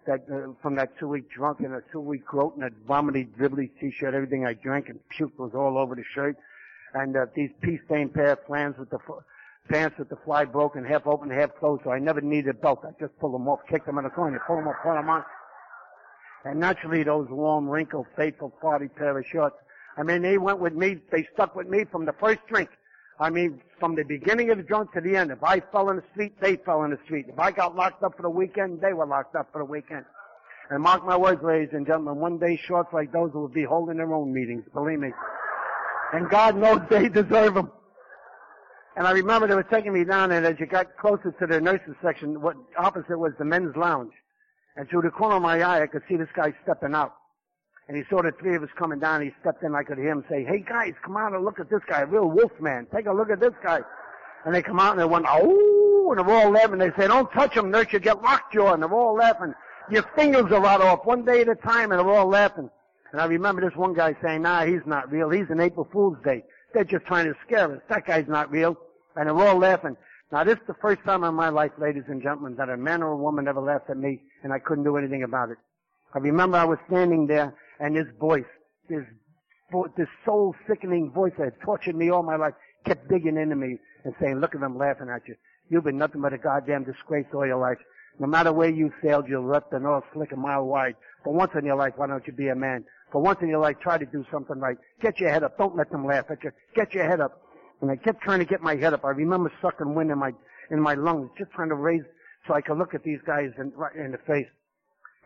that 0.07 0.27
uh, 0.31 0.53
from 0.61 0.75
that 0.75 0.99
two-week 0.99 1.31
drunk 1.31 1.61
and 1.61 1.73
a 1.75 1.83
two-week 1.91 2.27
growth 2.27 2.53
and 2.55 2.63
that 2.63 2.75
vomity, 2.87 3.27
dribbly 3.39 3.71
t-shirt, 3.81 4.13
everything 4.13 4.45
I 4.45 4.53
drank 4.53 4.91
and 4.91 5.01
puked 5.19 5.39
was 5.39 5.53
all 5.55 5.79
over 5.79 5.95
the 5.95 6.05
shirt, 6.15 6.37
and 6.93 7.17
uh, 7.17 7.25
these 7.35 7.51
pea-stained 7.63 8.13
pair 8.13 8.33
of 8.33 8.39
flans 8.47 8.77
with 8.77 8.91
the 8.91 8.99
pants 9.71 9.99
with 9.99 10.11
the 10.11 10.17
fly 10.27 10.45
broken, 10.45 10.85
half 10.85 11.07
open, 11.07 11.31
half 11.31 11.57
closed, 11.57 11.85
so 11.85 11.91
I 11.91 11.99
never 11.99 12.21
needed 12.21 12.51
a 12.51 12.55
belt. 12.55 12.81
I 12.85 12.91
just 13.01 13.19
pulled 13.19 13.33
them 13.33 13.49
off, 13.49 13.61
kicked 13.71 13.87
them 13.87 13.97
in 13.97 14.05
the 14.05 14.11
corner, 14.11 14.43
pull 14.47 14.57
them 14.57 14.69
off, 14.69 14.77
pull 14.83 14.93
them 14.93 15.09
on. 15.09 15.25
And 16.45 16.59
naturally, 16.59 17.03
those 17.03 17.29
warm, 17.31 17.69
wrinkled, 17.69 18.07
faithful, 18.17 18.51
party 18.51 18.89
pair 18.89 19.17
of 19.17 19.25
shorts. 19.27 19.57
I 19.97 20.03
mean, 20.03 20.23
they 20.23 20.39
went 20.39 20.59
with 20.59 20.75
me. 20.75 20.99
They 21.11 21.29
stuck 21.35 21.55
with 21.55 21.69
me 21.69 21.85
from 21.85 22.05
the 22.05 22.15
first 22.15 22.41
drink. 22.49 22.71
I 23.21 23.31
mean, 23.31 23.61
from 23.79 23.95
the 23.95 24.03
beginning 24.03 24.51
of 24.51 24.57
the 24.57 24.65
drunk 24.65 24.93
to 24.93 25.01
the 25.01 25.17
end. 25.17 25.31
If 25.31 25.45
I 25.45 25.61
fell 25.61 25.91
in 25.91 25.97
the 25.97 26.05
street, 26.13 26.41
they 26.41 26.57
fell 26.57 26.83
in 26.83 26.91
the 26.91 26.99
street. 27.05 27.27
If 27.29 27.39
I 27.39 27.53
got 27.53 27.77
locked 27.77 28.03
up 28.03 28.17
for 28.17 28.23
the 28.23 28.31
weekend, 28.31 28.81
they 28.81 28.93
were 28.93 29.07
locked 29.07 29.37
up 29.37 29.53
for 29.53 29.59
the 29.59 29.65
weekend. 29.65 30.05
And 30.71 30.83
mark 30.83 31.05
my 31.05 31.17
words, 31.17 31.43
ladies 31.43 31.69
and 31.73 31.87
gentlemen, 31.87 32.17
one 32.17 32.39
day 32.39 32.57
shorts 32.67 32.93
like 32.93 33.13
those 33.13 33.33
will 33.33 33.49
be 33.49 33.63
holding 33.63 33.99
their 33.99 34.13
own 34.13 34.33
meetings, 34.33 34.65
believe 34.73 34.99
me. 34.99 35.11
And 36.13 36.29
God 36.31 36.57
knows 36.57 36.81
they 36.89 37.09
deserve 37.09 37.55
them. 37.55 37.71
And 38.97 39.07
I 39.07 39.13
remember 39.13 39.47
they 39.47 39.55
were 39.55 39.63
taking 39.63 39.93
me 39.93 40.05
down, 40.05 40.33
and 40.33 40.45
as 40.45 40.59
you 40.59 40.67
got 40.67 40.97
closer 40.97 41.33
to 41.39 41.47
the 41.47 41.61
nurses 41.61 41.95
section, 42.03 42.41
what 42.41 42.57
opposite 42.77 43.19
was 43.19 43.33
the 43.39 43.45
men's 43.45 43.77
lounge. 43.77 44.13
And 44.77 44.89
through 44.89 45.03
the 45.03 45.11
corner 45.11 45.37
of 45.37 45.43
my 45.43 45.61
eye, 45.61 45.83
I 45.83 45.87
could 45.87 46.03
see 46.09 46.17
this 46.17 46.29
guy 46.35 46.55
stepping 46.63 46.95
out. 46.95 47.15
And 47.89 47.97
he 47.97 48.05
saw 48.09 48.23
the 48.23 48.33
three 48.33 48.55
of 48.55 48.63
us 48.63 48.71
coming 48.79 49.01
down. 49.01 49.23
He 49.23 49.33
stepped 49.41 49.63
in. 49.63 49.75
I 49.75 49.83
could 49.83 49.99
hear 49.99 50.11
him 50.11 50.25
say, 50.31 50.45
"Hey 50.45 50.61
guys, 50.61 50.95
come 51.05 51.17
out 51.17 51.35
and 51.35 51.45
look 51.45 51.61
at 51.61 51.69
this 51.69 51.83
guy, 51.87 52.01
a 52.01 52.07
real 52.07 52.31
wolf 52.31 52.53
man. 52.61 52.87
Take 52.95 53.07
a 53.07 53.13
look 53.13 53.31
at 53.31 53.41
this 53.41 53.55
guy." 53.63 53.81
And 54.45 54.55
they 54.55 54.63
come 54.63 54.81
out 54.81 54.93
and 54.93 55.01
they 55.01 55.05
went, 55.05 55.27
"Oh!" 55.29 56.07
And 56.11 56.19
they're 56.19 56.35
all 56.35 56.51
laughing. 56.51 56.79
They 56.79 56.93
say, 56.93 57.09
"Don't 57.09 57.31
touch 57.33 57.55
him, 57.55 57.71
nurse. 57.71 57.93
You 57.93 57.99
get 57.99 58.23
lockjaw." 58.23 58.73
And 58.73 58.83
they're 58.83 58.93
all 58.93 59.15
laughing. 59.15 59.55
Your 59.91 60.05
fingers 60.15 60.51
are 60.53 60.61
right 60.61 60.81
off 60.81 61.05
one 61.05 61.25
day 61.25 61.43
at 61.43 61.49
a 61.49 61.55
time, 61.57 61.91
and 61.91 61.99
they're 62.01 62.15
all 62.15 62.29
laughing. 62.29 62.71
And 63.11 63.21
I 63.21 63.27
remember 63.27 63.61
this 63.61 63.77
one 63.77 63.95
guy 63.95 64.17
saying, 64.23 64.43
"Nah, 64.43 64.65
he's 64.65 64.87
not 64.87 65.11
real. 65.11 65.29
He's 65.29 65.51
an 65.51 65.61
April 65.61 65.87
Fool's 65.93 66.19
Day. 66.25 66.45
They're 66.73 66.85
just 66.85 67.05
trying 67.05 67.27
to 67.27 67.35
scare 67.45 67.71
us. 67.73 67.83
That 67.89 68.07
guy's 68.07 68.29
not 68.29 68.51
real." 68.51 68.77
And 69.17 69.29
they're 69.29 69.49
all 69.49 69.59
laughing. 69.59 69.97
Now 70.33 70.45
this 70.45 70.55
is 70.55 70.67
the 70.67 70.75
first 70.81 71.05
time 71.05 71.25
in 71.25 71.35
my 71.35 71.51
life, 71.51 71.73
ladies 71.79 72.05
and 72.09 72.23
gentlemen, 72.23 72.57
that 72.57 72.71
a 72.71 72.77
man 72.79 73.03
or 73.03 73.09
a 73.09 73.17
woman 73.17 73.47
ever 73.47 73.61
laughed 73.61 73.91
at 73.91 73.99
me, 73.99 74.23
and 74.43 74.51
I 74.51 74.59
couldn't 74.59 74.85
do 74.85 74.97
anything 74.97 75.23
about 75.23 75.51
it. 75.51 75.59
I 76.15 76.19
remember 76.21 76.57
I 76.57 76.65
was 76.65 76.79
standing 76.89 77.27
there 77.27 77.55
and 77.79 77.95
this 77.95 78.07
voice, 78.19 78.47
this, 78.89 79.05
this 79.99 80.09
soul 80.25 80.55
sickening 80.67 81.11
voice 81.11 81.33
that 81.37 81.45
had 81.45 81.61
tortured 81.61 81.97
me 81.97 82.09
all 82.09 82.23
my 82.23 82.37
life, 82.37 82.55
kept 82.87 83.11
digging 83.11 83.37
into 83.37 83.57
me 83.57 83.79
and 84.05 84.15
saying, 84.21 84.41
look 84.41 84.55
at 84.55 84.63
them 84.63 84.79
laughing 84.79 85.11
at 85.11 85.29
you. 85.29 85.35
You've 85.69 85.85
been 85.85 85.99
nothing 85.99 86.23
but 86.23 86.33
a 86.33 86.39
goddamn 86.39 86.85
disgrace 86.85 87.27
all 87.35 87.47
your 87.47 87.61
life. 87.61 87.79
No 88.19 88.27
matter 88.27 88.53
where 88.53 88.71
you 88.71 88.91
sailed, 89.03 89.29
you 89.29 89.39
left 89.41 89.71
the 89.71 89.81
North 89.81 90.05
Slick 90.15 90.33
a 90.33 90.37
mile 90.37 90.65
wide. 90.65 90.97
For 91.25 91.33
once 91.33 91.53
in 91.59 91.67
your 91.67 91.77
life, 91.77 91.93
why 91.97 92.07
don't 92.07 92.27
you 92.27 92.33
be 92.33 92.49
a 92.49 92.55
man? 92.55 92.85
For 93.11 93.21
once 93.21 93.41
in 93.43 93.49
your 93.49 93.61
life, 93.61 93.77
try 93.83 93.99
to 93.99 94.07
do 94.07 94.25
something 94.31 94.59
right. 94.59 94.79
Get 95.03 95.21
your 95.21 95.31
head 95.31 95.43
up. 95.43 95.59
Don't 95.59 95.77
let 95.77 95.91
them 95.91 96.07
laugh 96.07 96.31
at 96.31 96.43
you. 96.43 96.53
Get 96.75 96.95
your 96.95 97.05
head 97.05 97.21
up. 97.21 97.39
And 97.83 97.91
I 97.91 97.97
kept 97.97 98.23
trying 98.23 98.39
to 98.39 98.45
get 98.47 98.63
my 98.63 98.77
head 98.77 98.95
up. 98.95 99.05
I 99.05 99.11
remember 99.11 99.53
sucking 99.61 99.95
wind 99.95 100.11
in 100.11 100.19
my, 100.19 100.33
in 100.71 100.81
my 100.81 100.95
lungs, 100.95 101.31
just 101.37 101.51
trying 101.51 101.69
to 101.69 101.75
raise 101.75 102.03
so 102.47 102.55
I 102.55 102.63
could 102.63 102.79
look 102.79 102.95
at 102.95 103.05
these 103.05 103.21
guys 103.27 103.51
in, 103.59 103.73
right 103.77 103.95
in 103.95 104.13
the 104.13 104.19
face 104.19 104.47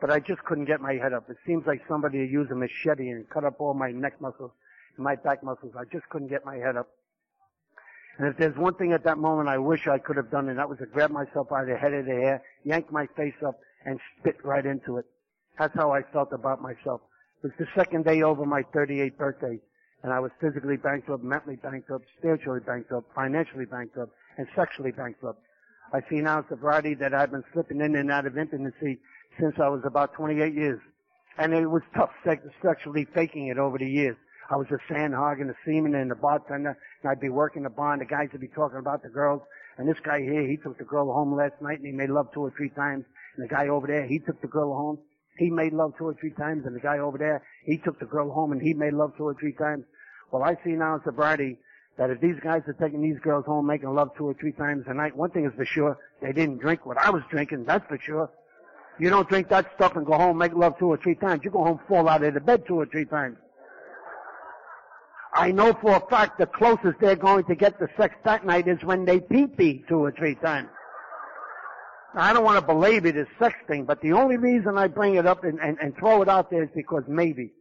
but 0.00 0.10
I 0.10 0.20
just 0.20 0.44
couldn't 0.44 0.66
get 0.66 0.80
my 0.80 0.94
head 0.94 1.12
up. 1.12 1.28
It 1.30 1.38
seems 1.46 1.66
like 1.66 1.82
somebody 1.88 2.18
used 2.18 2.50
a 2.50 2.54
machete 2.54 3.08
and 3.08 3.28
cut 3.30 3.44
up 3.44 3.60
all 3.60 3.74
my 3.74 3.90
neck 3.90 4.20
muscles 4.20 4.50
and 4.96 5.04
my 5.04 5.16
back 5.16 5.42
muscles. 5.42 5.72
I 5.76 5.84
just 5.84 6.08
couldn't 6.10 6.28
get 6.28 6.44
my 6.44 6.56
head 6.56 6.76
up. 6.76 6.88
And 8.18 8.28
if 8.28 8.36
there's 8.36 8.56
one 8.56 8.74
thing 8.74 8.92
at 8.92 9.04
that 9.04 9.18
moment 9.18 9.48
I 9.48 9.58
wish 9.58 9.86
I 9.86 9.98
could 9.98 10.16
have 10.16 10.30
done, 10.30 10.48
and 10.48 10.58
that 10.58 10.68
was 10.68 10.78
to 10.78 10.86
grab 10.86 11.10
myself 11.10 11.48
by 11.48 11.64
the 11.64 11.76
head 11.76 11.92
of 11.92 12.06
the 12.06 12.12
hair, 12.12 12.42
yank 12.64 12.90
my 12.90 13.06
face 13.16 13.34
up, 13.46 13.58
and 13.84 14.00
spit 14.18 14.36
right 14.42 14.64
into 14.64 14.96
it. 14.96 15.04
That's 15.58 15.74
how 15.74 15.92
I 15.92 16.02
felt 16.02 16.32
about 16.32 16.60
myself. 16.60 17.00
It 17.42 17.48
was 17.48 17.52
the 17.58 17.66
second 17.74 18.04
day 18.04 18.22
over 18.22 18.44
my 18.44 18.62
38th 18.74 19.16
birthday, 19.16 19.60
and 20.02 20.12
I 20.12 20.20
was 20.20 20.30
physically 20.40 20.76
bankrupt, 20.76 21.24
mentally 21.24 21.56
bankrupt, 21.56 22.06
spiritually 22.18 22.60
bankrupt, 22.64 23.12
financially 23.14 23.64
bankrupt, 23.64 24.12
and 24.36 24.46
sexually 24.54 24.92
bankrupt. 24.92 25.40
I 25.92 26.00
see 26.10 26.20
now 26.20 26.44
sobriety 26.48 26.94
that 26.94 27.14
I've 27.14 27.30
been 27.30 27.44
slipping 27.52 27.80
in 27.80 27.96
and 27.96 28.10
out 28.10 28.26
of 28.26 28.36
intimacy 28.36 28.98
since 29.38 29.54
I 29.62 29.68
was 29.68 29.82
about 29.84 30.14
28 30.14 30.54
years. 30.54 30.80
And 31.38 31.52
it 31.52 31.66
was 31.66 31.82
tough 31.94 32.10
sex- 32.24 32.46
sexually 32.62 33.06
faking 33.14 33.48
it 33.48 33.58
over 33.58 33.78
the 33.78 33.88
years. 33.88 34.16
I 34.50 34.56
was 34.56 34.68
a 34.70 34.92
sandhog 34.92 35.40
and 35.40 35.50
a 35.50 35.54
seaman 35.64 35.94
and 35.94 36.10
a 36.12 36.14
bartender, 36.14 36.78
and 37.02 37.10
I'd 37.10 37.20
be 37.20 37.28
working 37.28 37.64
the 37.64 37.70
bar, 37.70 37.92
and 37.92 38.00
the 38.00 38.06
guys 38.06 38.28
would 38.32 38.40
be 38.40 38.48
talking 38.48 38.78
about 38.78 39.02
the 39.02 39.08
girls. 39.08 39.42
And 39.76 39.88
this 39.88 39.98
guy 40.00 40.20
here, 40.20 40.46
he 40.46 40.56
took 40.56 40.78
the 40.78 40.84
girl 40.84 41.12
home 41.12 41.34
last 41.36 41.60
night, 41.60 41.78
and 41.78 41.86
he 41.86 41.92
made 41.92 42.10
love 42.10 42.32
two 42.32 42.40
or 42.40 42.52
three 42.56 42.70
times. 42.70 43.04
And 43.36 43.44
the 43.44 43.52
guy 43.52 43.68
over 43.68 43.86
there, 43.86 44.06
he 44.06 44.18
took 44.18 44.40
the 44.40 44.46
girl 44.46 44.72
home. 44.74 44.98
He 45.38 45.50
made 45.50 45.72
love 45.72 45.94
two 45.98 46.06
or 46.06 46.14
three 46.14 46.30
times, 46.30 46.66
and 46.66 46.74
the 46.74 46.80
guy 46.80 46.98
over 46.98 47.18
there, 47.18 47.42
he 47.64 47.78
took 47.78 47.98
the 47.98 48.06
girl 48.06 48.30
home, 48.30 48.52
and 48.52 48.60
he 48.60 48.74
made 48.74 48.94
love 48.94 49.12
two 49.16 49.24
or 49.24 49.34
three 49.34 49.52
times. 49.52 49.84
Well, 50.30 50.42
I 50.42 50.54
see 50.64 50.70
now 50.70 50.96
in 50.96 51.02
sobriety 51.04 51.58
that 51.98 52.10
if 52.10 52.20
these 52.20 52.36
guys 52.42 52.62
are 52.66 52.74
taking 52.74 53.02
these 53.02 53.18
girls 53.20 53.44
home, 53.46 53.66
making 53.66 53.94
love 53.94 54.10
two 54.16 54.26
or 54.26 54.34
three 54.34 54.52
times 54.52 54.84
a 54.86 54.94
night, 54.94 55.16
one 55.16 55.30
thing 55.30 55.46
is 55.46 55.52
for 55.56 55.64
sure, 55.64 55.98
they 56.20 56.32
didn't 56.32 56.58
drink 56.58 56.84
what 56.84 56.98
I 56.98 57.10
was 57.10 57.22
drinking, 57.30 57.64
that's 57.64 57.86
for 57.86 57.98
sure. 57.98 58.30
You 58.98 59.10
don't 59.10 59.28
drink 59.28 59.48
that 59.50 59.70
stuff 59.74 59.96
and 59.96 60.06
go 60.06 60.14
home 60.14 60.38
make 60.38 60.54
love 60.54 60.78
two 60.78 60.86
or 60.86 60.96
three 60.96 61.14
times. 61.14 61.42
You 61.44 61.50
go 61.50 61.62
home 61.62 61.80
fall 61.86 62.08
out 62.08 62.22
of 62.22 62.34
the 62.34 62.40
bed 62.40 62.64
two 62.66 62.76
or 62.76 62.86
three 62.86 63.04
times. 63.04 63.36
I 65.34 65.52
know 65.52 65.74
for 65.74 65.96
a 65.96 66.00
fact 66.08 66.38
the 66.38 66.46
closest 66.46 66.98
they're 66.98 67.14
going 67.14 67.44
to 67.44 67.54
get 67.54 67.78
to 67.78 67.88
sex 67.98 68.14
that 68.24 68.46
night 68.46 68.68
is 68.68 68.82
when 68.82 69.04
they 69.04 69.20
pee-pee 69.20 69.84
two 69.86 69.98
or 69.98 70.10
three 70.12 70.34
times. 70.36 70.68
I 72.14 72.32
don't 72.32 72.44
want 72.44 72.58
to 72.58 72.66
belabor 72.66 73.12
this 73.12 73.28
sex 73.38 73.54
thing, 73.66 73.84
but 73.84 74.00
the 74.00 74.12
only 74.12 74.36
reason 74.36 74.78
I 74.78 74.86
bring 74.88 75.16
it 75.16 75.26
up 75.26 75.44
and, 75.44 75.58
and, 75.60 75.78
and 75.80 75.94
throw 75.96 76.22
it 76.22 76.28
out 76.28 76.50
there 76.50 76.62
is 76.62 76.70
because 76.74 77.02
maybe, 77.08 77.52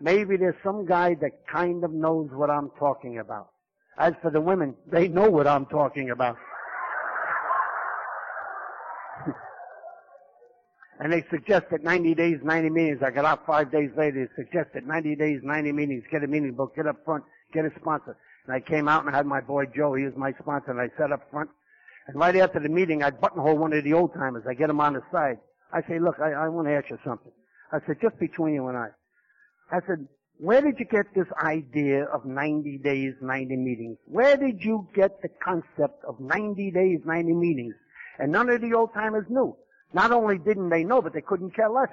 maybe 0.00 0.36
there's 0.36 0.56
some 0.62 0.86
guy 0.86 1.14
that 1.20 1.46
kind 1.50 1.82
of 1.82 1.92
knows 1.92 2.30
what 2.32 2.50
I'm 2.50 2.70
talking 2.78 3.18
about. 3.18 3.48
As 3.98 4.14
for 4.22 4.30
the 4.30 4.40
women, 4.40 4.74
they 4.90 5.08
know 5.08 5.30
what 5.30 5.46
I'm 5.46 5.66
talking 5.66 6.10
about. 6.10 6.36
And 11.00 11.12
they 11.12 11.24
suggested 11.28 11.82
90 11.82 12.14
days, 12.14 12.38
90 12.44 12.70
meetings. 12.70 13.02
I 13.02 13.10
got 13.10 13.24
out 13.24 13.44
five 13.44 13.72
days 13.72 13.90
later. 13.96 14.30
They 14.36 14.42
suggested 14.44 14.86
90 14.86 15.16
days, 15.16 15.40
90 15.42 15.72
meetings. 15.72 16.04
Get 16.08 16.22
a 16.22 16.28
meeting 16.28 16.52
book, 16.54 16.76
get 16.76 16.86
up 16.86 17.04
front, 17.04 17.24
get 17.52 17.64
a 17.64 17.72
sponsor. 17.80 18.16
And 18.46 18.54
I 18.54 18.60
came 18.60 18.86
out 18.86 19.04
and 19.04 19.12
I 19.12 19.16
had 19.16 19.26
my 19.26 19.40
boy 19.40 19.66
Joe. 19.66 19.94
He 19.94 20.04
was 20.04 20.14
my 20.16 20.32
sponsor. 20.40 20.70
And 20.70 20.80
I 20.80 20.88
sat 20.96 21.10
up 21.10 21.28
front. 21.32 21.50
And 22.06 22.16
right 22.16 22.36
after 22.36 22.60
the 22.60 22.68
meeting, 22.68 23.02
I 23.02 23.10
buttonhole 23.10 23.56
one 23.56 23.72
of 23.72 23.84
the 23.84 23.94
old 23.94 24.12
timers. 24.14 24.44
I 24.48 24.54
get 24.54 24.70
him 24.70 24.80
on 24.80 24.94
the 24.94 25.02
side. 25.10 25.38
I 25.72 25.80
say, 25.88 25.98
look, 25.98 26.16
I, 26.20 26.32
I 26.32 26.48
want 26.48 26.68
to 26.68 26.74
ask 26.74 26.90
you 26.90 26.98
something. 27.04 27.32
I 27.72 27.78
said, 27.86 27.96
just 28.00 28.18
between 28.18 28.54
you 28.54 28.68
and 28.68 28.76
I. 28.76 28.88
I 29.72 29.80
said, 29.86 30.06
where 30.38 30.60
did 30.60 30.78
you 30.78 30.84
get 30.84 31.06
this 31.14 31.26
idea 31.42 32.04
of 32.04 32.24
90 32.24 32.78
days, 32.78 33.14
90 33.20 33.56
meetings? 33.56 33.96
Where 34.06 34.36
did 34.36 34.62
you 34.62 34.88
get 34.94 35.22
the 35.22 35.28
concept 35.42 36.04
of 36.06 36.20
90 36.20 36.70
days, 36.72 37.00
90 37.04 37.32
meetings? 37.32 37.74
And 38.18 38.30
none 38.30 38.50
of 38.50 38.60
the 38.60 38.74
old 38.74 38.92
timers 38.92 39.26
knew. 39.28 39.56
Not 39.92 40.12
only 40.12 40.38
didn't 40.38 40.70
they 40.70 40.84
know, 40.84 41.00
but 41.00 41.14
they 41.14 41.20
couldn't 41.20 41.54
care 41.54 41.70
less. 41.70 41.88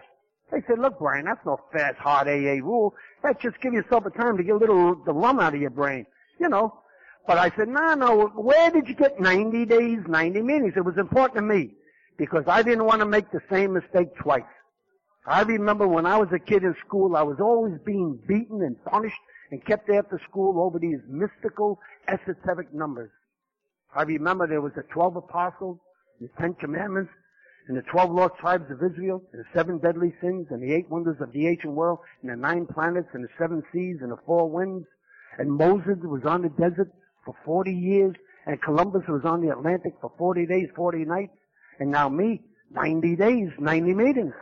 They 0.51 0.61
said, 0.67 0.79
look, 0.79 0.99
Brian, 0.99 1.25
that's 1.25 1.45
no 1.45 1.59
fast, 1.71 1.97
hard 1.97 2.27
AA 2.27 2.59
rule. 2.61 2.93
That's 3.23 3.41
just 3.41 3.61
give 3.61 3.73
yourself 3.73 4.05
a 4.05 4.09
time 4.09 4.37
to 4.37 4.43
get 4.43 4.55
a 4.55 4.57
little 4.57 4.95
the 4.95 5.13
rum 5.13 5.39
out 5.39 5.53
of 5.53 5.61
your 5.61 5.69
brain. 5.69 6.05
You 6.39 6.49
know. 6.49 6.80
But 7.27 7.37
I 7.37 7.51
said, 7.55 7.67
no, 7.67 7.93
no, 7.93 8.27
where 8.35 8.71
did 8.71 8.87
you 8.87 8.95
get 8.95 9.19
90 9.19 9.65
days, 9.65 9.99
90 10.07 10.41
meetings? 10.41 10.73
It 10.75 10.83
was 10.85 10.97
important 10.97 11.37
to 11.37 11.41
me. 11.41 11.71
because 12.17 12.43
I 12.47 12.61
didn't 12.61 12.85
want 12.85 12.99
to 12.99 13.05
make 13.05 13.31
the 13.31 13.41
same 13.49 13.73
mistake 13.73 14.15
twice. 14.15 14.43
I 15.25 15.41
remember 15.41 15.87
when 15.87 16.05
I 16.05 16.17
was 16.17 16.29
a 16.31 16.39
kid 16.39 16.63
in 16.63 16.75
school, 16.85 17.15
I 17.15 17.23
was 17.23 17.37
always 17.39 17.79
being 17.83 18.19
beaten 18.27 18.61
and 18.61 18.83
punished 18.85 19.19
and 19.49 19.63
kept 19.65 19.89
after 19.89 20.19
school 20.29 20.61
over 20.61 20.77
these 20.77 20.99
mystical, 21.07 21.79
esoteric 22.07 22.73
numbers. 22.73 23.09
I 23.95 24.03
remember 24.03 24.47
there 24.47 24.61
was 24.61 24.73
the 24.75 24.83
12 24.83 25.15
apostles, 25.15 25.79
the 26.19 26.29
10 26.39 26.55
commandments, 26.55 27.11
and 27.67 27.77
the 27.77 27.81
12 27.83 28.11
lost 28.11 28.35
tribes 28.39 28.69
of 28.71 28.83
Israel, 28.83 29.23
and 29.33 29.41
the 29.41 29.47
seven 29.53 29.79
deadly 29.79 30.13
sins, 30.21 30.47
and 30.51 30.61
the 30.61 30.73
eight 30.73 30.89
wonders 30.89 31.19
of 31.21 31.31
the 31.31 31.47
ancient 31.47 31.73
world, 31.73 31.99
and 32.21 32.31
the 32.31 32.35
nine 32.35 32.67
planets, 32.67 33.09
and 33.13 33.23
the 33.23 33.29
seven 33.37 33.63
seas, 33.73 33.97
and 34.01 34.11
the 34.11 34.17
four 34.25 34.49
winds. 34.49 34.87
And 35.39 35.51
Moses 35.51 35.97
was 36.03 36.23
on 36.25 36.41
the 36.43 36.49
desert 36.49 36.91
for 37.25 37.35
40 37.45 37.73
years, 37.73 38.15
and 38.45 38.61
Columbus 38.61 39.03
was 39.07 39.21
on 39.23 39.41
the 39.41 39.49
Atlantic 39.49 39.93
for 40.01 40.11
40 40.17 40.45
days, 40.45 40.69
40 40.75 41.05
nights, 41.05 41.33
and 41.79 41.91
now 41.91 42.09
me, 42.09 42.41
90 42.71 43.15
days, 43.15 43.49
90 43.59 43.93
meetings. 43.93 44.33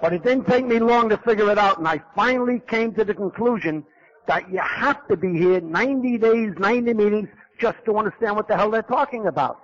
But 0.00 0.14
it 0.14 0.22
didn't 0.22 0.46
take 0.46 0.64
me 0.64 0.78
long 0.78 1.10
to 1.10 1.18
figure 1.18 1.50
it 1.50 1.58
out, 1.58 1.78
and 1.78 1.86
I 1.86 2.02
finally 2.14 2.62
came 2.68 2.94
to 2.94 3.04
the 3.04 3.14
conclusion 3.14 3.84
that 4.26 4.50
you 4.50 4.58
have 4.58 5.06
to 5.08 5.16
be 5.16 5.36
here 5.36 5.60
90 5.60 6.18
days, 6.18 6.52
90 6.58 6.94
meetings, 6.94 7.28
just 7.60 7.78
to 7.84 7.98
understand 7.98 8.36
what 8.36 8.48
the 8.48 8.56
hell 8.56 8.70
they're 8.70 8.82
talking 8.82 9.26
about. 9.26 9.58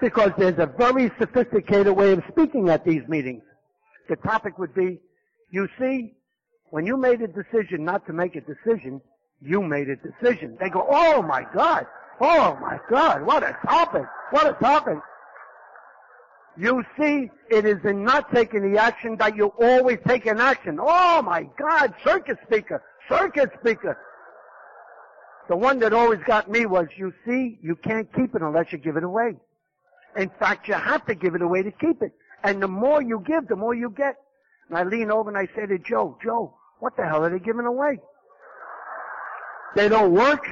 Because 0.00 0.30
there's 0.38 0.58
a 0.58 0.66
very 0.66 1.10
sophisticated 1.18 1.94
way 1.94 2.12
of 2.12 2.22
speaking 2.30 2.68
at 2.70 2.84
these 2.84 3.02
meetings. 3.08 3.42
The 4.08 4.16
topic 4.16 4.58
would 4.58 4.74
be, 4.74 4.98
you 5.50 5.68
see, 5.78 6.14
when 6.70 6.86
you 6.86 6.96
made 6.96 7.20
a 7.20 7.28
decision 7.28 7.84
not 7.84 8.06
to 8.06 8.12
make 8.12 8.36
a 8.36 8.40
decision, 8.40 9.00
you 9.42 9.62
made 9.62 9.88
a 9.88 9.96
decision. 9.96 10.56
They 10.60 10.70
go, 10.70 10.86
oh 10.88 11.22
my 11.22 11.46
God, 11.54 11.86
oh 12.20 12.56
my 12.60 12.78
God, 12.90 13.24
what 13.24 13.42
a 13.42 13.56
topic, 13.66 14.04
what 14.30 14.46
a 14.46 14.52
topic. 14.54 14.98
You 16.58 16.82
see, 16.98 17.30
it 17.50 17.66
is 17.66 17.84
in 17.84 18.02
not 18.02 18.32
taking 18.32 18.72
the 18.72 18.80
action 18.80 19.16
that 19.18 19.36
you 19.36 19.52
always 19.60 19.98
take 20.06 20.24
an 20.24 20.40
action. 20.40 20.78
Oh 20.80 21.20
my 21.20 21.46
God, 21.58 21.94
circuit 22.02 22.38
speaker, 22.46 22.82
circuit 23.08 23.50
speaker. 23.60 23.98
The 25.48 25.56
one 25.56 25.78
that 25.80 25.92
always 25.92 26.20
got 26.26 26.50
me 26.50 26.66
was, 26.66 26.88
you 26.96 27.12
see, 27.26 27.58
you 27.62 27.76
can't 27.76 28.12
keep 28.14 28.34
it 28.34 28.42
unless 28.42 28.72
you 28.72 28.78
give 28.78 28.96
it 28.96 29.04
away. 29.04 29.34
In 30.16 30.30
fact, 30.40 30.66
you 30.66 30.74
have 30.74 31.04
to 31.06 31.14
give 31.14 31.34
it 31.34 31.42
away 31.42 31.62
to 31.62 31.70
keep 31.70 32.02
it. 32.02 32.12
And 32.42 32.62
the 32.62 32.68
more 32.68 33.02
you 33.02 33.22
give, 33.24 33.48
the 33.48 33.56
more 33.56 33.74
you 33.74 33.90
get. 33.90 34.16
And 34.68 34.78
I 34.78 34.82
lean 34.82 35.10
over 35.10 35.28
and 35.28 35.38
I 35.38 35.46
say 35.54 35.66
to 35.66 35.78
Joe, 35.78 36.18
Joe, 36.22 36.54
what 36.80 36.96
the 36.96 37.04
hell 37.06 37.24
are 37.24 37.30
they 37.30 37.38
giving 37.38 37.66
away? 37.66 37.98
They 39.76 39.90
don't 39.90 40.12
work. 40.12 40.44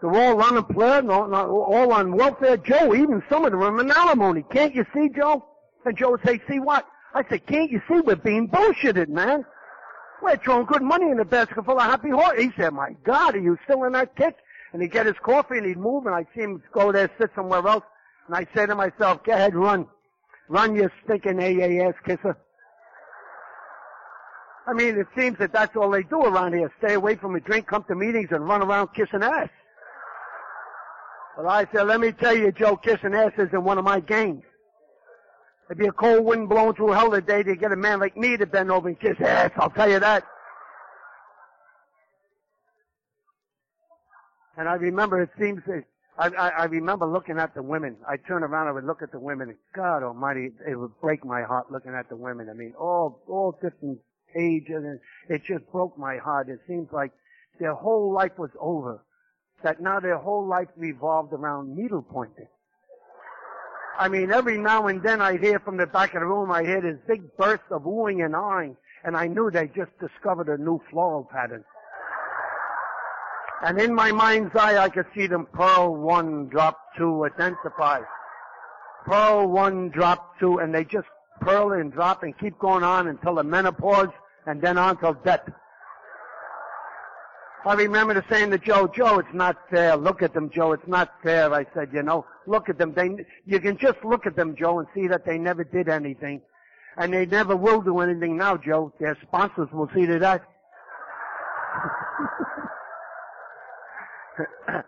They're 0.00 0.10
all 0.10 0.42
unemployed, 0.42 1.08
all 1.08 1.92
on 1.92 2.16
welfare. 2.16 2.56
Joe, 2.56 2.94
even 2.94 3.22
some 3.28 3.44
of 3.44 3.52
them 3.52 3.62
are 3.62 3.80
in 3.80 3.90
alimony. 3.90 4.42
Can't 4.50 4.74
you 4.74 4.86
see, 4.94 5.10
Joe? 5.14 5.44
And 5.84 5.96
Joe 5.96 6.12
would 6.12 6.24
say, 6.24 6.40
see 6.48 6.58
what? 6.58 6.86
I 7.14 7.22
said, 7.28 7.46
can't 7.46 7.70
you 7.70 7.80
see 7.86 8.00
we're 8.00 8.16
being 8.16 8.48
bullshitted, 8.48 9.08
man? 9.08 9.44
We're 10.22 10.38
throwing 10.38 10.64
good 10.64 10.82
money 10.82 11.10
in 11.10 11.20
a 11.20 11.24
basket 11.26 11.62
full 11.64 11.78
of 11.78 11.82
happy 11.82 12.08
horses. 12.08 12.44
He 12.44 12.50
said, 12.56 12.72
my 12.72 12.96
God, 13.04 13.34
are 13.34 13.40
you 13.40 13.58
still 13.64 13.84
in 13.84 13.92
that 13.92 14.16
kick? 14.16 14.34
And 14.72 14.80
he'd 14.80 14.92
get 14.92 15.04
his 15.04 15.16
coffee 15.22 15.58
and 15.58 15.66
he'd 15.66 15.76
move 15.76 16.06
and 16.06 16.14
I'd 16.14 16.26
see 16.34 16.40
him 16.40 16.62
go 16.72 16.90
there, 16.90 17.10
sit 17.20 17.30
somewhere 17.34 17.66
else. 17.66 17.84
And 18.26 18.36
I'd 18.36 18.48
say 18.56 18.64
to 18.64 18.74
myself, 18.74 19.22
go 19.24 19.32
ahead, 19.32 19.54
run. 19.54 19.86
Run, 20.48 20.74
you 20.74 20.88
stinking 21.04 21.36
AAS 21.36 21.94
kisser. 22.06 22.38
I 24.66 24.72
mean, 24.72 24.96
it 24.98 25.08
seems 25.16 25.38
that 25.38 25.52
that's 25.52 25.74
all 25.76 25.90
they 25.90 26.04
do 26.04 26.22
around 26.22 26.54
here. 26.54 26.72
Stay 26.78 26.94
away 26.94 27.16
from 27.16 27.34
a 27.34 27.40
drink, 27.40 27.66
come 27.66 27.84
to 27.84 27.94
meetings, 27.94 28.28
and 28.30 28.46
run 28.46 28.62
around 28.62 28.88
kissing 28.94 29.22
ass. 29.22 29.48
But 31.36 31.46
I 31.46 31.66
said, 31.72 31.82
let 31.84 32.00
me 32.00 32.12
tell 32.12 32.36
you, 32.36 32.52
Joe, 32.52 32.76
kissing 32.76 33.14
ass 33.14 33.32
isn't 33.38 33.64
one 33.64 33.78
of 33.78 33.84
my 33.84 34.00
games. 34.00 34.42
It'd 35.68 35.78
be 35.78 35.86
a 35.86 35.92
cold 35.92 36.24
wind 36.24 36.48
blowing 36.48 36.74
through 36.74 36.92
hell 36.92 37.10
today 37.10 37.42
to 37.42 37.56
get 37.56 37.72
a 37.72 37.76
man 37.76 37.98
like 37.98 38.16
me 38.16 38.36
to 38.36 38.46
bend 38.46 38.70
over 38.70 38.88
and 38.88 39.00
kiss 39.00 39.16
ass, 39.20 39.50
I'll 39.56 39.70
tell 39.70 39.90
you 39.90 39.98
that. 39.98 40.24
And 44.56 44.68
I 44.68 44.74
remember, 44.74 45.22
it 45.22 45.30
seems 45.40 45.62
I, 46.18 46.28
I, 46.28 46.48
I 46.50 46.64
remember 46.64 47.06
looking 47.06 47.38
at 47.38 47.54
the 47.54 47.62
women. 47.62 47.96
I 48.06 48.16
turn 48.16 48.42
around, 48.42 48.68
I 48.68 48.72
would 48.72 48.84
look 48.84 49.02
at 49.02 49.12
the 49.12 49.18
women, 49.18 49.48
and 49.48 49.58
God 49.74 50.02
almighty, 50.02 50.50
it 50.68 50.78
would 50.78 50.92
break 51.00 51.24
my 51.24 51.42
heart 51.42 51.72
looking 51.72 51.94
at 51.94 52.08
the 52.10 52.16
women. 52.16 52.48
I 52.50 52.52
mean, 52.52 52.74
all, 52.78 53.22
all 53.26 53.52
different 53.52 53.98
ages, 54.36 54.84
and 54.84 55.00
it 55.28 55.42
just 55.44 55.70
broke 55.70 55.98
my 55.98 56.16
heart. 56.18 56.48
It 56.48 56.60
seems 56.66 56.88
like 56.92 57.12
their 57.58 57.74
whole 57.74 58.12
life 58.12 58.38
was 58.38 58.50
over 58.60 59.04
that 59.62 59.80
now 59.80 60.00
their 60.00 60.18
whole 60.18 60.46
life 60.46 60.68
revolved 60.76 61.32
around 61.32 61.76
needle 61.76 62.02
pointing. 62.02 62.48
I 63.98 64.08
mean, 64.08 64.32
every 64.32 64.58
now 64.58 64.86
and 64.86 65.02
then 65.02 65.20
I 65.20 65.36
hear 65.36 65.60
from 65.60 65.76
the 65.76 65.86
back 65.86 66.14
of 66.14 66.20
the 66.20 66.26
room, 66.26 66.50
I 66.50 66.62
hear 66.62 66.80
this 66.80 66.98
big 67.06 67.36
burst 67.36 67.62
of 67.70 67.84
wooing 67.84 68.22
and 68.22 68.34
eyeing, 68.34 68.76
and 69.04 69.16
I 69.16 69.26
knew 69.26 69.50
they 69.50 69.66
just 69.68 69.90
discovered 70.00 70.48
a 70.48 70.56
new 70.56 70.80
floral 70.90 71.28
pattern. 71.30 71.64
And 73.64 73.80
in 73.80 73.94
my 73.94 74.10
mind's 74.10 74.56
eye, 74.56 74.78
I 74.78 74.88
could 74.88 75.06
see 75.14 75.26
them 75.28 75.46
purl 75.52 75.94
one, 75.94 76.48
drop 76.48 76.78
two, 76.96 77.24
identify. 77.24 78.00
Purl 79.06 79.46
one, 79.48 79.90
drop 79.90 80.38
two, 80.40 80.58
and 80.58 80.74
they 80.74 80.84
just 80.84 81.06
purl 81.40 81.72
and 81.72 81.92
drop 81.92 82.22
and 82.22 82.36
keep 82.38 82.58
going 82.58 82.82
on 82.82 83.06
until 83.06 83.36
the 83.36 83.44
menopause, 83.44 84.08
and 84.46 84.60
then 84.60 84.78
on 84.78 84.98
till 84.98 85.14
death. 85.14 85.48
I 87.64 87.74
remember 87.74 88.14
the 88.14 88.24
saying 88.28 88.50
to 88.50 88.58
Joe, 88.58 88.88
Joe, 88.88 89.20
it's 89.20 89.32
not 89.32 89.56
fair. 89.70 89.96
Look 89.96 90.20
at 90.22 90.34
them, 90.34 90.50
Joe. 90.50 90.72
It's 90.72 90.88
not 90.88 91.12
fair. 91.22 91.54
I 91.54 91.64
said, 91.74 91.90
you 91.92 92.02
know, 92.02 92.26
look 92.46 92.68
at 92.68 92.76
them. 92.76 92.92
They, 92.92 93.24
you 93.46 93.60
can 93.60 93.78
just 93.78 93.98
look 94.04 94.26
at 94.26 94.34
them, 94.34 94.56
Joe, 94.56 94.80
and 94.80 94.88
see 94.94 95.06
that 95.06 95.24
they 95.24 95.38
never 95.38 95.62
did 95.62 95.88
anything. 95.88 96.42
And 96.96 97.12
they 97.12 97.24
never 97.24 97.54
will 97.56 97.80
do 97.80 98.00
anything 98.00 98.36
now, 98.36 98.56
Joe. 98.56 98.92
Their 98.98 99.16
sponsors 99.22 99.68
will 99.72 99.88
see 99.94 100.06
to 100.06 100.18
that. 100.18 100.42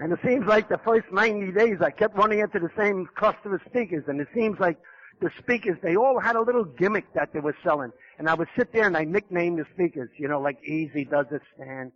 and 0.00 0.12
it 0.12 0.18
seems 0.24 0.46
like 0.46 0.68
the 0.68 0.80
first 0.84 1.06
90 1.12 1.52
days 1.52 1.76
I 1.80 1.90
kept 1.90 2.16
running 2.16 2.40
into 2.40 2.58
the 2.58 2.70
same 2.76 3.08
cluster 3.16 3.54
of 3.54 3.60
speakers, 3.70 4.02
and 4.08 4.20
it 4.20 4.26
seems 4.34 4.58
like 4.58 4.78
the 5.20 5.30
speakers, 5.38 5.78
they 5.82 5.96
all 5.96 6.20
had 6.20 6.36
a 6.36 6.40
little 6.40 6.64
gimmick 6.64 7.12
that 7.14 7.32
they 7.32 7.40
were 7.40 7.56
selling. 7.62 7.92
And 8.18 8.28
I 8.28 8.34
would 8.34 8.48
sit 8.56 8.72
there 8.72 8.86
and 8.86 8.96
I 8.96 9.04
nicknamed 9.04 9.58
the 9.58 9.66
speakers, 9.74 10.10
you 10.18 10.28
know, 10.28 10.40
like 10.40 10.58
Easy 10.62 11.04
Does 11.04 11.26
It 11.30 11.42
Stand, 11.54 11.92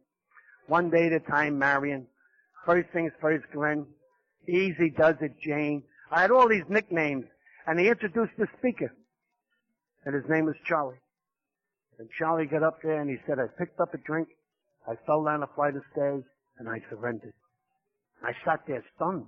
one 0.67 0.91
day 0.91 1.07
at 1.07 1.13
a 1.13 1.21
time, 1.21 1.59
Marion. 1.59 2.07
First 2.65 2.91
things 2.91 3.13
first, 3.21 3.45
Glenn. 3.53 3.87
Easy 4.49 4.91
does 4.91 5.17
it, 5.21 5.39
Jane. 5.41 5.83
I 6.11 6.23
had 6.23 6.31
all 6.31 6.49
these 6.49 6.65
nicknames, 6.69 7.27
and 7.67 7.79
they 7.79 7.89
introduced 7.89 8.33
the 8.39 8.49
speaker, 8.59 8.93
and 10.05 10.15
his 10.15 10.25
name 10.29 10.47
was 10.47 10.57
Charlie. 10.67 10.97
And 11.99 12.09
Charlie 12.19 12.47
got 12.47 12.63
up 12.63 12.81
there 12.83 13.01
and 13.01 13.11
he 13.11 13.19
said, 13.27 13.39
I 13.39 13.47
picked 13.59 13.79
up 13.81 13.93
a 13.93 13.99
drink, 13.99 14.29
I 14.89 14.95
fell 15.07 15.25
down 15.25 15.43
a 15.43 15.47
flight 15.55 15.77
of 15.77 15.83
stairs, 15.93 16.25
and 16.59 16.69
I 16.69 16.83
surrendered. 16.89 17.35
I 18.23 18.33
sat 18.45 18.61
there 18.67 18.85
stunned. 18.97 19.27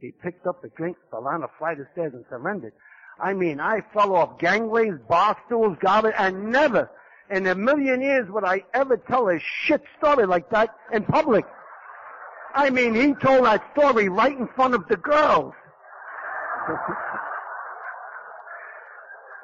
He 0.00 0.12
picked 0.12 0.46
up 0.46 0.64
a 0.64 0.68
drink, 0.68 0.96
fell 1.10 1.24
down 1.24 1.42
a 1.42 1.58
flight 1.58 1.78
of 1.78 1.86
stairs, 1.92 2.12
and 2.14 2.24
surrendered. 2.28 2.72
I 3.18 3.32
mean, 3.32 3.60
I 3.60 3.82
fell 3.92 4.14
off 4.14 4.38
gangways, 4.38 4.94
bar 5.08 5.36
stools, 5.46 5.76
garbage, 5.80 6.14
and 6.16 6.50
never 6.50 6.90
in 7.30 7.46
a 7.46 7.54
million 7.54 8.00
years 8.02 8.28
would 8.30 8.44
I 8.44 8.64
ever 8.74 8.96
tell 8.96 9.28
a 9.28 9.38
shit 9.38 9.82
story 9.98 10.26
like 10.26 10.50
that 10.50 10.74
in 10.92 11.04
public. 11.04 11.44
I 12.54 12.70
mean, 12.70 12.94
he 12.94 13.14
told 13.14 13.44
that 13.44 13.62
story 13.72 14.08
right 14.08 14.36
in 14.36 14.48
front 14.48 14.74
of 14.74 14.86
the 14.88 14.96
girls. 14.96 15.54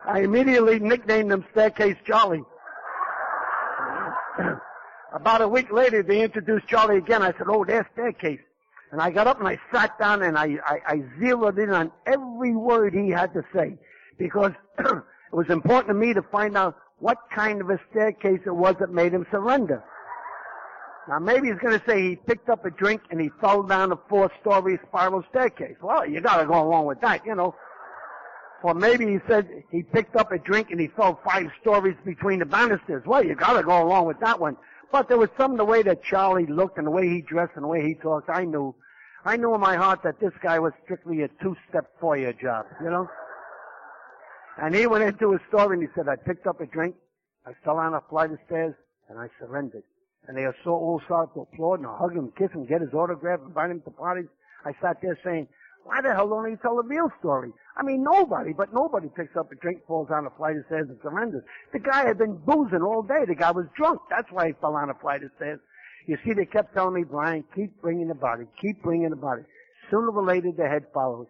I 0.07 0.21
immediately 0.21 0.79
nicknamed 0.79 1.33
him 1.33 1.45
Staircase 1.53 1.97
Charlie. 2.05 2.45
About 5.12 5.41
a 5.41 5.49
week 5.49 5.73
later, 5.73 6.03
they 6.03 6.23
introduced 6.23 6.67
Charlie 6.67 6.99
again. 6.99 7.23
I 7.23 7.33
said, 7.33 7.47
oh, 7.49 7.64
there's 7.64 7.87
Staircase. 7.93 8.41
And 8.93 9.01
I 9.01 9.11
got 9.11 9.26
up 9.26 9.39
and 9.39 9.49
I 9.49 9.59
sat 9.72 9.99
down 9.99 10.22
and 10.22 10.39
I, 10.39 10.57
I, 10.64 10.78
I 10.87 11.03
zeroed 11.18 11.59
in 11.59 11.70
on 11.70 11.91
every 12.07 12.55
word 12.55 12.95
he 12.95 13.11
had 13.11 13.32
to 13.34 13.43
say 13.55 13.76
because 14.18 14.53
it 14.78 15.03
was 15.32 15.49
important 15.49 15.89
to 15.89 15.95
me 15.95 16.14
to 16.14 16.22
find 16.22 16.57
out 16.57 16.76
what 16.99 17.18
kind 17.34 17.61
of 17.61 17.70
a 17.70 17.80
staircase 17.91 18.41
it 18.47 18.55
was 18.55 18.76
that 18.80 18.91
made 18.91 19.12
him 19.12 19.26
surrender. 19.30 19.82
Now 21.09 21.18
maybe 21.18 21.49
he's 21.49 21.59
going 21.59 21.78
to 21.78 21.84
say 21.87 22.11
he 22.11 22.16
picked 22.16 22.49
up 22.49 22.64
a 22.64 22.70
drink 22.70 23.03
and 23.11 23.20
he 23.20 23.30
fell 23.41 23.62
down 23.62 23.93
a 23.93 23.99
four-story 24.09 24.78
spiral 24.89 25.24
staircase. 25.30 25.76
Well, 25.82 26.09
you 26.09 26.20
got 26.20 26.41
to 26.41 26.47
go 26.47 26.62
along 26.62 26.87
with 26.87 27.01
that, 27.01 27.24
you 27.26 27.34
know. 27.34 27.55
Or 28.62 28.74
maybe 28.74 29.07
he 29.07 29.18
said 29.28 29.49
he 29.70 29.82
picked 29.82 30.16
up 30.16 30.32
a 30.32 30.39
drink 30.39 30.70
and 30.70 30.80
he 30.80 30.89
fell 30.89 31.20
five 31.24 31.51
stories 31.61 31.95
between 32.05 32.41
the 32.41 32.47
banisters. 32.47 33.05
Well, 33.07 33.24
you 33.24 33.34
got 33.34 33.53
to 33.53 33.62
go 33.62 33.82
along 33.82 34.07
with 34.07 34.18
that 34.20 34.41
one. 34.41 34.57
But 34.93 35.09
there 35.09 35.18
was 35.18 35.28
some 35.37 35.57
the 35.57 35.64
way 35.64 35.82
that 35.82 36.03
Charlie 36.03 36.47
looked 36.47 36.78
and 36.78 36.87
the 36.87 36.91
way 36.91 37.09
he 37.09 37.20
dressed 37.20 37.53
and 37.55 37.64
the 37.64 37.68
way 37.68 37.82
he 37.87 37.95
talked. 37.95 38.28
I 38.30 38.45
knew, 38.45 38.74
I 39.24 39.37
knew 39.37 39.55
in 39.55 39.61
my 39.61 39.76
heart 39.76 40.03
that 40.05 40.20
this 40.20 40.32
guy 40.43 40.59
was 40.59 40.72
strictly 40.84 41.22
a 41.22 41.28
two-step 41.43 41.87
foyer 42.01 42.32
job, 42.32 42.66
you 42.82 42.91
know. 42.91 43.09
And 44.59 44.74
he 44.74 44.87
went 44.87 45.05
into 45.05 45.32
his 45.32 45.41
story 45.49 45.76
and 45.76 45.82
he 45.87 45.93
said, 45.95 46.09
I 46.09 46.16
picked 46.16 46.47
up 46.47 46.61
a 46.61 46.66
drink, 46.66 46.95
I 47.47 47.53
fell 47.64 47.76
down 47.76 47.95
a 47.95 48.01
flight 48.09 48.30
of 48.30 48.39
stairs, 48.47 48.74
and 49.09 49.18
I 49.18 49.28
surrendered. 49.39 49.82
And 50.28 50.37
they 50.37 50.47
all 50.47 51.01
started 51.05 51.34
to 51.34 51.41
applaud 51.43 51.80
and 51.80 51.87
hug 51.87 52.14
him, 52.16 52.32
kiss 52.37 52.51
him, 52.53 52.66
get 52.66 52.80
his 52.80 52.95
autograph, 52.95 53.41
invite 53.47 53.70
him 53.70 53.80
to 53.82 53.91
parties. 53.91 54.26
I 54.64 54.72
sat 54.80 55.01
there 55.03 55.18
saying, 55.22 55.47
Why 55.87 56.01
the 56.01 56.12
hell 56.12 56.28
don't 56.28 56.51
he 56.51 56.57
tell 56.57 56.76
the 56.76 56.82
real 56.82 57.09
story? 57.20 57.53
I 57.76 57.84
mean, 57.84 58.03
nobody, 58.03 58.53
but 58.53 58.74
nobody 58.74 59.09
picks 59.16 59.37
up 59.37 59.53
a 59.53 59.55
drink, 59.55 59.87
falls 59.87 60.09
down 60.09 60.26
a 60.26 60.30
flight 60.30 60.57
of 60.57 60.64
stairs, 60.66 60.89
and 60.89 60.99
surrenders. 61.01 61.45
The 61.72 61.78
guy 61.78 62.05
had 62.05 62.18
been 62.18 62.37
boozing 62.39 62.82
all 62.82 63.03
day. 63.03 63.24
The 63.26 63.37
guy 63.37 63.53
was 63.53 63.66
drunk. 63.76 64.01
That's 64.11 64.30
why 64.32 64.49
he 64.49 64.53
fell 64.61 64.72
down 64.72 64.91
a 64.91 64.95
flight 64.95 65.22
of 65.22 65.30
stairs. 65.37 65.61
You 66.09 66.18
see, 66.24 66.32
they 66.32 66.45
kept 66.45 66.74
telling 66.74 66.95
me, 66.95 67.05
Brian, 67.05 67.45
keep 67.55 67.80
bringing 67.80 68.09
the 68.09 68.14
body, 68.14 68.47
keep 68.61 68.82
bringing 68.82 69.11
the 69.11 69.16
body. 69.16 69.43
Sooner 69.91 70.11
or 70.11 70.24
later, 70.24 70.51
the 70.57 70.68
head 70.68 70.87
follows. 70.93 71.28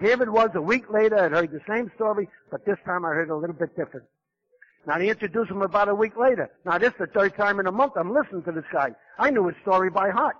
Here 0.00 0.20
it 0.20 0.30
was 0.30 0.50
a 0.54 0.60
week 0.60 0.90
later. 0.90 1.18
I'd 1.18 1.32
heard 1.32 1.50
the 1.50 1.60
same 1.66 1.90
story, 1.94 2.28
but 2.50 2.66
this 2.66 2.76
time 2.84 3.06
I 3.06 3.08
heard 3.08 3.30
a 3.30 3.36
little 3.36 3.56
bit 3.56 3.74
different. 3.76 4.06
Now 4.86 4.98
they 4.98 5.08
introduced 5.08 5.50
him 5.50 5.62
about 5.62 5.88
a 5.88 5.94
week 5.94 6.16
later. 6.18 6.50
Now 6.64 6.78
this 6.78 6.90
is 6.90 6.98
the 6.98 7.06
third 7.06 7.34
time 7.36 7.60
in 7.60 7.66
a 7.66 7.72
month 7.72 7.94
I'm 7.96 8.12
listening 8.12 8.42
to 8.44 8.52
this 8.52 8.64
guy. 8.70 8.90
I 9.18 9.30
knew 9.30 9.46
his 9.46 9.56
story 9.62 9.90
by 9.90 10.10
heart. 10.10 10.36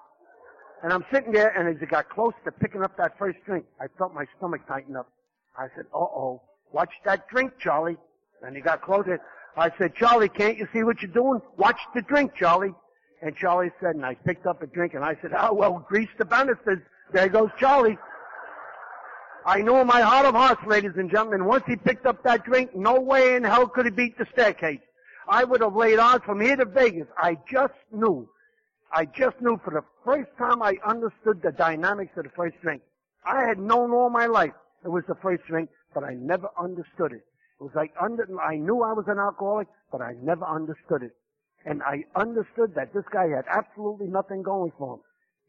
And 0.83 0.93
I'm 0.93 1.05
sitting 1.13 1.33
there, 1.33 1.49
and 1.59 1.69
as 1.69 1.81
he 1.81 1.87
got 1.87 2.09
close 2.09 2.35
to 2.45 2.53
picking 2.53 2.83
up 2.83 2.97
that 2.99 3.19
first 3.19 3.39
drink, 3.47 3.65
I 3.81 3.87
felt 3.99 4.15
my 4.15 4.27
stomach 4.37 4.61
tighten 4.69 4.97
up. 4.97 5.11
I 5.59 5.69
said, 5.75 5.87
uh-oh, 5.95 6.43
watch 6.73 6.93
that 7.05 7.29
drink, 7.29 7.53
Charlie. 7.59 7.97
And 8.43 8.55
he 8.55 8.61
got 8.61 8.83
closer. 8.83 9.21
I 9.57 9.71
said, 9.79 9.95
Charlie, 9.95 10.29
can't 10.29 10.59
you 10.59 10.69
see 10.73 10.85
what 10.85 11.01
you're 11.01 11.11
doing? 11.11 11.41
Watch 11.57 11.81
the 11.95 12.03
drink, 12.03 12.33
Charlie. 12.39 12.75
And 13.23 13.35
Charlie 13.35 13.71
said, 13.81 13.95
and 13.95 14.05
I 14.05 14.15
picked 14.15 14.47
up 14.47 14.63
a 14.63 14.67
drink, 14.67 14.93
and 14.93 15.03
I 15.03 15.17
said, 15.23 15.33
oh, 15.37 15.55
well, 15.55 15.85
grease 15.89 16.11
the 16.19 16.27
banisters. 16.27 16.81
There 17.13 17.29
goes 17.29 17.49
Charlie. 17.59 17.97
I 19.47 19.63
knew 19.63 19.77
in 19.77 19.87
my 19.87 20.01
heart 20.03 20.27
of 20.27 20.35
hearts, 20.35 20.61
ladies 20.67 20.93
and 20.97 21.11
gentlemen, 21.11 21.47
once 21.47 21.65
he 21.67 21.77
picked 21.77 22.05
up 22.05 22.23
that 22.25 22.45
drink, 22.45 22.75
no 22.75 23.01
way 23.01 23.37
in 23.37 23.45
hell 23.45 23.67
could 23.67 23.87
he 23.87 23.93
beat 23.93 24.19
the 24.19 24.27
staircase. 24.33 24.81
I 25.29 25.45
would 25.45 25.61
have 25.63 25.75
laid 25.75 25.99
odds 25.99 26.25
from 26.25 26.41
here 26.41 26.57
to 26.57 26.65
Vegas. 26.65 27.07
I 27.17 27.39
just 27.51 27.75
knew. 27.93 28.29
I 28.93 29.05
just 29.07 29.41
knew 29.41 29.61
for 29.65 29.71
the 29.71 29.83
first 30.05 30.31
time 30.39 30.63
I 30.63 30.75
understood 30.87 31.43
the 31.43 31.53
dynamics 31.53 32.13
of 32.17 32.25
the 32.25 32.31
first 32.31 32.57
drink. 32.63 32.83
I 33.25 33.45
had 33.47 33.59
known 33.59 33.93
all 33.93 34.11
my 34.11 34.27
life 34.27 34.55
it 34.87 34.91
was 34.91 35.05
the 35.09 35.17
first 35.17 35.43
drink, 35.49 35.69
but 35.95 36.05
I 36.05 36.15
never 36.15 36.49
understood 36.57 37.13
it. 37.13 37.27
It 37.59 37.63
was 37.63 37.73
like 37.75 37.93
under, 38.01 38.25
I 38.41 38.57
knew 38.57 38.83
I 38.83 38.93
was 38.93 39.07
an 39.09 39.19
alcoholic, 39.19 39.67
but 39.91 40.01
I 40.01 40.13
never 40.23 40.45
understood 40.45 41.03
it. 41.03 41.11
And 41.65 41.83
I 41.83 42.05
understood 42.15 42.75
that 42.77 42.95
this 42.95 43.05
guy 43.13 43.27
had 43.29 43.47
absolutely 43.51 44.07
nothing 44.07 44.43
going 44.43 44.71
for 44.79 44.95
him. 44.95 45.01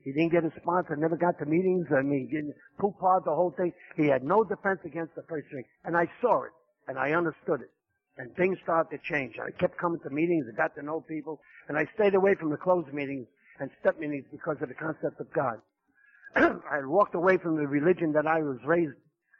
He 0.03 0.11
didn't 0.11 0.31
get 0.31 0.43
a 0.43 0.51
sponsor, 0.59 0.95
never 0.95 1.17
got 1.17 1.37
to 1.39 1.45
meetings. 1.45 1.85
I 1.95 2.01
mean, 2.01 2.29
he 2.31 2.51
pooped 2.79 2.99
the 2.99 3.35
whole 3.35 3.53
thing. 3.55 3.73
He 3.95 4.07
had 4.07 4.23
no 4.23 4.43
defense 4.43 4.79
against 4.85 5.13
the 5.15 5.23
first 5.29 5.49
drink. 5.49 5.67
And 5.83 5.95
I 5.95 6.09
saw 6.21 6.43
it, 6.43 6.51
and 6.87 6.97
I 6.97 7.11
understood 7.11 7.61
it. 7.61 7.69
And 8.17 8.35
things 8.35 8.57
started 8.63 8.97
to 8.97 9.03
change. 9.03 9.35
I 9.39 9.51
kept 9.51 9.77
coming 9.77 9.99
to 10.01 10.09
meetings, 10.09 10.45
I 10.51 10.55
got 10.55 10.75
to 10.75 10.81
know 10.81 11.01
people, 11.01 11.39
and 11.67 11.77
I 11.77 11.87
stayed 11.93 12.15
away 12.15 12.33
from 12.35 12.49
the 12.49 12.57
closed 12.57 12.91
meetings 12.91 13.27
and 13.59 13.69
step 13.79 13.99
meetings 13.99 14.25
because 14.31 14.57
of 14.61 14.69
the 14.69 14.75
concept 14.75 15.19
of 15.19 15.31
God. 15.33 15.59
I 16.35 16.83
walked 16.83 17.15
away 17.15 17.37
from 17.37 17.57
the 17.57 17.67
religion 17.67 18.13
that 18.13 18.25
I 18.25 18.41
was 18.41 18.57
raised 18.65 18.97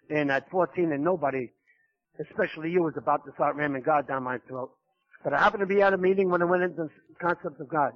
in 0.10 0.30
at 0.30 0.50
14 0.50 0.92
and 0.92 1.04
nobody, 1.04 1.50
especially 2.20 2.72
you, 2.72 2.84
was 2.84 2.96
about 2.98 3.26
to 3.26 3.32
start 3.34 3.56
ramming 3.56 3.82
God 3.82 4.08
down 4.08 4.24
my 4.24 4.38
throat. 4.48 4.72
But 5.24 5.34
I 5.34 5.40
happened 5.40 5.62
to 5.62 5.68
be 5.68 5.82
at 5.82 5.94
a 5.94 5.98
meeting 5.98 6.30
when 6.30 6.42
I 6.42 6.46
went 6.46 6.64
into 6.64 6.84
the 6.84 7.16
concept 7.20 7.60
of 7.60 7.68
God. 7.68 7.94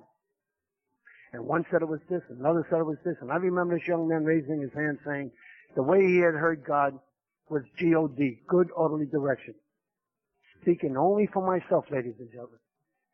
And 1.33 1.45
one 1.45 1.65
said 1.71 1.81
it 1.81 1.87
was 1.87 2.01
this, 2.09 2.21
and 2.29 2.39
another 2.39 2.65
said 2.69 2.79
it 2.79 2.85
was 2.85 2.97
this. 3.05 3.15
And 3.21 3.31
I 3.31 3.35
remember 3.35 3.77
this 3.77 3.87
young 3.87 4.07
man 4.07 4.25
raising 4.25 4.61
his 4.61 4.73
hand 4.73 4.99
saying 5.05 5.31
the 5.75 5.83
way 5.83 6.05
he 6.05 6.17
had 6.17 6.33
heard 6.33 6.63
God 6.65 6.99
was 7.49 7.63
G-O-D, 7.77 8.41
good 8.47 8.69
orderly 8.75 9.05
direction. 9.05 9.55
Speaking 10.61 10.95
only 10.95 11.27
for 11.27 11.45
myself, 11.45 11.85
ladies 11.91 12.15
and 12.19 12.29
gentlemen. 12.29 12.59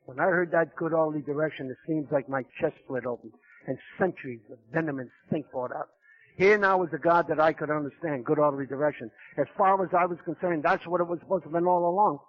When 0.05 0.19
I 0.19 0.23
heard 0.23 0.51
that 0.51 0.75
good 0.75 0.93
orderly 0.93 1.21
direction, 1.21 1.69
it 1.69 1.77
seems 1.85 2.11
like 2.11 2.29
my 2.29 2.43
chest 2.59 2.75
split 2.83 3.05
open 3.05 3.31
and 3.67 3.77
centuries 3.99 4.41
of 4.51 4.57
venom 4.73 4.99
and 4.99 5.09
stink 5.27 5.45
poured 5.51 5.71
out. 5.73 5.89
Here 6.37 6.57
now 6.57 6.77
was 6.77 6.89
a 6.93 6.97
God 6.97 7.27
that 7.29 7.39
I 7.39 7.51
could 7.51 7.69
understand, 7.69 8.25
good 8.25 8.39
orderly 8.39 8.67
direction. 8.67 9.11
As 9.37 9.47
far 9.57 9.83
as 9.83 9.89
I 9.93 10.05
was 10.05 10.17
concerned, 10.23 10.63
that's 10.63 10.85
what 10.85 11.01
it 11.01 11.07
was 11.07 11.19
supposed 11.19 11.43
to 11.43 11.49
have 11.49 11.53
been 11.53 11.67
all 11.67 11.89
along. 11.89 12.19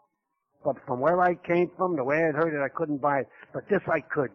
But 0.64 0.76
from 0.86 1.00
where 1.00 1.20
I 1.20 1.34
came 1.34 1.70
from, 1.76 1.94
the 1.94 2.04
way 2.04 2.24
I'd 2.24 2.34
heard 2.34 2.54
it, 2.54 2.64
I 2.64 2.68
couldn't 2.68 3.00
buy 3.00 3.20
it. 3.20 3.28
But 3.52 3.68
this 3.68 3.82
I 3.86 4.00
could. 4.00 4.30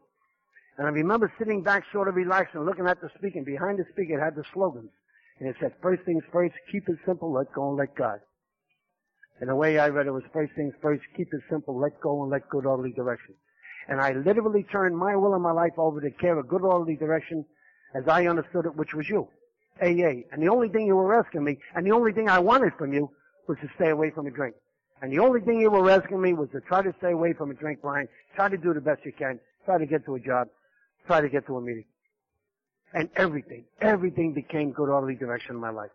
And 0.78 0.88
I 0.88 0.90
remember 0.90 1.32
sitting 1.38 1.64
back 1.64 1.84
sort 1.92 2.08
of 2.08 2.16
relaxed 2.16 2.56
and 2.56 2.66
looking 2.66 2.88
at 2.88 3.02
the 3.02 3.10
speaker. 3.18 3.40
And 3.40 3.46
behind 3.46 3.80
the 3.80 3.86
speaker 3.92 4.18
it 4.18 4.24
had 4.24 4.36
the 4.36 4.44
slogans. 4.54 4.92
And 5.40 5.50
it 5.50 5.56
said, 5.60 5.74
first 5.82 6.04
things 6.04 6.24
first, 6.32 6.54
keep 6.72 6.88
it 6.88 6.98
simple, 7.06 7.32
let 7.34 7.52
go 7.54 7.70
and 7.70 7.78
let 7.78 7.96
God. 7.96 8.20
And 9.40 9.50
the 9.50 9.56
way 9.56 9.80
I 9.80 9.90
read 9.90 10.08
it 10.08 10.12
was 10.12 10.24
first 10.32 10.54
things 10.54 10.74
first, 10.82 11.04
keep 11.18 11.34
it 11.34 11.42
simple, 11.50 11.78
let 11.78 12.00
go 12.00 12.22
and 12.22 12.32
let 12.32 12.48
good 12.50 12.66
orderly 12.66 12.92
direction. 12.92 13.36
And 13.88 14.00
I 14.00 14.14
literally 14.14 14.64
turned 14.64 14.98
my 14.98 15.16
will 15.16 15.34
and 15.34 15.44
my 15.44 15.52
life 15.52 15.74
over 15.78 16.00
to 16.00 16.12
care 16.12 16.38
of 16.38 16.48
good 16.48 16.62
orderly 16.62 16.96
direction 16.96 17.46
as 17.94 18.08
I 18.08 18.28
understood 18.28 18.66
it, 18.66 18.76
which 18.76 18.94
was 18.94 19.10
you. 19.10 19.28
AA. 19.82 20.24
And 20.32 20.42
the 20.42 20.48
only 20.50 20.70
thing 20.70 20.86
you 20.86 20.96
were 20.96 21.14
asking 21.14 21.44
me, 21.44 21.58
and 21.76 21.86
the 21.86 21.92
only 21.92 22.14
thing 22.14 22.30
I 22.30 22.40
wanted 22.40 22.74
from 22.78 22.94
you, 22.94 23.10
was 23.48 23.58
to 23.62 23.70
stay 23.76 23.90
away 23.90 24.12
from 24.12 24.28
a 24.28 24.32
drink. 24.32 24.56
And 25.02 25.12
the 25.12 25.20
only 25.20 25.42
thing 25.42 25.60
you 25.60 25.70
were 25.70 25.90
asking 25.90 26.22
me 26.22 26.34
was 26.34 26.50
to 26.52 26.62
try 26.62 26.82
to 26.82 26.94
stay 27.00 27.12
away 27.12 27.34
from 27.34 27.52
a 27.52 27.54
drink, 27.54 27.82
Brian. 27.82 28.08
Try 28.36 28.48
to 28.48 28.58
do 28.58 28.74
the 28.74 28.80
best 28.80 29.04
you 29.04 29.12
can. 29.12 29.40
Try 29.66 29.78
to 29.78 29.86
get 29.86 30.06
to 30.06 30.16
a 30.16 30.20
job 30.20 30.48
try 31.08 31.22
to 31.22 31.30
get 31.30 31.46
to 31.48 31.58
a 31.58 31.62
meeting. 31.62 31.86
And 32.94 33.10
everything, 33.16 33.66
everything 33.82 34.34
became 34.34 34.72
good 34.72 34.90
orderly 34.90 35.16
direction 35.16 35.56
in 35.56 35.62
my 35.62 35.72
life. 35.72 35.90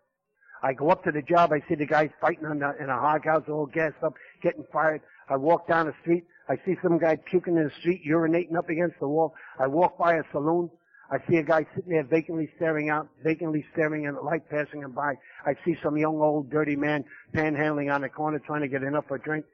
I 0.61 0.73
go 0.73 0.89
up 0.89 1.03
to 1.05 1.11
the 1.11 1.21
job, 1.21 1.51
I 1.53 1.61
see 1.67 1.75
the 1.75 1.85
guys 1.85 2.09
fighting 2.19 2.45
in 2.45 2.61
a, 2.61 2.73
in 2.81 2.89
a 2.89 2.99
hog 2.99 3.25
house, 3.25 3.43
all 3.47 3.65
gassed 3.65 4.03
up, 4.03 4.13
getting 4.41 4.65
fired. 4.71 5.01
I 5.29 5.37
walk 5.37 5.67
down 5.67 5.85
the 5.85 5.93
street, 6.01 6.25
I 6.49 6.57
see 6.65 6.75
some 6.81 6.97
guy 6.97 7.15
puking 7.15 7.57
in 7.57 7.63
the 7.63 7.71
street, 7.79 8.01
urinating 8.07 8.57
up 8.57 8.69
against 8.69 8.99
the 8.99 9.07
wall. 9.07 9.33
I 9.59 9.67
walk 9.67 9.97
by 9.97 10.15
a 10.15 10.23
saloon, 10.31 10.69
I 11.11 11.17
see 11.29 11.37
a 11.37 11.43
guy 11.43 11.65
sitting 11.75 11.91
there 11.91 12.03
vacantly 12.03 12.49
staring 12.55 12.89
out, 12.89 13.07
vacantly 13.23 13.65
staring 13.73 14.05
at 14.05 14.15
the 14.15 14.21
light 14.21 14.49
passing 14.49 14.81
him 14.81 14.91
by. 14.91 15.15
I 15.45 15.55
see 15.65 15.75
some 15.81 15.97
young 15.97 16.19
old 16.19 16.51
dirty 16.51 16.75
man 16.75 17.05
panhandling 17.33 17.93
on 17.93 18.01
the 18.01 18.09
corner 18.09 18.39
trying 18.39 18.61
to 18.61 18.67
get 18.67 18.83
enough 18.83 19.05
for 19.07 19.15
a 19.15 19.19
drink. 19.19 19.45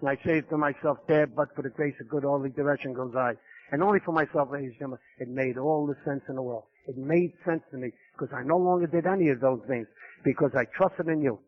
And 0.00 0.08
I 0.08 0.16
say 0.24 0.40
to 0.40 0.56
myself, 0.56 0.98
there, 1.08 1.26
but 1.26 1.54
for 1.54 1.62
the 1.62 1.70
grace 1.70 1.94
of 2.00 2.08
good 2.08 2.22
the 2.24 2.48
direction 2.50 2.92
goes 2.92 3.14
I 3.16 3.34
and 3.72 3.82
only 3.82 4.00
for 4.00 4.12
myself, 4.12 4.50
ladies 4.52 4.70
and 4.70 4.78
gentlemen, 4.78 4.98
it 5.18 5.28
made 5.28 5.56
all 5.56 5.86
the 5.86 5.96
sense 6.04 6.22
in 6.28 6.36
the 6.36 6.42
world. 6.42 6.64
It 6.86 6.96
made 6.96 7.32
sense 7.44 7.62
to 7.70 7.76
me 7.76 7.92
because 8.12 8.34
I 8.34 8.42
no 8.42 8.58
longer 8.58 8.86
did 8.86 9.06
any 9.06 9.28
of 9.28 9.40
those 9.40 9.60
things 9.68 9.86
because 10.24 10.52
I 10.54 10.64
trusted 10.64 11.08
in 11.08 11.22
you. 11.22 11.38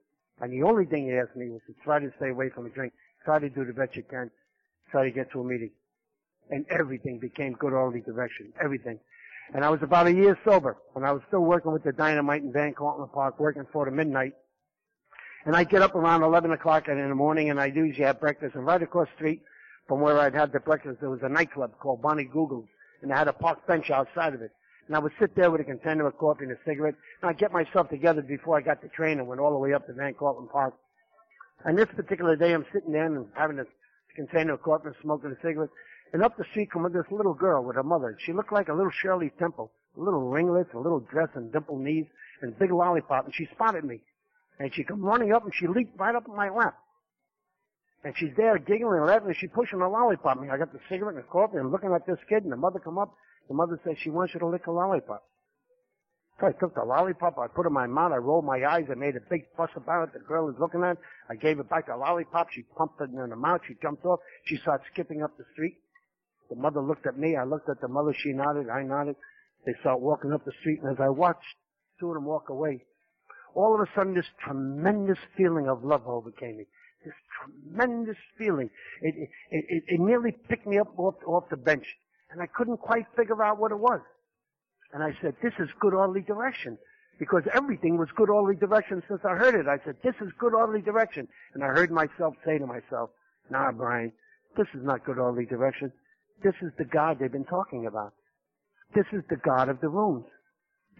And 0.40 0.52
the 0.52 0.62
only 0.62 0.84
thing 0.84 1.06
you 1.06 1.18
asked 1.18 1.36
me 1.36 1.48
was 1.48 1.60
to 1.66 1.74
try 1.84 2.00
to 2.00 2.12
stay 2.16 2.30
away 2.30 2.50
from 2.50 2.66
a 2.66 2.68
drink, 2.70 2.92
try 3.24 3.38
to 3.38 3.48
do 3.48 3.64
the 3.64 3.72
best 3.72 3.96
you 3.96 4.02
can, 4.02 4.30
try 4.90 5.04
to 5.04 5.10
get 5.10 5.30
to 5.32 5.40
a 5.40 5.44
meeting. 5.44 5.70
And 6.50 6.66
everything 6.68 7.18
became 7.18 7.54
good 7.54 7.72
all 7.72 7.90
the 7.90 8.00
direction. 8.00 8.52
Everything. 8.62 8.98
And 9.54 9.64
I 9.64 9.70
was 9.70 9.82
about 9.82 10.06
a 10.06 10.12
year 10.12 10.38
sober 10.44 10.76
when 10.92 11.04
I 11.04 11.12
was 11.12 11.22
still 11.28 11.44
working 11.44 11.72
with 11.72 11.84
the 11.84 11.92
dynamite 11.92 12.42
in 12.42 12.52
Van 12.52 12.74
Cortlandt 12.74 13.12
Park, 13.12 13.38
working 13.38 13.66
for 13.72 13.84
the 13.84 13.90
midnight. 13.90 14.34
And 15.46 15.54
I 15.54 15.64
get 15.64 15.82
up 15.82 15.94
around 15.94 16.22
11 16.22 16.52
o'clock 16.52 16.88
in 16.88 16.96
the 16.96 17.14
morning 17.14 17.50
and 17.50 17.60
I 17.60 17.66
usually 17.66 18.04
have 18.04 18.20
breakfast 18.20 18.54
and 18.54 18.64
right 18.64 18.82
across 18.82 19.08
the 19.08 19.16
street 19.16 19.42
from 19.86 20.00
where 20.00 20.18
I'd 20.18 20.34
had 20.34 20.52
the 20.52 20.60
breakfast, 20.60 21.00
there 21.00 21.10
was 21.10 21.22
a 21.22 21.28
nightclub 21.28 21.78
called 21.78 22.00
Bonnie 22.00 22.24
Google's, 22.24 22.68
and 23.02 23.10
they 23.10 23.14
had 23.14 23.28
a 23.28 23.32
park 23.32 23.66
bench 23.66 23.90
outside 23.90 24.34
of 24.34 24.40
it. 24.40 24.50
And 24.86 24.96
I 24.96 24.98
would 24.98 25.12
sit 25.18 25.34
there 25.34 25.50
with 25.50 25.60
a 25.62 25.64
container 25.64 26.06
of 26.06 26.18
coffee 26.18 26.44
and 26.44 26.52
a 26.52 26.58
cigarette, 26.66 26.94
and 27.22 27.30
I'd 27.30 27.38
get 27.38 27.52
myself 27.52 27.88
together 27.88 28.22
before 28.22 28.58
I 28.58 28.60
got 28.60 28.82
the 28.82 28.88
train 28.88 29.18
and 29.18 29.26
went 29.26 29.40
all 29.40 29.52
the 29.52 29.58
way 29.58 29.72
up 29.72 29.86
to 29.86 29.92
Van 29.94 30.14
Cortlandt 30.14 30.50
Park. 30.50 30.74
And 31.64 31.78
this 31.78 31.88
particular 31.96 32.36
day, 32.36 32.52
I'm 32.52 32.66
sitting 32.72 32.92
there 32.92 33.06
and 33.06 33.26
having 33.34 33.58
a 33.58 33.64
container 34.14 34.54
of 34.54 34.62
coffee 34.62 34.88
and 34.88 34.96
smoking 35.00 35.30
a 35.30 35.36
cigarette, 35.46 35.70
and 36.12 36.22
up 36.22 36.36
the 36.36 36.44
street 36.50 36.70
comes 36.70 36.92
this 36.92 37.10
little 37.10 37.34
girl 37.34 37.64
with 37.64 37.76
her 37.76 37.82
mother. 37.82 38.16
She 38.24 38.32
looked 38.32 38.52
like 38.52 38.68
a 38.68 38.74
little 38.74 38.92
Shirley 38.92 39.32
Temple, 39.38 39.72
a 39.96 40.00
little 40.00 40.28
ringlets, 40.28 40.70
a 40.74 40.78
little 40.78 41.00
dress 41.00 41.28
and 41.34 41.50
dimpled 41.50 41.80
knees, 41.80 42.06
and 42.42 42.58
big 42.58 42.70
lollipop, 42.70 43.24
and 43.24 43.34
she 43.34 43.46
spotted 43.46 43.84
me. 43.84 44.00
And 44.58 44.72
she 44.72 44.84
come 44.84 45.02
running 45.02 45.32
up 45.32 45.44
and 45.44 45.52
she 45.54 45.66
leaped 45.66 45.98
right 45.98 46.14
up 46.14 46.28
in 46.28 46.36
my 46.36 46.48
lap. 46.48 46.76
And 48.04 48.14
she's 48.16 48.30
there 48.36 48.58
giggling 48.58 48.98
and 48.98 49.06
laughing 49.06 49.28
and 49.28 49.36
she's 49.36 49.50
pushing 49.52 49.80
a 49.80 49.88
lollipop. 49.88 50.40
And 50.40 50.50
I 50.50 50.58
got 50.58 50.72
the 50.72 50.78
cigarette 50.88 51.14
and 51.16 51.24
the 51.24 51.28
coffee 51.28 51.56
and 51.56 51.72
looking 51.72 51.92
at 51.92 52.06
this 52.06 52.18
kid 52.28 52.44
and 52.44 52.52
the 52.52 52.56
mother 52.56 52.78
come 52.78 52.98
up. 52.98 53.16
The 53.48 53.54
mother 53.54 53.80
says 53.84 53.96
she 54.02 54.10
wants 54.10 54.34
you 54.34 54.40
to 54.40 54.46
lick 54.46 54.66
a 54.66 54.72
lollipop. 54.72 55.22
So 56.40 56.48
I 56.48 56.52
took 56.52 56.74
the 56.74 56.82
lollipop, 56.82 57.38
I 57.38 57.46
put 57.46 57.64
it 57.64 57.68
in 57.68 57.74
my 57.74 57.86
mouth, 57.86 58.12
I 58.12 58.16
rolled 58.16 58.44
my 58.44 58.64
eyes, 58.64 58.86
I 58.90 58.94
made 58.94 59.14
a 59.14 59.20
big 59.30 59.44
fuss 59.56 59.70
about 59.76 60.08
it. 60.08 60.14
The 60.14 60.20
girl 60.20 60.46
was 60.46 60.56
looking 60.58 60.82
at 60.82 60.92
it. 60.92 60.98
I 61.30 61.36
gave 61.36 61.58
her 61.58 61.64
back 61.64 61.86
the 61.86 61.96
lollipop. 61.96 62.48
She 62.50 62.62
pumped 62.76 63.00
it 63.00 63.10
in 63.10 63.16
her 63.16 63.36
mouth. 63.36 63.60
She 63.68 63.74
jumped 63.80 64.04
off. 64.04 64.18
She 64.46 64.56
started 64.56 64.84
skipping 64.92 65.22
up 65.22 65.36
the 65.38 65.44
street. 65.52 65.78
The 66.50 66.56
mother 66.56 66.80
looked 66.80 67.06
at 67.06 67.16
me. 67.16 67.36
I 67.36 67.44
looked 67.44 67.68
at 67.68 67.80
the 67.80 67.88
mother. 67.88 68.12
She 68.18 68.32
nodded. 68.32 68.68
I 68.68 68.82
nodded. 68.82 69.16
They 69.64 69.72
start 69.80 70.00
walking 70.00 70.32
up 70.32 70.44
the 70.44 70.52
street. 70.60 70.80
And 70.82 70.92
as 70.92 71.00
I 71.00 71.08
watched 71.08 71.46
two 72.00 72.08
of 72.08 72.14
them 72.14 72.24
walk 72.24 72.48
away, 72.48 72.84
all 73.54 73.74
of 73.74 73.80
a 73.80 73.90
sudden 73.94 74.14
this 74.14 74.26
tremendous 74.44 75.18
feeling 75.36 75.68
of 75.68 75.84
love 75.84 76.02
overcame 76.06 76.58
me 76.58 76.66
this 77.04 77.14
tremendous 77.38 78.16
feeling. 78.38 78.70
It, 79.02 79.14
it, 79.50 79.64
it, 79.68 79.82
it 79.86 80.00
nearly 80.00 80.32
picked 80.48 80.66
me 80.66 80.78
up 80.78 80.98
off, 80.98 81.16
off 81.26 81.44
the 81.50 81.56
bench. 81.56 81.84
And 82.34 82.42
I 82.42 82.46
couldn't 82.46 82.78
quite 82.78 83.06
figure 83.16 83.44
out 83.44 83.58
what 83.58 83.70
it 83.70 83.78
was. 83.78 84.00
And 84.92 85.04
I 85.04 85.16
said, 85.22 85.36
this 85.40 85.52
is 85.60 85.68
good 85.78 85.94
orderly 85.94 86.20
direction. 86.20 86.76
Because 87.16 87.44
everything 87.54 87.96
was 87.96 88.08
good 88.16 88.28
orderly 88.28 88.56
direction 88.56 89.04
since 89.06 89.20
I 89.24 89.36
heard 89.36 89.54
it. 89.54 89.68
I 89.68 89.78
said, 89.84 89.94
this 90.02 90.16
is 90.20 90.32
good 90.36 90.52
orderly 90.52 90.82
direction. 90.82 91.28
And 91.54 91.62
I 91.62 91.68
heard 91.68 91.92
myself 91.92 92.34
say 92.44 92.58
to 92.58 92.66
myself, 92.66 93.10
nah, 93.50 93.70
Brian, 93.70 94.12
this 94.56 94.66
is 94.74 94.82
not 94.82 95.04
good 95.04 95.18
orderly 95.18 95.46
direction. 95.46 95.92
This 96.42 96.54
is 96.60 96.72
the 96.76 96.84
God 96.84 97.18
they've 97.20 97.30
been 97.30 97.44
talking 97.44 97.86
about. 97.86 98.14
This 98.96 99.06
is 99.12 99.22
the 99.30 99.36
God 99.36 99.68
of 99.68 99.80
the 99.80 99.88
rooms. 99.88 100.26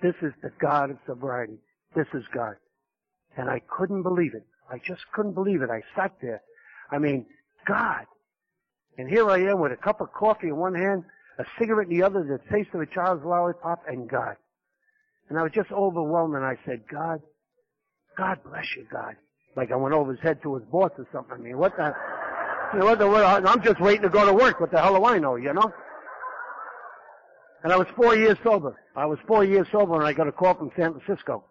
This 0.00 0.14
is 0.22 0.32
the 0.40 0.52
God 0.60 0.90
of 0.90 0.98
sobriety. 1.04 1.58
this 1.96 2.06
is 2.14 2.22
God. 2.32 2.54
And 3.36 3.50
I 3.50 3.60
couldn't 3.68 4.04
believe 4.04 4.34
it. 4.34 4.46
I 4.70 4.78
just 4.78 5.02
couldn't 5.12 5.32
believe 5.34 5.62
it. 5.62 5.70
I 5.70 5.82
sat 5.96 6.12
there. 6.22 6.42
I 6.92 6.98
mean, 6.98 7.26
God. 7.66 8.06
And 8.96 9.08
here 9.08 9.28
I 9.28 9.38
am 9.38 9.60
with 9.60 9.72
a 9.72 9.76
cup 9.76 10.00
of 10.00 10.12
coffee 10.12 10.48
in 10.48 10.56
one 10.56 10.74
hand, 10.74 11.04
a 11.38 11.44
cigarette 11.58 11.88
in 11.88 11.98
the 11.98 12.04
other, 12.04 12.22
the 12.22 12.38
taste 12.54 12.70
of 12.74 12.80
a 12.80 12.86
child's 12.86 13.24
lollipop, 13.24 13.82
and 13.88 14.08
God. 14.08 14.36
And 15.28 15.38
I 15.38 15.42
was 15.42 15.52
just 15.52 15.72
overwhelmed 15.72 16.34
and 16.34 16.44
I 16.44 16.56
said, 16.66 16.82
God, 16.90 17.20
God 18.16 18.38
bless 18.44 18.66
you, 18.76 18.86
God. 18.92 19.16
Like 19.56 19.72
I 19.72 19.76
went 19.76 19.94
over 19.94 20.12
his 20.12 20.20
head 20.20 20.42
to 20.42 20.54
his 20.56 20.64
boss 20.70 20.90
or 20.98 21.06
something. 21.12 21.34
I 21.34 21.38
mean, 21.38 21.58
what 21.58 21.76
the, 21.76 21.94
you 22.72 22.80
know, 22.80 22.84
what 22.86 22.98
the, 22.98 23.08
what, 23.08 23.24
I'm 23.24 23.62
just 23.62 23.80
waiting 23.80 24.02
to 24.02 24.08
go 24.08 24.26
to 24.26 24.32
work. 24.32 24.60
What 24.60 24.70
the 24.70 24.80
hell 24.80 24.96
do 24.96 25.04
I 25.04 25.18
know, 25.18 25.36
you 25.36 25.52
know? 25.52 25.72
And 27.62 27.72
I 27.72 27.76
was 27.76 27.86
four 27.96 28.14
years 28.14 28.36
sober. 28.44 28.76
I 28.94 29.06
was 29.06 29.18
four 29.26 29.44
years 29.44 29.66
sober 29.72 29.94
and 29.94 30.04
I 30.04 30.12
got 30.12 30.28
a 30.28 30.32
call 30.32 30.54
from 30.54 30.70
San 30.76 30.92
Francisco 30.92 31.44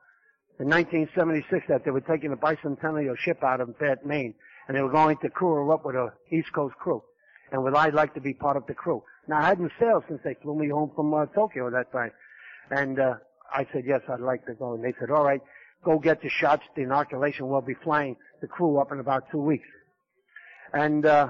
in 0.59 0.69
1976 0.69 1.65
that 1.67 1.83
they 1.83 1.91
were 1.91 2.01
taking 2.01 2.31
a 2.31 2.37
bicentennial 2.37 3.17
ship 3.17 3.43
out 3.43 3.59
of 3.59 3.73
Maine, 4.05 4.35
and 4.67 4.77
they 4.77 4.81
were 4.81 4.91
going 4.91 5.17
to 5.17 5.29
crew 5.29 5.49
her 5.49 5.73
up 5.73 5.85
with 5.85 5.95
a 5.95 6.13
East 6.31 6.53
Coast 6.53 6.75
crew. 6.75 7.01
And 7.53 7.63
would 7.63 7.75
I 7.75 7.89
like 7.89 8.15
to 8.15 8.19
be 8.19 8.33
part 8.33 8.57
of 8.57 8.65
the 8.65 8.73
crew? 8.73 9.03
Now 9.27 9.37
I 9.37 9.45
hadn't 9.45 9.71
sailed 9.79 10.03
since 10.09 10.19
they 10.23 10.33
flew 10.41 10.55
me 10.55 10.69
home 10.69 10.91
from 10.95 11.13
uh, 11.13 11.27
Tokyo 11.27 11.69
that 11.69 11.91
time. 11.91 12.11
And, 12.71 12.99
uh, 12.99 13.15
I 13.53 13.67
said, 13.71 13.83
yes, 13.85 14.01
I'd 14.09 14.19
like 14.19 14.45
to 14.47 14.55
go. 14.55 14.73
And 14.73 14.83
they 14.83 14.95
said, 14.99 15.11
all 15.11 15.23
right, 15.23 15.41
go 15.85 15.99
get 15.99 16.23
the 16.23 16.29
shots. 16.29 16.63
The 16.75 16.81
inoculation 16.81 17.47
will 17.47 17.61
be 17.61 17.75
flying 17.75 18.17
the 18.41 18.47
crew 18.47 18.79
up 18.79 18.91
in 18.91 18.99
about 18.99 19.29
two 19.31 19.37
weeks. 19.37 19.67
And, 20.73 21.05
uh, 21.05 21.29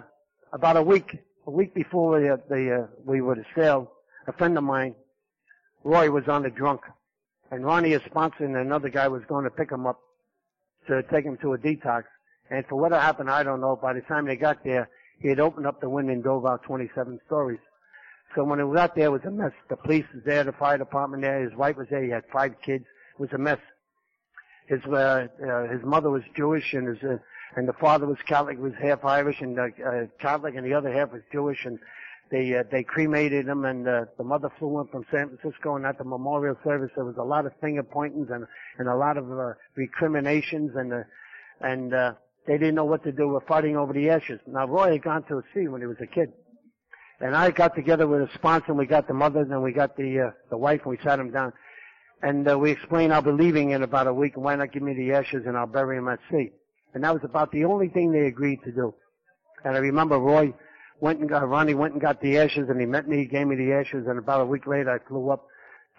about 0.53 0.77
a 0.77 0.81
week, 0.81 1.17
a 1.45 1.51
week 1.51 1.73
before 1.73 2.21
the, 2.21 2.41
the 2.47 2.83
uh, 2.83 2.87
we 3.05 3.19
would 3.19 3.37
have 3.37 3.47
sailed, 3.53 3.87
a 4.25 4.31
friend 4.31 4.57
of 4.57 4.63
mine, 4.63 4.95
Roy, 5.83 6.09
was 6.09 6.29
on 6.29 6.43
the 6.43 6.49
drunk. 6.49 6.81
And 7.51 7.65
Ronnie, 7.65 7.89
his 7.89 8.01
sponsor, 8.05 8.45
and 8.45 8.55
another 8.55 8.87
guy 8.87 9.09
was 9.09 9.23
going 9.27 9.43
to 9.43 9.49
pick 9.49 9.69
him 9.69 9.85
up 9.85 9.99
to 10.87 11.03
take 11.03 11.25
him 11.25 11.37
to 11.41 11.53
a 11.53 11.57
detox. 11.57 12.03
And 12.49 12.65
for 12.67 12.77
what 12.77 12.93
happened, 12.93 13.29
I 13.29 13.43
don't 13.43 13.59
know. 13.59 13.75
By 13.75 13.91
the 13.91 14.01
time 14.01 14.25
they 14.25 14.37
got 14.37 14.63
there, 14.63 14.89
he 15.19 15.29
had 15.29 15.39
opened 15.39 15.67
up 15.67 15.81
the 15.81 15.89
window 15.89 16.13
and 16.13 16.23
dove 16.23 16.45
out 16.45 16.63
27 16.63 17.19
stories. 17.25 17.59
So 18.35 18.43
when 18.43 18.67
we 18.67 18.75
got 18.75 18.95
there, 18.95 19.05
it 19.05 19.11
was 19.11 19.23
a 19.25 19.31
mess. 19.31 19.51
The 19.69 19.77
police 19.77 20.05
was 20.13 20.23
there, 20.25 20.43
the 20.43 20.53
fire 20.53 20.77
department 20.77 21.21
there, 21.21 21.43
his 21.43 21.55
wife 21.55 21.77
was 21.77 21.87
there, 21.89 22.03
he 22.03 22.09
had 22.09 22.23
five 22.31 22.53
kids. 22.61 22.85
It 23.15 23.21
was 23.21 23.31
a 23.33 23.37
mess. 23.37 23.59
His, 24.67 24.83
uh, 24.85 25.27
uh, 25.45 25.67
his 25.67 25.83
mother 25.83 26.09
was 26.09 26.23
Jewish 26.35 26.73
and 26.73 26.87
his, 26.87 27.03
uh, 27.03 27.17
and 27.55 27.67
the 27.67 27.73
father 27.73 28.07
was 28.07 28.17
Catholic, 28.25 28.57
was 28.59 28.73
half 28.81 29.05
Irish 29.05 29.41
and, 29.41 29.59
uh, 29.59 29.67
uh, 29.85 30.05
Catholic 30.19 30.55
and 30.55 30.65
the 30.65 30.73
other 30.73 30.91
half 30.91 31.11
was 31.11 31.21
Jewish 31.31 31.65
and 31.65 31.77
they, 32.31 32.55
uh, 32.55 32.63
they 32.71 32.81
cremated 32.81 33.47
him 33.47 33.65
and, 33.65 33.87
uh, 33.87 34.05
the 34.17 34.23
mother 34.23 34.49
flew 34.57 34.79
in 34.79 34.87
from 34.87 35.05
San 35.11 35.29
Francisco 35.29 35.75
and 35.75 35.85
at 35.85 35.97
the 35.97 36.03
memorial 36.03 36.57
service 36.63 36.89
there 36.95 37.05
was 37.05 37.17
a 37.17 37.23
lot 37.23 37.45
of 37.45 37.51
finger 37.61 37.83
pointings 37.83 38.29
and, 38.31 38.47
and 38.79 38.87
a 38.87 38.95
lot 38.95 39.17
of, 39.17 39.31
uh, 39.31 39.53
recriminations 39.75 40.71
and, 40.75 40.93
uh, 40.93 41.03
and, 41.61 41.93
uh, 41.93 42.13
they 42.47 42.57
didn't 42.57 42.75
know 42.75 42.85
what 42.85 43.03
to 43.03 43.11
do. 43.11 43.29
with 43.29 43.43
fighting 43.47 43.77
over 43.77 43.93
the 43.93 44.09
ashes. 44.09 44.39
Now 44.47 44.67
Roy 44.67 44.93
had 44.93 45.03
gone 45.03 45.23
to 45.23 45.43
sea 45.53 45.67
when 45.67 45.81
he 45.81 45.87
was 45.87 45.97
a 46.01 46.07
kid. 46.07 46.31
And 47.19 47.35
I 47.35 47.51
got 47.51 47.75
together 47.75 48.07
with 48.07 48.21
a 48.21 48.29
sponsor 48.33 48.67
and 48.69 48.77
we 48.77 48.85
got 48.85 49.07
the 49.07 49.13
mother 49.13 49.41
and 49.41 49.63
we 49.63 49.71
got 49.71 49.95
the, 49.95 50.27
uh, 50.27 50.31
the 50.49 50.57
wife 50.57 50.81
and 50.83 50.91
we 50.91 50.97
sat 51.03 51.17
them 51.17 51.31
down. 51.31 51.53
And 52.21 52.49
uh, 52.49 52.57
we 52.57 52.71
explained 52.71 53.13
I'll 53.13 53.21
be 53.21 53.31
leaving 53.31 53.71
in 53.71 53.83
about 53.83 54.07
a 54.07 54.13
week 54.13 54.35
and 54.35 54.43
why 54.43 54.55
not 54.55 54.73
give 54.73 54.83
me 54.83 54.93
the 54.93 55.13
ashes 55.13 55.43
and 55.45 55.57
I'll 55.57 55.67
bury 55.67 55.97
them 55.97 56.09
at 56.09 56.19
sea. 56.29 56.51
And 56.93 57.03
that 57.03 57.13
was 57.13 57.23
about 57.23 57.51
the 57.51 57.65
only 57.65 57.87
thing 57.89 58.11
they 58.11 58.27
agreed 58.27 58.59
to 58.65 58.71
do. 58.71 58.93
And 59.63 59.75
I 59.75 59.79
remember 59.79 60.17
Roy 60.17 60.53
went 60.99 61.19
and 61.19 61.29
got, 61.29 61.47
Ronnie 61.47 61.73
went 61.73 61.93
and 61.93 62.01
got 62.01 62.21
the 62.21 62.37
ashes 62.37 62.67
and 62.69 62.79
he 62.79 62.85
met 62.85 63.07
me, 63.07 63.17
he 63.17 63.25
gave 63.25 63.47
me 63.47 63.55
the 63.55 63.73
ashes 63.73 64.05
and 64.07 64.19
about 64.19 64.41
a 64.41 64.45
week 64.45 64.67
later 64.67 64.91
I 64.91 65.07
flew 65.07 65.29
up 65.29 65.45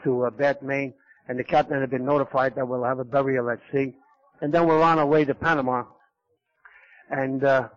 to 0.04 0.24
uh, 0.24 0.30
Bath, 0.30 0.60
Maine 0.62 0.92
and 1.28 1.38
the 1.38 1.44
captain 1.44 1.80
had 1.80 1.90
been 1.90 2.04
notified 2.04 2.54
that 2.56 2.68
we'll 2.68 2.84
have 2.84 2.98
a 2.98 3.04
burial 3.04 3.50
at 3.50 3.60
sea. 3.72 3.94
And 4.40 4.52
then 4.52 4.66
we're 4.66 4.82
on 4.82 4.98
our 4.98 5.06
way 5.06 5.24
to 5.24 5.34
Panama. 5.34 5.84
And, 7.10 7.44
uh, 7.44 7.68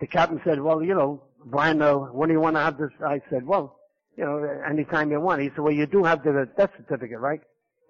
the 0.00 0.06
captain 0.06 0.40
said, 0.44 0.60
well, 0.60 0.82
you 0.82 0.94
know, 0.94 1.22
Brian, 1.44 1.80
uh, 1.80 1.94
when 1.94 2.28
do 2.28 2.34
you 2.34 2.40
want 2.40 2.56
to 2.56 2.60
have 2.60 2.78
this? 2.78 2.90
I 3.06 3.20
said, 3.30 3.46
well, 3.46 3.78
you 4.16 4.24
know, 4.24 4.38
anytime 4.68 5.10
you 5.10 5.20
want. 5.20 5.42
He 5.42 5.48
said, 5.50 5.60
well, 5.60 5.72
you 5.72 5.86
do 5.86 6.04
have 6.04 6.22
the 6.22 6.48
death 6.56 6.70
certificate, 6.76 7.18
right? 7.18 7.40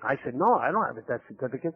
I 0.03 0.19
said, 0.25 0.35
no, 0.35 0.55
I 0.55 0.71
don't 0.71 0.85
have 0.85 0.97
a 0.97 1.03
death 1.03 1.21
certificate. 1.29 1.75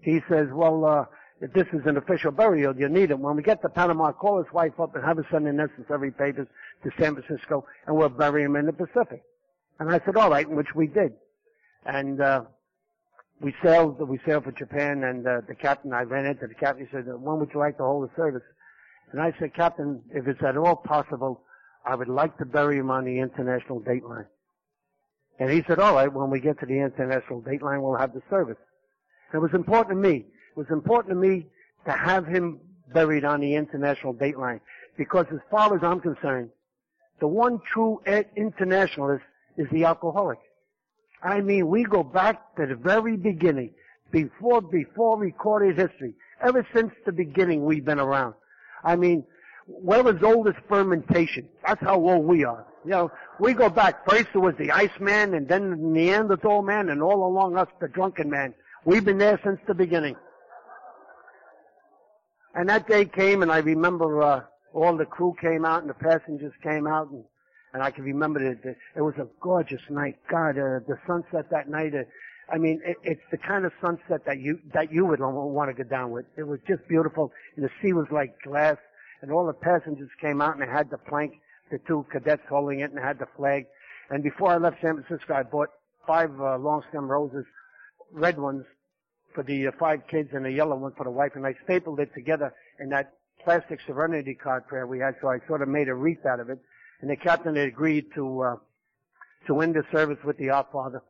He 0.00 0.20
says, 0.28 0.48
well, 0.52 0.84
uh, 0.84 1.04
if 1.40 1.52
this 1.52 1.66
is 1.72 1.86
an 1.86 1.96
official 1.96 2.30
burial, 2.30 2.76
you 2.76 2.88
need 2.88 3.10
it. 3.10 3.18
When 3.18 3.36
we 3.36 3.42
get 3.42 3.62
to 3.62 3.68
Panama, 3.68 4.12
call 4.12 4.42
his 4.42 4.52
wife 4.52 4.78
up 4.80 4.94
and 4.94 5.04
have 5.04 5.16
her 5.16 5.26
send 5.30 5.46
the 5.46 5.52
necessary 5.52 6.10
papers 6.10 6.48
to 6.84 6.90
San 6.98 7.14
Francisco 7.14 7.66
and 7.86 7.96
we'll 7.96 8.08
bury 8.08 8.42
him 8.44 8.56
in 8.56 8.66
the 8.66 8.72
Pacific. 8.72 9.22
And 9.78 9.90
I 9.90 10.00
said, 10.04 10.16
all 10.16 10.30
right, 10.30 10.48
which 10.48 10.74
we 10.74 10.86
did. 10.86 11.12
And, 11.84 12.20
uh, 12.20 12.44
we 13.40 13.54
sailed, 13.62 14.00
we 14.08 14.18
sailed 14.26 14.44
for 14.44 14.52
Japan 14.52 15.04
and, 15.04 15.26
uh, 15.26 15.40
the 15.46 15.54
captain, 15.54 15.92
I 15.92 16.02
ran 16.02 16.26
into 16.26 16.46
the 16.46 16.54
captain, 16.54 16.86
he 16.86 16.90
said, 16.90 17.06
when 17.06 17.38
would 17.38 17.50
you 17.52 17.60
like 17.60 17.76
to 17.76 17.82
hold 17.82 18.08
the 18.08 18.14
service? 18.16 18.42
And 19.12 19.20
I 19.20 19.32
said, 19.38 19.54
Captain, 19.54 20.02
if 20.12 20.26
it's 20.26 20.42
at 20.42 20.56
all 20.56 20.76
possible, 20.76 21.42
I 21.84 21.94
would 21.94 22.08
like 22.08 22.36
to 22.38 22.44
bury 22.44 22.78
him 22.78 22.90
on 22.90 23.04
the 23.04 23.18
international 23.18 23.80
dateline. 23.80 24.26
And 25.38 25.50
he 25.50 25.62
said, 25.68 25.78
all 25.78 25.94
right, 25.94 26.12
when 26.12 26.30
we 26.30 26.40
get 26.40 26.58
to 26.60 26.66
the 26.66 26.80
international 26.80 27.42
dateline, 27.42 27.82
we'll 27.82 27.96
have 27.96 28.14
the 28.14 28.22
service. 28.30 28.56
And 29.32 29.38
It 29.38 29.42
was 29.42 29.54
important 29.54 29.90
to 30.02 30.08
me. 30.08 30.16
It 30.16 30.56
was 30.56 30.66
important 30.70 31.10
to 31.10 31.14
me 31.14 31.46
to 31.84 31.92
have 31.92 32.26
him 32.26 32.58
buried 32.92 33.24
on 33.24 33.40
the 33.40 33.54
international 33.54 34.14
dateline 34.14 34.60
because 34.96 35.26
as 35.30 35.40
far 35.50 35.76
as 35.76 35.82
I'm 35.82 36.00
concerned, 36.00 36.50
the 37.20 37.28
one 37.28 37.60
true 37.72 38.00
internationalist 38.36 39.24
is 39.56 39.66
the 39.70 39.84
alcoholic. 39.84 40.38
I 41.26 41.40
mean, 41.40 41.66
we 41.66 41.82
go 41.82 42.04
back 42.04 42.54
to 42.56 42.66
the 42.66 42.76
very 42.76 43.16
beginning, 43.16 43.72
before, 44.12 44.62
before 44.62 45.18
recorded 45.18 45.76
history. 45.76 46.14
Ever 46.40 46.64
since 46.72 46.92
the 47.04 47.10
beginning, 47.10 47.64
we've 47.64 47.84
been 47.84 47.98
around. 47.98 48.34
I 48.84 48.94
mean, 48.94 49.24
we're 49.66 50.08
as 50.08 50.22
old 50.22 50.46
as 50.46 50.54
fermentation. 50.68 51.48
That's 51.66 51.80
how 51.80 51.96
old 51.96 52.24
we 52.24 52.44
are. 52.44 52.64
You 52.84 52.90
know, 52.92 53.12
we 53.40 53.54
go 53.54 53.68
back. 53.68 54.08
First 54.08 54.28
it 54.34 54.38
was 54.38 54.54
the 54.56 54.70
Iceman 54.70 55.34
and 55.34 55.48
then 55.48 55.70
the 55.70 55.76
Neanderthal 55.76 56.62
man 56.62 56.90
and 56.90 57.02
all 57.02 57.26
along 57.26 57.56
us 57.56 57.66
the 57.80 57.88
drunken 57.88 58.30
man. 58.30 58.54
We've 58.84 59.04
been 59.04 59.18
there 59.18 59.40
since 59.42 59.58
the 59.66 59.74
beginning. 59.74 60.14
And 62.54 62.68
that 62.68 62.86
day 62.86 63.04
came 63.04 63.42
and 63.42 63.50
I 63.50 63.58
remember, 63.58 64.22
uh, 64.22 64.42
all 64.72 64.96
the 64.96 65.04
crew 65.04 65.34
came 65.40 65.64
out 65.64 65.80
and 65.80 65.90
the 65.90 65.94
passengers 65.94 66.52
came 66.62 66.86
out 66.86 67.10
and, 67.10 67.24
and 67.72 67.82
I 67.82 67.90
can 67.90 68.04
remember 68.04 68.42
it. 68.42 68.58
It 68.96 69.00
was 69.00 69.14
a 69.18 69.26
gorgeous 69.40 69.82
night. 69.90 70.16
God, 70.30 70.58
uh, 70.58 70.80
the 70.86 70.98
sunset 71.06 71.50
that 71.50 71.68
night, 71.68 71.94
uh, 71.94 72.04
I 72.50 72.58
mean, 72.58 72.80
it, 72.84 72.96
it's 73.02 73.22
the 73.30 73.38
kind 73.38 73.64
of 73.64 73.72
sunset 73.80 74.24
that 74.26 74.38
you 74.38 74.58
that 74.72 74.92
you 74.92 75.04
would 75.04 75.20
want 75.20 75.74
to 75.74 75.82
go 75.82 75.88
down 75.88 76.10
with. 76.10 76.26
It 76.36 76.44
was 76.44 76.60
just 76.66 76.86
beautiful, 76.88 77.32
and 77.56 77.64
the 77.64 77.70
sea 77.82 77.92
was 77.92 78.06
like 78.10 78.40
glass, 78.42 78.76
and 79.20 79.30
all 79.32 79.46
the 79.46 79.52
passengers 79.52 80.10
came 80.20 80.40
out 80.40 80.54
and 80.54 80.62
they 80.62 80.70
had 80.70 80.90
the 80.90 80.98
plank, 80.98 81.34
the 81.70 81.78
two 81.86 82.06
cadets 82.12 82.42
holding 82.48 82.80
it, 82.80 82.90
and 82.90 82.98
had 82.98 83.18
the 83.18 83.28
flag. 83.36 83.66
And 84.10 84.22
before 84.22 84.50
I 84.50 84.56
left 84.56 84.80
San 84.80 85.02
Francisco, 85.02 85.34
I 85.34 85.42
bought 85.42 85.70
five 86.06 86.30
uh, 86.40 86.56
long 86.58 86.82
stem 86.88 87.08
roses, 87.08 87.44
red 88.12 88.38
ones, 88.38 88.64
for 89.34 89.42
the 89.42 89.66
uh, 89.66 89.72
five 89.78 90.06
kids, 90.08 90.30
and 90.32 90.46
a 90.46 90.50
yellow 90.50 90.76
one 90.76 90.92
for 90.96 91.04
the 91.04 91.10
wife, 91.10 91.32
and 91.34 91.46
I 91.46 91.54
stapled 91.64 92.00
it 92.00 92.14
together 92.14 92.54
in 92.78 92.88
that 92.90 93.12
plastic 93.44 93.80
Serenity 93.86 94.34
card 94.34 94.66
prayer 94.66 94.86
we 94.86 94.98
had. 95.00 95.16
So 95.20 95.28
I 95.28 95.38
sort 95.46 95.62
of 95.62 95.68
made 95.68 95.88
a 95.88 95.94
wreath 95.94 96.24
out 96.24 96.40
of 96.40 96.48
it, 96.48 96.58
and 97.00 97.10
the 97.10 97.16
captain 97.16 97.56
had 97.56 97.68
agreed 97.68 98.06
to 98.14 98.42
uh, 98.42 98.56
to 99.46 99.60
end 99.60 99.74
the 99.74 99.84
service 99.92 100.18
with 100.24 100.36
the 100.38 100.50
Our 100.50 100.66
Father. 100.72 101.02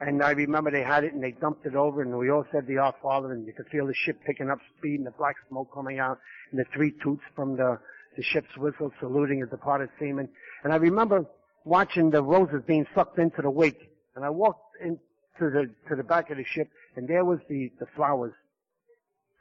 And 0.00 0.22
I 0.22 0.30
remember 0.30 0.70
they 0.70 0.82
had 0.82 1.04
it 1.04 1.12
and 1.12 1.22
they 1.22 1.32
dumped 1.32 1.66
it 1.66 1.74
over 1.74 2.00
and 2.00 2.16
we 2.16 2.30
all 2.30 2.46
said 2.50 2.66
the 2.66 2.78
Our 2.78 2.94
Father 3.02 3.32
and 3.32 3.46
you 3.46 3.52
could 3.52 3.68
feel 3.68 3.86
the 3.86 3.94
ship 3.94 4.18
picking 4.26 4.48
up 4.48 4.58
speed 4.78 4.96
and 4.96 5.06
the 5.06 5.12
black 5.12 5.36
smoke 5.48 5.72
coming 5.74 5.98
out 5.98 6.18
and 6.50 6.58
the 6.58 6.64
three 6.74 6.92
toots 7.02 7.22
from 7.36 7.56
the, 7.56 7.78
the 8.16 8.22
ship's 8.22 8.56
whistle 8.56 8.90
saluting 8.98 9.40
the 9.40 9.46
departed 9.46 9.90
seaman. 9.98 10.28
And 10.64 10.72
I 10.72 10.76
remember 10.76 11.26
watching 11.64 12.10
the 12.10 12.22
roses 12.22 12.62
being 12.66 12.86
sucked 12.94 13.18
into 13.18 13.42
the 13.42 13.50
wake. 13.50 13.90
And 14.16 14.24
I 14.24 14.30
walked 14.30 14.76
into 14.82 14.96
the, 15.38 15.70
to 15.88 15.96
the 15.96 16.02
back 16.02 16.30
of 16.30 16.38
the 16.38 16.44
ship 16.44 16.68
and 16.96 17.06
there 17.06 17.24
was 17.24 17.38
the, 17.48 17.70
the 17.78 17.86
flowers 17.94 18.32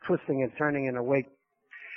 twisting 0.05 0.43
and 0.43 0.51
turning 0.57 0.85
in 0.85 0.97
a 0.97 1.03
wake. 1.03 1.29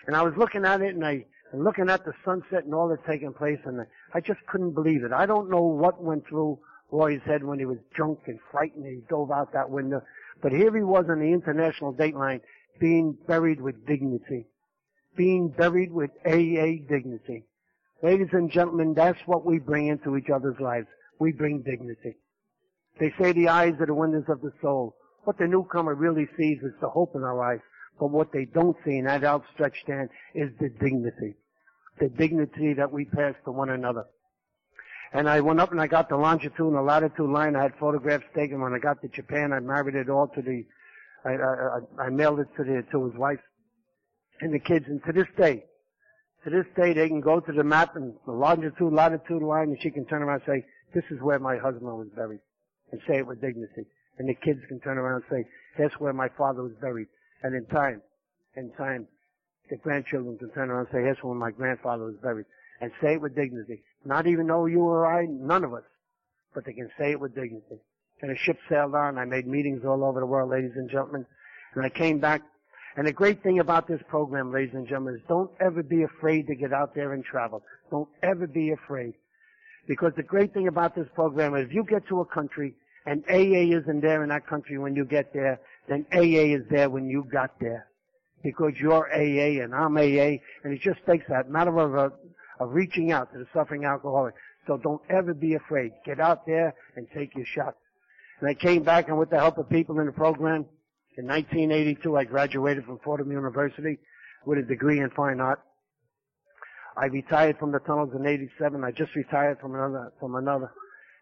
And 0.07 0.15
I 0.15 0.23
was 0.23 0.35
looking 0.37 0.65
at 0.65 0.81
it 0.83 0.95
and 0.95 1.05
I, 1.05 1.27
and 1.53 1.65
looking 1.65 1.91
at 1.91 2.05
the 2.05 2.13
sunset 2.25 2.65
and 2.65 2.75
all 2.75 2.89
that's 2.89 3.07
taking 3.07 3.33
place 3.33 3.59
and 3.67 3.87
I 4.15 4.21
just 4.21 4.41
couldn't 4.47 4.73
believe 4.73 5.05
it. 5.05 5.13
I 5.13 5.27
don't 5.27 5.51
know 5.51 5.63
what 5.63 6.03
went 6.03 6.27
through 6.27 6.59
Roy's 6.91 7.21
head 7.25 7.45
when 7.45 7.59
he 7.59 7.67
was 7.67 7.79
drunk 7.95 8.21
and 8.27 8.39
frightened 8.51 8.85
and 8.85 8.97
he 8.97 9.03
dove 9.09 9.31
out 9.31 9.53
that 9.53 9.71
window. 9.71 10.03
But 10.43 10.53
here 10.53 10.75
he 10.75 10.83
was 10.83 11.05
on 11.09 11.21
the 11.21 11.33
international 11.33 11.95
dateline 11.95 12.41
being 12.81 13.17
buried 13.27 13.61
with 13.61 13.87
dignity. 13.87 14.47
Being 15.15 15.49
buried 15.51 15.93
with 15.93 16.11
AA 16.27 16.83
dignity. 16.89 17.45
Ladies 18.03 18.31
and 18.33 18.51
gentlemen, 18.51 18.95
that's 18.95 19.21
what 19.27 19.45
we 19.45 19.59
bring 19.59 19.89
into 19.89 20.17
each 20.17 20.31
other's 20.31 20.59
lives. 20.59 20.89
We 21.19 21.33
bring 21.33 21.63
dignity. 21.63 22.17
They 22.99 23.13
say 23.19 23.33
the 23.33 23.49
eyes 23.49 23.75
are 23.79 23.87
the 23.87 23.95
windows 23.95 24.25
of 24.29 24.41
the 24.41 24.53
soul. 24.61 24.97
What 25.25 25.39
the 25.39 25.47
newcomer 25.47 25.95
really 25.95 26.27
sees 26.37 26.59
is 26.63 26.73
the 26.81 26.89
hope 26.89 27.15
in 27.15 27.23
our 27.23 27.43
eyes. 27.43 27.61
But 28.01 28.11
what 28.11 28.33
they 28.33 28.47
don't 28.47 28.77
see 28.85 28.97
in 28.97 29.05
that 29.05 29.23
outstretched 29.23 29.87
hand 29.87 30.09
is 30.35 30.51
the 30.59 30.71
dignity. 30.71 31.37
The 32.03 32.09
dignity 32.09 32.75
that 32.75 32.91
we 32.91 33.05
pass 33.05 33.37
to 33.45 33.53
one 33.53 33.71
another. 33.71 34.07
And 35.13 35.29
I 35.29 35.41
went 35.41 35.61
up 35.61 35.71
and 35.71 35.81
I 35.81 35.87
got 35.87 36.09
the 36.09 36.17
longitude 36.17 36.59
and 36.59 36.75
the 36.75 36.83
latitude 36.83 37.31
line. 37.31 37.55
I 37.55 37.63
had 37.63 37.75
photographs 37.79 38.25
taken. 38.35 38.61
When 38.61 38.75
I 38.75 38.81
got 38.81 39.01
to 39.03 39.09
Japan, 39.09 39.53
I 39.53 39.61
married 39.61 39.95
it 39.95 40.11
all 40.11 40.27
to 40.27 40.43
the, 40.43 40.65
I, 41.25 41.31
I, 41.31 42.07
I 42.07 42.11
mailed 42.11 42.41
it 42.41 42.49
to 42.57 42.65
the, 42.65 42.83
to 42.91 43.05
his 43.05 43.15
wife 43.15 43.39
and 44.41 44.53
the 44.53 44.59
kids. 44.59 44.87
And 44.89 45.01
to 45.05 45.13
this 45.13 45.29
day, 45.37 45.63
to 46.43 46.51
this 46.51 46.67
day, 46.75 46.93
they 46.93 47.07
can 47.07 47.21
go 47.21 47.39
to 47.39 47.53
the 47.53 47.63
map 47.63 47.95
and 47.95 48.15
the 48.27 48.33
longitude, 48.33 48.93
latitude 48.93 49.41
line 49.41 49.69
and 49.69 49.79
she 49.81 49.93
can 49.93 50.05
turn 50.07 50.23
around 50.23 50.43
and 50.45 50.61
say, 50.61 50.67
this 50.97 51.05
is 51.13 51.23
where 51.23 51.39
my 51.39 51.57
husband 51.57 51.85
was 51.85 52.09
buried. 52.17 52.41
And 52.91 53.01
say 53.07 53.19
it 53.19 53.27
with 53.29 53.41
dignity. 53.41 53.87
And 54.19 54.29
the 54.29 54.35
kids 54.35 54.59
can 54.67 54.81
turn 54.81 54.99
around 54.99 55.23
and 55.23 55.45
say, 55.45 55.49
that's 55.79 55.95
where 56.01 56.13
my 56.13 56.31
father 56.37 56.65
was 56.65 56.73
buried. 56.81 57.07
And 57.45 57.55
in 57.55 57.65
time, 57.67 58.03
in 58.57 58.73
time, 58.73 59.07
the 59.73 59.79
grandchildren 59.79 60.37
can 60.37 60.51
turn 60.51 60.69
around 60.69 60.87
and 60.87 60.89
say, 60.93 61.03
that's 61.03 61.25
where 61.25 61.35
my 61.35 61.51
grandfather 61.51 62.05
was 62.05 62.17
buried. 62.23 62.45
And 62.83 62.93
say 63.01 63.15
it 63.15 63.23
with 63.23 63.35
dignity. 63.35 63.83
Not 64.05 64.27
even 64.27 64.47
though 64.47 64.67
you 64.67 64.81
or 64.81 65.07
I, 65.07 65.25
none 65.25 65.65
of 65.65 65.73
us, 65.73 65.85
but 66.55 66.67
they 66.67 66.75
can 66.75 66.91
say 66.99 67.13
it 67.13 67.21
with 67.21 67.35
dignity. 67.35 67.81
And 68.21 68.31
a 68.31 68.37
ship 68.37 68.59
sailed 68.69 68.95
on. 68.95 69.17
I 69.17 69.25
made 69.25 69.47
meetings 69.47 69.83
all 69.87 70.05
over 70.05 70.21
the 70.21 70.27
world, 70.27 70.51
ladies 70.51 70.73
and 70.77 70.91
gentlemen. 70.91 71.25
And 71.75 71.87
I 71.87 71.89
came 71.89 72.19
back. 72.19 72.43
And 72.99 73.07
the 73.07 73.15
great 73.15 73.43
thing 73.43 73.61
about 73.61 73.89
this 73.89 74.03
program, 74.09 74.53
ladies 74.53 74.75
and 74.75 74.87
gentlemen, 74.87 75.15
is 75.15 75.23
don't 75.27 75.51
ever 75.59 75.83
be 75.83 76.03
afraid 76.03 76.49
to 76.49 76.55
get 76.55 76.75
out 76.75 76.95
there 76.95 77.15
and 77.15 77.25
travel. 77.25 77.63
Don't 77.91 78.11
ever 78.23 78.47
be 78.47 78.73
afraid. 78.73 79.15
Because 79.89 80.13
the 80.17 80.23
great 80.23 80.53
thing 80.53 80.69
about 80.69 80.95
this 80.95 81.09
program 81.15 81.55
is 81.55 81.69
if 81.69 81.73
you 81.73 81.83
get 81.85 82.07
to 82.09 82.21
a 82.21 82.27
country 82.27 82.75
and 83.07 83.25
AA 83.31 83.75
isn't 83.79 84.03
there 84.03 84.23
in 84.23 84.29
that 84.29 84.47
country 84.47 84.77
when 84.77 84.95
you 84.95 85.07
get 85.07 85.33
there, 85.33 85.59
then 85.89 86.05
AA 86.13 86.53
is 86.57 86.63
there 86.71 86.91
when 86.91 87.09
you 87.09 87.25
got 87.33 87.59
there. 87.59 87.87
Because 88.43 88.73
you're 88.79 89.09
AA 89.13 89.63
and 89.63 89.75
I'm 89.75 89.97
AA, 89.97 90.39
and 90.65 90.73
it 90.73 90.81
just 90.81 91.05
takes 91.07 91.25
that 91.29 91.49
matter 91.49 91.79
of, 91.79 91.97
uh, 91.97 92.15
of 92.63 92.73
reaching 92.73 93.13
out 93.13 93.33
to 93.33 93.39
the 93.39 93.47
suffering 93.53 93.85
alcoholic. 93.85 94.35
So 94.67 94.77
don't 94.77 95.03
ever 95.11 95.35
be 95.35 95.55
afraid. 95.55 95.93
Get 96.05 96.21
out 96.21 96.47
there 96.47 96.75
and 96.97 97.07
take 97.15 97.35
your 97.35 97.47
shot. 97.47 97.77
And 98.41 98.49
I 98.49 98.55
came 98.55 98.83
back 98.83 99.09
and 99.09 99.19
with 99.19 99.31
the 99.31 99.39
help 99.39 99.59
of 99.59 99.69
people 99.69 99.99
in 100.01 100.07
the 100.07 100.13
program, 100.13 100.67
in 101.17 101.27
1982 101.27 102.17
I 102.17 102.25
graduated 102.25 102.85
from 102.85 102.99
Fordham 103.05 103.31
University 103.31 103.99
with 104.45 104.59
a 104.59 104.63
degree 104.63 105.01
in 105.01 105.11
fine 105.11 105.41
art. 105.41 105.61
I 106.97 107.07
retired 107.07 107.59
from 107.59 107.73
the 107.73 107.79
tunnels 107.81 108.11
in 108.15 108.27
87. 108.27 108.83
I 108.85 108.91
just 108.91 109.15
retired 109.15 109.59
from 109.61 109.75
another, 109.75 110.13
from 110.19 110.35
another. 110.35 110.73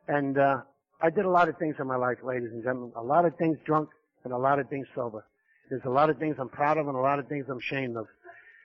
And, 0.09 0.39
uh, 0.39 0.63
I 1.03 1.11
did 1.11 1.25
a 1.25 1.31
lot 1.31 1.49
of 1.49 1.57
things 1.57 1.77
in 1.79 1.87
my 1.87 1.97
life, 1.97 2.19
ladies 2.23 2.51
and 2.53 2.63
gentlemen. 2.63 2.93
A 2.97 3.03
lot 3.03 3.25
of 3.25 3.35
things 3.37 3.57
drunk 3.65 3.89
and 4.25 4.33
a 4.33 4.37
lot 4.37 4.59
of 4.59 4.69
things 4.69 4.87
sober. 4.95 5.25
There's 5.71 5.85
a 5.85 5.91
lot 5.91 6.11
of 6.11 6.19
things 6.19 6.37
I'm 6.39 6.49
proud 6.49 6.79
of 6.79 6.89
and 6.89 6.97
a 6.97 7.01
lot 7.01 7.21
of 7.21 7.29
things 7.29 7.47
I'm 7.49 7.59
ashamed 7.59 7.97
of. 7.97 8.07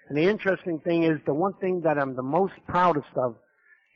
And 0.09 0.17
the 0.17 0.23
interesting 0.23 0.79
thing 0.79 1.03
is 1.03 1.19
the 1.25 1.33
one 1.33 1.53
thing 1.53 1.81
that 1.81 1.97
I'm 1.97 2.15
the 2.15 2.23
most 2.23 2.53
proudest 2.67 3.07
of 3.15 3.35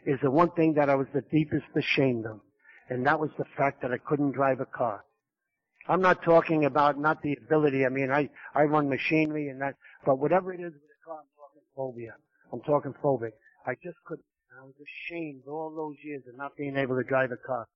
is 0.05 0.20
the 0.22 0.32
one 0.32 0.51
thing 0.51 0.76
that 0.76 0.89
I 0.89 0.95
was 0.95 1.07
the 1.14 1.24
deepest 1.32 1.66
ashamed 1.76 2.26
of. 2.26 2.39
And 2.89 3.05
that 3.05 3.20
was 3.20 3.32
the 3.38 3.45
fact 3.57 3.82
that 3.82 3.91
I 3.91 3.97
couldn't 3.97 4.32
drive 4.32 4.60
a 4.60 4.66
car. 4.66 5.03
I'm 5.88 6.01
not 6.01 6.24
talking 6.24 6.66
about 6.66 6.99
not 6.99 7.22
the 7.24 7.36
ability. 7.43 7.86
I 7.86 7.89
mean, 7.89 8.12
I, 8.12 8.30
I 8.53 8.64
run 8.64 8.89
machinery 8.89 9.49
and 9.49 9.60
that, 9.62 9.76
but 10.05 10.20
whatever 10.20 10.53
it 10.53 10.60
is 10.60 10.74
with 10.74 10.82
a 10.82 11.05
car, 11.05 11.18
I'm 11.20 11.34
talking 11.36 11.62
phobia. 11.76 12.14
I'm 12.53 12.62
talking 12.62 12.93
phobic. 13.03 13.34
I 13.66 13.74
just 13.84 13.97
couldn't. 14.05 14.26
I 14.60 14.66
was 14.66 14.76
ashamed 14.82 15.43
all 15.47 15.74
those 15.76 15.95
years 16.03 16.24
of 16.28 16.38
not 16.38 16.55
being 16.57 16.78
able 16.78 16.95
to 16.97 17.03
drive 17.03 17.32
a 17.32 17.38
car. 17.38 17.68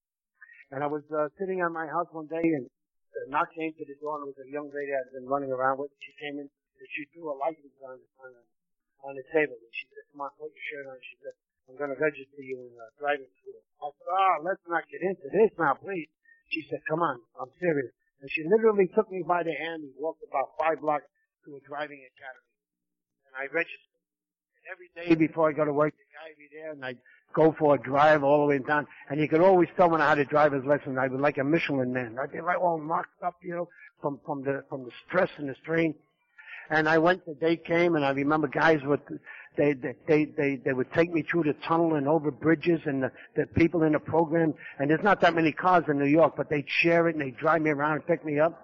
And 0.72 0.84
I 0.84 0.88
was 0.88 1.04
uh, 1.16 1.30
sitting 1.40 1.62
on 1.62 1.74
my 1.74 1.88
house 1.88 2.08
one 2.12 2.28
day 2.28 2.42
and 2.44 2.68
to 3.14 3.84
the 3.86 3.98
door 4.02 4.22
and 4.22 4.30
it 4.30 4.34
was 4.34 4.42
a 4.42 4.50
young 4.50 4.70
lady 4.74 4.92
I'd 4.94 5.14
been 5.14 5.30
running 5.30 5.54
around 5.54 5.80
with. 5.80 5.94
She 6.02 6.14
came 6.18 6.42
in 6.42 6.48
and 6.50 6.88
she 6.94 7.06
threw 7.14 7.30
a 7.32 7.38
license 7.38 7.74
on 7.86 7.98
the, 7.98 8.08
on 8.20 8.30
the, 8.34 8.44
on 9.06 9.14
the 9.16 9.26
table. 9.32 9.56
And 9.56 9.74
she 9.74 9.86
said, 9.94 10.04
come 10.12 10.26
on, 10.26 10.32
put 10.36 10.52
your 10.52 10.66
shirt 10.70 10.86
on. 10.90 10.98
She 11.02 11.16
said, 11.22 11.34
I'm 11.70 11.78
going 11.80 11.94
to 11.94 12.00
register 12.00 12.44
you 12.44 12.60
in 12.68 12.74
uh, 12.76 12.92
driving 13.00 13.30
school. 13.40 13.60
I 13.80 13.88
said, 13.94 14.10
oh, 14.10 14.36
let's 14.44 14.66
not 14.68 14.84
get 14.92 15.02
into 15.06 15.28
this 15.32 15.52
now, 15.56 15.80
please. 15.80 16.10
She 16.52 16.66
said, 16.68 16.84
come 16.90 17.02
on, 17.02 17.22
I'm 17.40 17.52
serious. 17.58 17.94
And 18.20 18.28
she 18.32 18.44
literally 18.48 18.92
took 18.92 19.08
me 19.12 19.24
by 19.24 19.44
the 19.44 19.56
hand 19.56 19.84
and 19.84 19.94
walked 20.00 20.24
about 20.28 20.56
five 20.60 20.80
blocks 20.84 21.08
to 21.48 21.56
a 21.56 21.62
driving 21.64 22.04
academy. 22.04 22.52
And 23.28 23.34
I 23.36 23.48
registered. 23.52 24.00
And 24.60 24.66
every 24.72 24.90
day 24.96 25.16
before 25.16 25.50
I 25.50 25.54
go 25.56 25.66
to 25.66 25.76
work, 25.76 25.96
be 26.38 26.48
there 26.52 26.72
and 26.72 26.84
I'd 26.84 26.98
go 27.34 27.56
for 27.58 27.76
a 27.76 27.78
drive 27.78 28.24
all 28.24 28.42
the 28.42 28.48
way 28.48 28.60
down. 28.60 28.88
And 29.10 29.20
you 29.20 29.28
could 29.28 29.42
always 29.42 29.70
tell 29.76 29.90
when 29.90 30.02
I 30.02 30.10
had 30.10 30.20
a 30.20 30.26
driver's 30.26 30.66
lesson, 30.66 30.98
I 30.98 31.08
was 31.08 31.20
like 31.20 31.38
a 31.38 31.44
Michelin 31.44 31.94
man. 31.94 32.18
I'd 32.22 32.32
be 32.32 32.42
like 32.42 32.60
all 32.60 32.80
marked 32.80 33.22
up, 33.24 33.36
you 33.42 33.56
know, 33.56 33.70
from, 34.02 34.20
from 34.26 34.44
the, 34.44 34.64
from 34.70 34.84
the 34.84 34.92
stress 35.08 35.30
and 35.38 35.50
the 35.50 35.56
strain. 35.62 35.96
And 36.70 36.88
I 36.88 36.98
went, 36.98 37.26
the 37.26 37.34
day 37.34 37.58
came 37.58 37.96
and 37.96 38.06
I 38.06 38.12
remember 38.12 38.48
guys 38.48 38.82
would, 38.84 39.02
they, 39.58 39.74
they, 39.74 40.26
they, 40.26 40.56
they 40.56 40.74
would 40.74 40.92
take 40.94 41.12
me 41.12 41.22
through 41.22 41.44
the 41.44 41.56
tunnel 41.68 41.96
and 41.96 42.08
over 42.08 42.32
bridges 42.32 42.82
and 42.86 43.04
the, 43.04 43.12
the 43.36 43.46
people 43.48 43.84
in 43.84 43.94
the 43.94 44.00
program. 44.00 44.54
And 44.80 44.90
there's 44.90 45.04
not 45.04 45.22
that 45.22 45.36
many 45.36 45.52
cars 45.52 45.84
in 45.90 46.00
New 46.00 46.06
York, 46.06 46.36
but 46.38 46.50
they'd 46.50 46.70
share 46.70 47.10
it 47.10 47.16
and 47.16 47.22
they'd 47.24 47.38
drive 47.38 47.62
me 47.62 47.72
around 47.72 47.94
and 47.96 48.08
pick 48.08 48.26
me 48.26 48.40
up. 48.40 48.60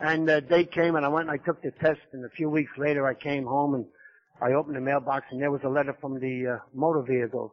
And 0.00 0.28
the 0.28 0.40
day 0.40 0.64
came 0.64 0.94
and 0.94 1.04
I 1.04 1.08
went 1.08 1.28
and 1.28 1.40
I 1.40 1.44
took 1.44 1.62
the 1.62 1.72
test 1.72 2.00
and 2.12 2.24
a 2.24 2.30
few 2.30 2.48
weeks 2.48 2.70
later 2.76 3.06
I 3.06 3.14
came 3.14 3.44
home 3.44 3.74
and 3.74 3.86
I 4.40 4.52
opened 4.52 4.76
the 4.76 4.80
mailbox 4.80 5.26
and 5.30 5.40
there 5.40 5.50
was 5.50 5.62
a 5.64 5.68
letter 5.68 5.96
from 6.00 6.20
the 6.20 6.46
uh, 6.46 6.58
motor 6.74 7.02
vehicle. 7.02 7.52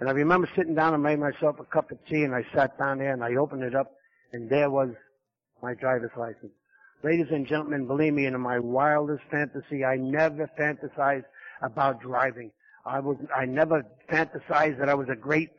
And 0.00 0.08
I 0.08 0.12
remember 0.12 0.48
sitting 0.56 0.74
down 0.74 0.94
and 0.94 1.02
made 1.02 1.18
myself 1.18 1.58
a 1.60 1.64
cup 1.64 1.90
of 1.90 1.98
tea 2.06 2.24
and 2.24 2.34
I 2.34 2.44
sat 2.54 2.78
down 2.78 2.98
there 2.98 3.12
and 3.12 3.22
I 3.22 3.36
opened 3.36 3.62
it 3.62 3.74
up 3.74 3.92
and 4.32 4.48
there 4.48 4.70
was 4.70 4.90
my 5.62 5.74
driver's 5.74 6.10
license. 6.16 6.52
Ladies 7.02 7.26
and 7.30 7.46
gentlemen, 7.46 7.86
believe 7.86 8.12
me, 8.12 8.26
in 8.26 8.38
my 8.40 8.58
wildest 8.58 9.22
fantasy, 9.30 9.84
I 9.84 9.96
never 9.96 10.50
fantasized 10.58 11.24
about 11.62 12.00
driving. 12.00 12.50
I 12.84 13.00
was, 13.00 13.16
I 13.34 13.44
never 13.44 13.86
fantasized 14.10 14.78
that 14.78 14.88
I 14.88 14.94
was 14.94 15.08
a 15.08 15.16
great 15.16 15.50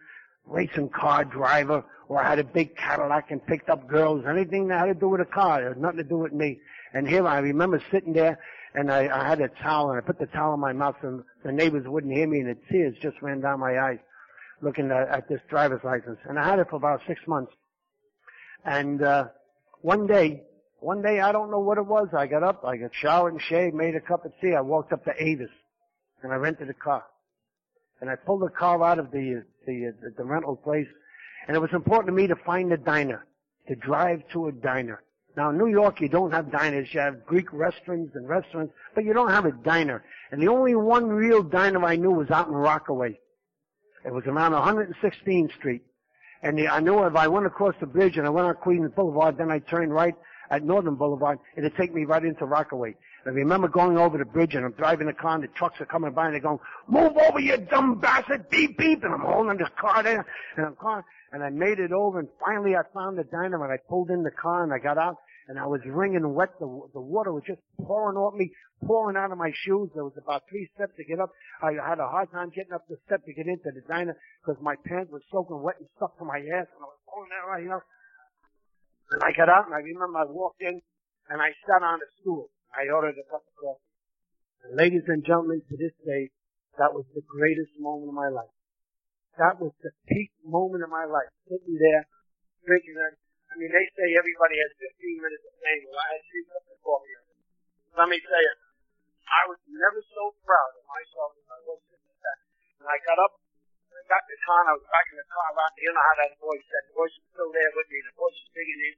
racing 0.46 0.90
car 0.90 1.24
driver 1.24 1.84
or 2.10 2.22
I 2.22 2.30
had 2.30 2.40
a 2.40 2.44
big 2.44 2.76
Cadillac 2.76 3.32
and 3.32 3.46
picked 3.46 3.70
up 3.70 3.88
girls. 3.88 4.26
Anything 4.28 4.68
that 4.68 4.80
had 4.80 4.94
to 4.94 5.00
do 5.00 5.10
with 5.10 5.22
a 5.22 5.26
car. 5.26 5.62
It 5.62 5.68
had 5.68 5.78
nothing 5.78 5.98
to 5.98 6.04
do 6.04 6.18
with 6.18 6.34
me. 6.34 6.60
And 6.94 7.08
here 7.08 7.26
I 7.28 7.40
remember 7.40 7.82
sitting 7.92 8.14
there 8.14 8.40
and 8.76 8.92
I, 8.92 9.08
I 9.08 9.28
had 9.28 9.42
a 9.42 9.48
towel 9.48 9.90
and 9.90 9.98
I 9.98 10.02
put 10.02 10.20
the 10.20 10.28
towel 10.28 10.54
in 10.54 10.60
my 10.60 10.74
mouth 10.74 10.96
and 11.02 11.24
the 11.44 11.52
neighbors 11.52 11.88
wouldn't 11.88 12.14
hear 12.14 12.28
me 12.28 12.40
and 12.40 12.50
the 12.50 12.58
tears 12.72 12.96
just 13.02 13.22
ran 13.22 13.42
down 13.42 13.60
my 13.60 13.80
eyes 13.80 14.00
looking 14.62 14.92
at, 14.92 15.08
at 15.10 15.30
this 15.30 15.42
driver's 15.50 15.84
license. 15.84 16.20
And 16.28 16.38
I 16.38 16.48
had 16.48 16.60
it 16.60 16.68
for 16.70 16.76
about 16.76 17.02
six 17.08 17.20
months. 17.28 17.52
And, 18.66 19.02
uh, 19.02 19.26
one 19.82 20.08
day, 20.08 20.44
one 20.80 21.02
day 21.02 21.20
I 21.22 21.32
don't 21.32 21.50
know 21.50 21.60
what 21.60 21.78
it 21.78 21.86
was. 21.86 22.10
I 22.16 22.28
got 22.28 22.44
up, 22.44 22.64
I 22.66 22.78
got 22.78 22.92
showered 22.94 23.34
and 23.34 23.42
shaved, 23.42 23.76
made 23.76 23.96
a 23.96 24.02
cup 24.02 24.26
of 24.26 24.34
tea. 24.42 24.54
I 24.54 24.62
walked 24.62 24.94
up 24.94 25.04
to 25.06 25.14
Avis 25.18 25.50
and 26.22 26.32
I 26.32 26.36
rented 26.36 26.70
a 26.70 26.74
car. 26.74 27.06
And 28.02 28.10
I 28.10 28.16
pulled 28.16 28.42
the 28.42 28.50
car 28.50 28.84
out 28.84 29.00
of 29.00 29.12
the, 29.12 29.44
the, 29.66 29.94
the, 30.02 30.14
the 30.18 30.24
rental 30.24 30.56
place 30.56 30.88
and 31.48 31.56
it 31.56 31.60
was 31.60 31.72
important 31.74 32.08
to 32.08 32.12
me 32.14 32.28
to 32.28 32.36
find 32.36 32.72
a 32.72 32.78
diner, 32.78 33.26
to 33.68 33.76
drive 33.76 34.22
to 34.34 34.48
a 34.48 34.52
diner. 34.52 35.02
Now 35.38 35.52
in 35.52 35.58
New 35.58 35.68
York 35.68 36.02
you 36.02 36.10
don't 36.10 36.32
have 36.32 36.52
diners, 36.52 36.90
you 36.92 37.00
have 37.00 37.26
Greek 37.26 37.52
restaurants 37.54 38.16
and 38.16 38.28
restaurants, 38.28 38.74
but 38.96 39.04
you 39.04 39.14
don't 39.14 39.30
have 39.30 39.46
a 39.46 39.52
diner. 39.52 40.04
And 40.32 40.42
the 40.42 40.48
only 40.48 40.76
one 40.76 41.08
real 41.08 41.44
diner 41.44 41.84
I 41.84 41.96
knew 41.96 42.12
was 42.12 42.30
out 42.30 42.48
in 42.48 42.54
Rockaway. 42.54 43.20
It 44.06 44.14
was 44.14 44.26
around 44.26 44.54
116th 44.54 45.54
Street. 45.56 45.84
And 46.42 46.58
the, 46.58 46.70
I 46.70 46.80
knew 46.80 47.04
if 47.04 47.16
I 47.16 47.28
went 47.28 47.46
across 47.46 47.76
the 47.80 47.86
bridge 47.86 48.18
and 48.18 48.26
I 48.26 48.30
went 48.30 48.48
on 48.48 48.56
Queens 48.56 48.92
Boulevard, 48.96 49.38
then 49.38 49.52
I 49.52 49.60
turned 49.60 49.94
right 49.94 50.16
at 50.50 50.64
Northern 50.64 50.96
Boulevard, 50.96 51.40
it'd 51.56 51.76
take 51.76 51.94
me 51.94 52.06
right 52.06 52.24
into 52.24 52.46
Rockaway. 52.46 52.96
And 53.26 53.34
I 53.34 53.36
remember 53.36 53.68
going 53.68 53.98
over 53.98 54.18
the 54.18 54.26
bridge 54.26 54.56
and 54.56 54.66
I'm 54.66 54.72
driving 54.72 55.08
the 55.08 55.14
car 55.14 55.36
and 55.36 55.44
the 55.44 55.48
trucks 55.50 55.80
are 55.82 55.86
coming 55.86 56.12
by 56.12 56.26
and 56.26 56.34
they're 56.34 56.42
going, 56.42 56.60
move 56.88 57.18
over 57.18 57.40
you 57.40 57.58
dumb 57.58 58.00
bastard, 58.00 58.50
beep 58.50 58.78
beep, 58.78 59.04
and 59.04 59.14
I'm 59.14 59.22
holding 59.22 59.58
this 59.58 59.70
car 59.80 60.02
there 60.02 60.26
and 60.56 60.66
I'm 60.66 60.76
calling, 60.76 61.04
and 61.32 61.44
I 61.44 61.50
made 61.50 61.80
it 61.80 61.92
over 61.92 62.20
and 62.20 62.28
finally 62.44 62.76
I 62.76 62.82
found 62.94 63.18
the 63.18 63.24
diner 63.24 63.64
and 63.64 63.72
I 63.72 63.78
pulled 63.88 64.10
in 64.10 64.24
the 64.24 64.32
car 64.32 64.64
and 64.64 64.74
I 64.74 64.80
got 64.80 64.98
out 64.98 65.18
and 65.48 65.58
I 65.58 65.66
was 65.66 65.82
wringing 65.86 66.34
wet. 66.34 66.50
The, 66.60 66.70
the 66.94 67.02
water 67.02 67.34
was 67.34 67.44
just 67.46 67.62
pouring 67.82 68.18
off 68.18 68.34
me, 68.34 68.52
pouring 68.86 69.18
out 69.18 69.32
of 69.32 69.38
my 69.38 69.52
shoes. 69.66 69.90
There 69.94 70.04
was 70.04 70.18
about 70.18 70.44
three 70.50 70.70
steps 70.76 70.94
to 70.98 71.04
get 71.04 71.20
up. 71.20 71.30
I 71.62 71.74
had 71.74 72.00
a 72.00 72.08
hard 72.08 72.32
time 72.32 72.50
getting 72.54 72.74
up 72.74 72.86
the 72.88 72.98
step 73.06 73.26
to 73.26 73.34
get 73.34 73.48
into 73.48 73.70
the 73.74 73.82
diner 73.88 74.18
because 74.42 74.62
my 74.62 74.76
pants 74.86 75.12
were 75.12 75.22
soaking 75.32 75.62
wet 75.62 75.78
and 75.80 75.90
stuck 75.98 76.18
to 76.18 76.26
my 76.26 76.38
ass 76.38 76.70
and 76.70 76.82
I 76.82 76.90
was 76.90 77.02
pulling 77.06 77.30
that 77.30 77.46
right, 77.50 77.64
you. 77.64 77.82
And 79.12 79.24
I 79.24 79.32
got 79.34 79.50
out 79.50 79.66
and 79.66 79.74
I 79.74 79.82
remember 79.82 80.18
I 80.20 80.26
walked 80.30 80.62
in 80.62 80.82
and 81.30 81.42
I 81.42 81.50
sat 81.66 81.82
on 81.82 81.98
a 81.98 82.10
stool. 82.22 82.50
I 82.74 82.90
ordered 82.94 83.18
a 83.18 83.26
cup 83.30 83.42
of 83.42 83.54
coffee. 83.58 83.90
And 84.66 84.78
ladies 84.78 85.06
and 85.08 85.26
gentlemen, 85.26 85.62
to 85.70 85.78
this 85.78 85.94
day, 86.06 86.30
that 86.78 86.94
was 86.94 87.06
the 87.16 87.26
greatest 87.26 87.74
moment 87.80 88.10
of 88.10 88.14
my 88.14 88.30
life. 88.30 88.54
That 89.40 89.56
was 89.56 89.72
the 89.80 89.96
peak 90.12 90.36
moment 90.44 90.84
of 90.84 90.92
my 90.92 91.08
life. 91.08 91.32
Sitting 91.48 91.80
there, 91.80 92.04
drinking 92.68 93.00
that. 93.00 93.16
I 93.50 93.56
mean, 93.56 93.72
they 93.72 93.88
say 93.96 94.12
everybody 94.20 94.60
has 94.60 94.72
15 95.00 95.24
minutes 95.24 95.48
of 95.48 95.56
fame. 95.64 95.88
Well, 95.88 96.04
I 96.04 96.20
had 96.20 96.22
three 96.28 96.44
cups 96.44 96.68
of 96.68 96.80
coffee. 96.84 97.16
Let 97.96 98.12
me 98.12 98.20
tell 98.20 98.44
you, 98.44 98.54
I 99.32 99.42
was 99.48 99.60
never 99.72 100.04
so 100.12 100.36
proud 100.44 100.72
of 100.76 100.84
myself 100.92 101.30
as 101.40 101.48
I 101.56 101.60
was 101.72 101.80
sitting 101.88 102.20
there. 102.20 102.40
And 102.84 102.88
I 102.92 103.00
got 103.08 103.18
up, 103.24 103.40
and 103.40 103.96
I 103.96 104.04
got 104.12 104.28
the 104.28 104.38
car, 104.44 104.60
and 104.60 104.70
I 104.70 104.76
was 104.76 104.88
back 104.92 105.08
in 105.08 105.16
the 105.16 105.28
car 105.32 105.50
lot. 105.56 105.72
You 105.80 105.92
know 105.96 106.04
how 106.04 106.16
that 106.20 106.34
voice, 106.36 106.66
that 106.76 106.86
voice 106.92 107.16
is 107.16 107.26
still 107.32 107.52
there 107.56 107.72
with 107.80 107.88
me. 107.88 107.98
The 108.12 108.16
voice 108.20 108.38
is 108.44 108.50
digging 108.52 108.80
me. 108.84 108.90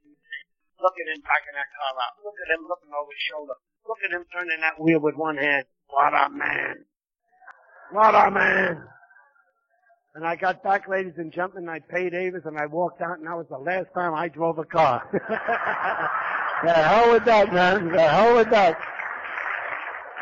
Look 0.81 0.97
at 0.97 1.05
him 1.05 1.21
back 1.21 1.45
in 1.45 1.53
that 1.53 1.69
car 1.69 1.91
lot. 1.93 2.11
Look 2.25 2.37
at 2.41 2.49
him 2.49 2.65
looking 2.65 2.89
over 2.89 3.13
his 3.13 3.23
shoulder. 3.29 3.55
Look 3.85 4.01
at 4.01 4.09
him 4.09 4.25
turning 4.33 4.61
that 4.65 4.81
wheel 4.81 5.05
with 5.05 5.13
one 5.13 5.37
hand. 5.37 5.69
What 5.85 6.17
a 6.17 6.33
man. 6.33 6.89
What 7.93 8.17
a 8.17 8.33
man. 8.33 8.89
And 10.13 10.25
I 10.25 10.35
got 10.35 10.61
back, 10.61 10.89
ladies 10.89 11.13
and 11.17 11.31
gentlemen, 11.31 11.69
I 11.69 11.79
paid 11.79 12.13
Avis 12.13 12.43
and 12.43 12.57
I 12.57 12.65
walked 12.65 13.01
out 13.01 13.19
and 13.19 13.27
that 13.27 13.37
was 13.37 13.45
the 13.49 13.57
last 13.57 13.87
time 13.93 14.13
I 14.13 14.27
drove 14.27 14.57
a 14.59 14.65
car. 14.65 15.07
the 16.63 16.73
hell 16.73 17.13
with 17.13 17.23
that, 17.23 17.53
man. 17.53 17.89
The 17.93 18.01
hell 18.01 18.35
with 18.35 18.49
that. 18.49 18.77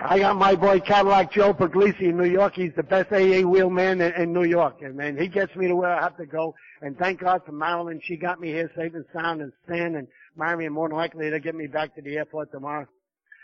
I 0.01 0.19
got 0.19 0.37
my 0.37 0.53
boy 0.53 0.79
Cadillac 0.79 1.31
Joe 1.31 1.55
Puglisi 1.55 2.03
in 2.03 2.17
New 2.17 2.29
York. 2.29 2.53
He's 2.53 2.71
the 2.75 2.83
best 2.83 3.11
AA 3.11 3.41
wheelman 3.41 3.99
in, 3.99 4.13
in 4.13 4.31
New 4.31 4.43
York. 4.43 4.81
And 4.83 4.95
man, 4.95 5.17
he 5.17 5.27
gets 5.27 5.55
me 5.55 5.67
to 5.67 5.75
where 5.75 5.89
I 5.89 6.03
have 6.03 6.17
to 6.17 6.25
go. 6.27 6.53
And 6.83 6.95
thank 6.95 7.19
God 7.19 7.41
for 7.43 7.51
Marilyn. 7.51 7.99
She 8.03 8.15
got 8.15 8.39
me 8.39 8.49
here 8.49 8.71
safe 8.77 8.93
and 8.93 9.05
sound 9.11 9.41
and 9.41 9.51
Stan 9.65 9.95
and 9.95 10.07
Marion 10.37 10.71
more 10.71 10.87
than 10.87 10.97
likely 10.97 11.31
to 11.31 11.39
get 11.39 11.55
me 11.55 11.65
back 11.65 11.95
to 11.95 12.01
the 12.03 12.15
airport 12.17 12.51
tomorrow. 12.51 12.85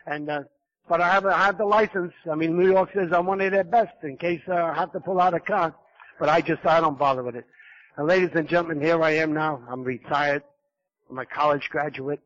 And, 0.06 0.30
uh, 0.30 0.42
but 0.88 1.02
I 1.02 1.10
have, 1.10 1.26
I 1.26 1.46
have 1.46 1.58
the 1.58 1.66
license. 1.66 2.14
I 2.32 2.36
mean, 2.36 2.56
New 2.56 2.70
York 2.72 2.92
says 2.94 3.12
I'm 3.12 3.26
one 3.26 3.42
of 3.42 3.52
their 3.52 3.64
best 3.64 3.96
in 4.04 4.16
case 4.18 4.42
uh, 4.48 4.54
I 4.54 4.76
have 4.76 4.92
to 4.92 5.00
pull 5.00 5.20
out 5.20 5.34
a 5.34 5.40
car. 5.40 5.76
But 6.20 6.30
I 6.30 6.42
just, 6.42 6.66
I 6.66 6.80
don't 6.80 6.98
bother 6.98 7.24
with 7.24 7.36
it. 7.36 7.46
And 7.98 8.08
ladies 8.08 8.30
and 8.36 8.48
gentlemen, 8.48 8.82
here 8.82 9.02
I 9.02 9.12
am 9.12 9.34
now. 9.34 9.62
I'm 9.70 9.84
retired. 9.84 10.44
I'm 11.10 11.18
a 11.20 11.26
college 11.26 11.68
graduate. 11.70 12.22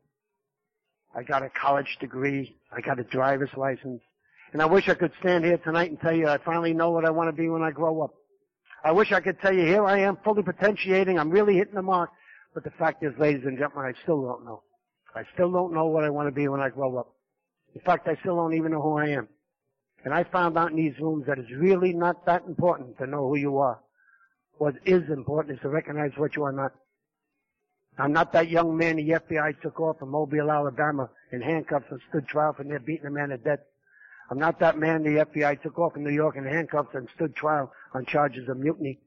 I 1.14 1.22
got 1.22 1.42
a 1.42 1.50
college 1.50 1.98
degree. 2.00 2.56
I 2.72 2.80
got 2.80 2.98
a 2.98 3.04
driver's 3.04 3.50
license. 3.56 4.00
And 4.52 4.62
I 4.62 4.66
wish 4.66 4.88
I 4.88 4.94
could 4.94 5.12
stand 5.20 5.44
here 5.44 5.58
tonight 5.58 5.90
and 5.90 6.00
tell 6.00 6.14
you 6.14 6.28
I 6.28 6.38
finally 6.38 6.72
know 6.72 6.90
what 6.90 7.04
I 7.04 7.10
want 7.10 7.28
to 7.28 7.32
be 7.32 7.48
when 7.48 7.62
I 7.62 7.70
grow 7.70 8.02
up. 8.02 8.14
I 8.82 8.92
wish 8.92 9.12
I 9.12 9.20
could 9.20 9.40
tell 9.40 9.52
you 9.52 9.64
here 9.64 9.84
I 9.84 10.00
am 10.00 10.18
fully 10.24 10.42
potentiating. 10.42 11.18
I'm 11.18 11.30
really 11.30 11.56
hitting 11.56 11.74
the 11.74 11.82
mark. 11.82 12.10
But 12.54 12.64
the 12.64 12.70
fact 12.70 13.04
is, 13.04 13.12
ladies 13.18 13.44
and 13.44 13.58
gentlemen, 13.58 13.92
I 13.94 14.02
still 14.02 14.22
don't 14.22 14.44
know. 14.44 14.62
I 15.14 15.22
still 15.34 15.50
don't 15.52 15.72
know 15.72 15.86
what 15.86 16.04
I 16.04 16.10
want 16.10 16.28
to 16.28 16.32
be 16.32 16.48
when 16.48 16.60
I 16.60 16.68
grow 16.68 16.96
up. 16.96 17.12
In 17.74 17.80
fact, 17.82 18.08
I 18.08 18.16
still 18.20 18.36
don't 18.36 18.54
even 18.54 18.72
know 18.72 18.82
who 18.82 18.98
I 18.98 19.08
am. 19.08 19.28
And 20.04 20.14
I 20.14 20.24
found 20.24 20.56
out 20.56 20.70
in 20.70 20.76
these 20.76 20.98
rooms 20.98 21.26
that 21.26 21.38
it's 21.38 21.50
really 21.50 21.92
not 21.92 22.24
that 22.26 22.44
important 22.46 22.98
to 22.98 23.06
know 23.06 23.28
who 23.28 23.36
you 23.36 23.58
are. 23.58 23.80
What 24.58 24.74
is 24.84 25.08
important 25.10 25.56
is 25.56 25.62
to 25.62 25.68
recognize 25.68 26.12
what 26.16 26.36
you 26.36 26.44
are 26.44 26.52
not. 26.52 26.72
I'm 27.98 28.12
not 28.12 28.32
that 28.32 28.48
young 28.48 28.76
man 28.76 28.96
the 28.96 29.08
FBI 29.10 29.60
took 29.60 29.78
off 29.80 29.98
from 29.98 30.10
Mobile, 30.10 30.50
Alabama 30.50 31.10
in 31.32 31.42
handcuffs 31.42 31.86
and 31.90 32.00
stood 32.08 32.26
trial 32.26 32.54
for 32.54 32.64
near 32.64 32.78
beating 32.78 33.06
a 33.06 33.10
man 33.10 33.28
to 33.28 33.36
death. 33.36 33.60
I'm 34.30 34.38
not 34.38 34.60
that 34.60 34.78
man 34.78 35.02
the 35.02 35.24
FBI 35.26 35.60
took 35.62 35.78
off 35.78 35.96
in 35.96 36.04
New 36.04 36.12
York 36.12 36.36
in 36.36 36.44
handcuffs 36.44 36.94
and 36.94 37.08
stood 37.14 37.34
trial 37.34 37.72
on 37.94 38.06
charges 38.06 38.48
of 38.48 38.58
mutiny. 38.58 39.00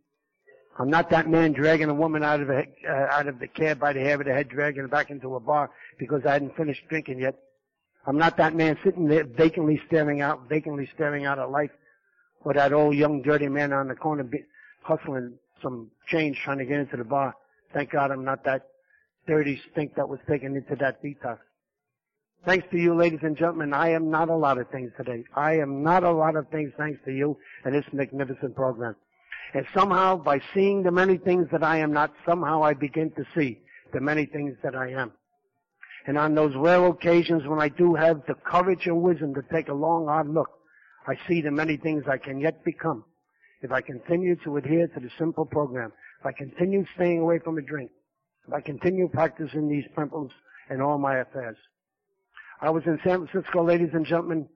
I'm 0.77 0.89
not 0.89 1.09
that 1.11 1.29
man 1.29 1.53
dragging 1.53 1.89
a 1.89 1.93
woman 1.93 2.23
out 2.23 2.41
of 2.41 2.49
a, 2.49 2.65
uh, 2.87 3.07
out 3.11 3.27
of 3.27 3.39
the 3.39 3.47
cab 3.47 3.79
by 3.79 3.93
the 3.93 3.99
hair 3.99 4.19
of 4.19 4.25
the 4.25 4.33
head, 4.33 4.49
dragging 4.49 4.81
her 4.81 4.87
back 4.87 5.11
into 5.11 5.35
a 5.35 5.39
bar 5.39 5.69
because 5.99 6.25
I 6.25 6.33
hadn't 6.33 6.57
finished 6.57 6.81
drinking 6.89 7.19
yet. 7.19 7.35
I'm 8.05 8.17
not 8.17 8.37
that 8.37 8.55
man 8.55 8.77
sitting 8.83 9.07
there 9.07 9.23
vacantly 9.23 9.81
staring 9.87 10.21
out, 10.21 10.49
vacantly 10.49 10.89
staring 10.93 11.25
out 11.25 11.39
at 11.39 11.49
life, 11.49 11.71
or 12.43 12.53
that 12.53 12.73
old 12.73 12.95
young 12.95 13.21
dirty 13.21 13.47
man 13.47 13.71
on 13.71 13.87
the 13.87 13.95
corner 13.95 14.23
be, 14.23 14.39
hustling 14.81 15.33
some 15.61 15.89
change 16.07 16.37
trying 16.43 16.57
to 16.57 16.65
get 16.65 16.79
into 16.79 16.97
the 16.97 17.05
bar. 17.05 17.33
Thank 17.73 17.91
God 17.91 18.11
I'm 18.11 18.25
not 18.25 18.43
that 18.43 18.67
dirty 19.25 19.61
stink 19.71 19.95
that 19.95 20.07
was 20.07 20.19
taken 20.27 20.55
into 20.55 20.75
that 20.75 21.01
detox. 21.01 21.37
Thanks 22.45 22.67
to 22.71 22.77
you, 22.77 22.93
ladies 22.93 23.21
and 23.23 23.37
gentlemen, 23.37 23.73
I 23.73 23.91
am 23.91 24.11
not 24.11 24.27
a 24.27 24.35
lot 24.35 24.57
of 24.57 24.69
things 24.69 24.91
today. 24.97 25.23
I 25.33 25.53
am 25.59 25.81
not 25.81 26.03
a 26.03 26.11
lot 26.11 26.35
of 26.35 26.49
things 26.49 26.73
thanks 26.77 26.99
to 27.05 27.11
you 27.11 27.37
and 27.63 27.73
this 27.73 27.85
magnificent 27.93 28.53
program. 28.53 28.97
And 29.53 29.65
somehow, 29.73 30.17
by 30.17 30.41
seeing 30.53 30.83
the 30.83 30.91
many 30.91 31.17
things 31.17 31.47
that 31.53 31.63
I 31.63 31.77
am 31.77 31.93
not, 31.93 32.11
somehow 32.25 32.61
I 32.61 32.73
begin 32.73 33.11
to 33.11 33.23
see 33.33 33.61
the 33.93 34.01
many 34.01 34.25
things 34.25 34.57
that 34.61 34.75
I 34.75 34.89
am. 34.91 35.13
And 36.05 36.17
on 36.17 36.35
those 36.35 36.53
rare 36.55 36.85
occasions 36.85 37.47
when 37.47 37.59
I 37.59 37.69
do 37.69 37.95
have 37.95 38.25
the 38.27 38.33
courage 38.33 38.87
and 38.87 39.01
wisdom 39.01 39.33
to 39.35 39.43
take 39.53 39.69
a 39.69 39.73
long, 39.73 40.07
hard 40.07 40.27
look, 40.27 40.49
I 41.07 41.15
see 41.27 41.41
the 41.41 41.51
many 41.51 41.77
things 41.77 42.03
I 42.07 42.17
can 42.17 42.39
yet 42.39 42.63
become. 42.63 43.05
If 43.61 43.71
I 43.71 43.81
continue 43.81 44.35
to 44.43 44.57
adhere 44.57 44.87
to 44.87 44.99
the 44.99 45.09
simple 45.17 45.45
program, 45.45 45.93
if 46.19 46.25
I 46.25 46.33
continue 46.33 46.85
staying 46.95 47.19
away 47.19 47.39
from 47.39 47.57
a 47.57 47.61
drink, 47.61 47.91
if 48.47 48.53
I 48.53 48.59
continue 48.59 49.07
practicing 49.07 49.69
these 49.69 49.85
principles 49.95 50.31
in 50.69 50.81
all 50.81 50.97
my 50.97 51.17
affairs. 51.17 51.57
I 52.61 52.69
was 52.69 52.83
in 52.85 52.99
San 53.03 53.27
Francisco, 53.27 53.63
ladies 53.63 53.89
and 53.93 54.05
gentlemen. 54.05 54.47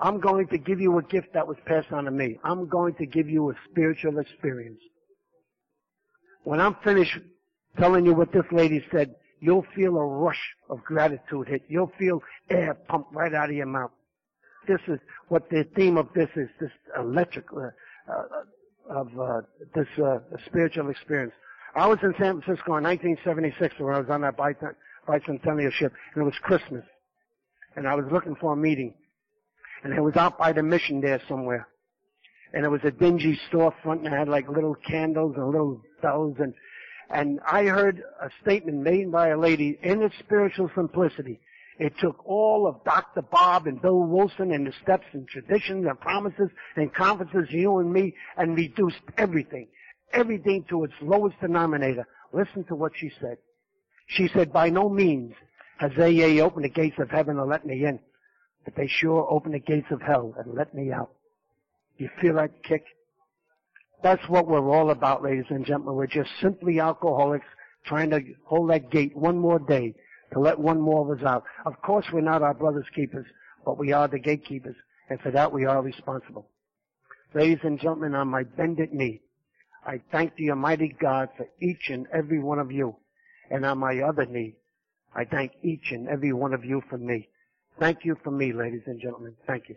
I'm 0.00 0.20
going 0.20 0.48
to 0.48 0.58
give 0.58 0.80
you 0.80 0.98
a 0.98 1.02
gift 1.02 1.34
that 1.34 1.46
was 1.46 1.56
passed 1.66 1.92
on 1.92 2.04
to 2.04 2.10
me. 2.10 2.38
I'm 2.42 2.68
going 2.68 2.94
to 2.96 3.06
give 3.06 3.28
you 3.28 3.50
a 3.50 3.54
spiritual 3.70 4.18
experience. 4.18 4.80
When 6.42 6.60
I'm 6.60 6.76
finished 6.82 7.18
telling 7.78 8.04
you 8.04 8.12
what 8.12 8.32
this 8.32 8.44
lady 8.50 8.84
said, 8.90 9.14
you'll 9.44 9.66
feel 9.76 9.96
a 9.98 10.04
rush 10.04 10.40
of 10.70 10.82
gratitude 10.82 11.48
hit. 11.48 11.62
You'll 11.68 11.92
feel 11.98 12.22
air 12.48 12.74
pumped 12.88 13.14
right 13.14 13.34
out 13.34 13.50
of 13.50 13.56
your 13.56 13.66
mouth. 13.66 13.90
This 14.66 14.80
is 14.88 14.98
what 15.28 15.50
the 15.50 15.64
theme 15.76 15.98
of 15.98 16.08
this 16.14 16.30
is, 16.34 16.48
this 16.58 16.70
electric, 16.98 17.44
uh, 17.52 17.68
uh, 18.10 18.98
of 19.00 19.08
uh, 19.20 19.40
this 19.74 19.86
uh, 20.02 20.20
spiritual 20.46 20.88
experience. 20.88 21.34
I 21.76 21.86
was 21.86 21.98
in 22.02 22.14
San 22.18 22.40
Francisco 22.40 22.76
in 22.76 22.84
1976 22.84 23.74
when 23.78 23.94
I 23.94 23.98
was 23.98 24.08
on 24.08 24.22
that 24.22 24.38
bicentennial 24.38 25.72
ship, 25.72 25.92
and 26.14 26.22
it 26.22 26.24
was 26.24 26.34
Christmas. 26.42 26.84
And 27.76 27.86
I 27.86 27.94
was 27.94 28.06
looking 28.10 28.36
for 28.36 28.54
a 28.54 28.56
meeting. 28.56 28.94
And 29.82 29.92
it 29.92 30.00
was 30.00 30.16
out 30.16 30.38
by 30.38 30.52
the 30.52 30.62
mission 30.62 31.02
there 31.02 31.20
somewhere. 31.28 31.68
And 32.54 32.64
it 32.64 32.70
was 32.70 32.80
a 32.84 32.90
dingy 32.90 33.38
storefront 33.52 33.98
and 33.98 34.06
it 34.06 34.12
had 34.12 34.28
like 34.28 34.48
little 34.48 34.76
candles 34.76 35.34
and 35.36 35.46
little 35.46 35.82
bells 36.00 36.36
and 36.38 36.54
and 37.10 37.40
I 37.46 37.64
heard 37.64 38.02
a 38.20 38.30
statement 38.42 38.78
made 38.78 39.10
by 39.10 39.28
a 39.28 39.38
lady 39.38 39.78
in 39.82 40.02
its 40.02 40.14
spiritual 40.18 40.70
simplicity. 40.74 41.40
It 41.78 41.92
took 42.00 42.24
all 42.26 42.66
of 42.66 42.84
Dr. 42.84 43.22
Bob 43.22 43.66
and 43.66 43.82
Bill 43.82 44.00
Wilson 44.00 44.52
and 44.52 44.66
the 44.66 44.72
steps 44.82 45.06
and 45.12 45.26
traditions 45.26 45.86
and 45.86 45.98
promises 46.00 46.50
and 46.76 46.94
conferences, 46.94 47.48
you 47.50 47.78
and 47.78 47.92
me, 47.92 48.14
and 48.36 48.56
reduced 48.56 49.00
everything, 49.18 49.68
everything 50.12 50.64
to 50.68 50.84
its 50.84 50.94
lowest 51.00 51.40
denominator. 51.40 52.06
Listen 52.32 52.64
to 52.64 52.76
what 52.76 52.92
she 52.96 53.10
said. 53.20 53.38
She 54.06 54.28
said, 54.28 54.52
by 54.52 54.70
no 54.70 54.88
means 54.88 55.34
has 55.78 55.90
AA 55.98 56.42
opened 56.44 56.64
the 56.64 56.68
gates 56.68 56.98
of 56.98 57.10
heaven 57.10 57.38
and 57.38 57.48
let 57.48 57.66
me 57.66 57.84
in, 57.84 57.98
but 58.64 58.76
they 58.76 58.86
sure 58.86 59.26
opened 59.28 59.54
the 59.54 59.58
gates 59.58 59.90
of 59.90 60.00
hell 60.00 60.34
and 60.38 60.54
let 60.54 60.74
me 60.74 60.92
out. 60.92 61.10
You 61.96 62.08
feel 62.20 62.34
that 62.34 62.62
kick? 62.62 62.84
That's 64.04 64.28
what 64.28 64.46
we're 64.46 64.68
all 64.68 64.90
about, 64.90 65.22
ladies 65.22 65.46
and 65.48 65.64
gentlemen. 65.64 65.94
We're 65.94 66.06
just 66.06 66.28
simply 66.42 66.78
alcoholics 66.78 67.46
trying 67.86 68.10
to 68.10 68.20
hold 68.44 68.68
that 68.68 68.90
gate 68.90 69.16
one 69.16 69.38
more 69.38 69.58
day 69.58 69.94
to 70.34 70.40
let 70.40 70.58
one 70.58 70.78
more 70.78 71.10
of 71.10 71.18
us 71.18 71.24
out. 71.24 71.44
Of 71.64 71.80
course, 71.80 72.04
we're 72.12 72.20
not 72.20 72.42
our 72.42 72.52
brother's 72.52 72.84
keepers, 72.94 73.24
but 73.64 73.78
we 73.78 73.94
are 73.94 74.06
the 74.06 74.18
gatekeepers, 74.18 74.76
and 75.08 75.18
for 75.22 75.30
that 75.30 75.50
we 75.50 75.64
are 75.64 75.80
responsible. 75.80 76.50
Ladies 77.32 77.60
and 77.62 77.80
gentlemen, 77.80 78.14
on 78.14 78.28
my 78.28 78.42
bended 78.42 78.92
knee, 78.92 79.22
I 79.86 80.02
thank 80.12 80.36
the 80.36 80.50
Almighty 80.50 80.94
God 81.00 81.30
for 81.38 81.48
each 81.62 81.88
and 81.88 82.06
every 82.12 82.40
one 82.40 82.58
of 82.58 82.70
you. 82.70 82.96
And 83.50 83.64
on 83.64 83.78
my 83.78 84.00
other 84.00 84.26
knee, 84.26 84.56
I 85.14 85.24
thank 85.24 85.52
each 85.62 85.92
and 85.92 86.08
every 86.08 86.34
one 86.34 86.52
of 86.52 86.62
you 86.62 86.82
for 86.90 86.98
me. 86.98 87.30
Thank 87.80 88.04
you 88.04 88.18
for 88.22 88.30
me, 88.30 88.52
ladies 88.52 88.82
and 88.84 89.00
gentlemen. 89.00 89.34
Thank 89.46 89.70
you. 89.70 89.76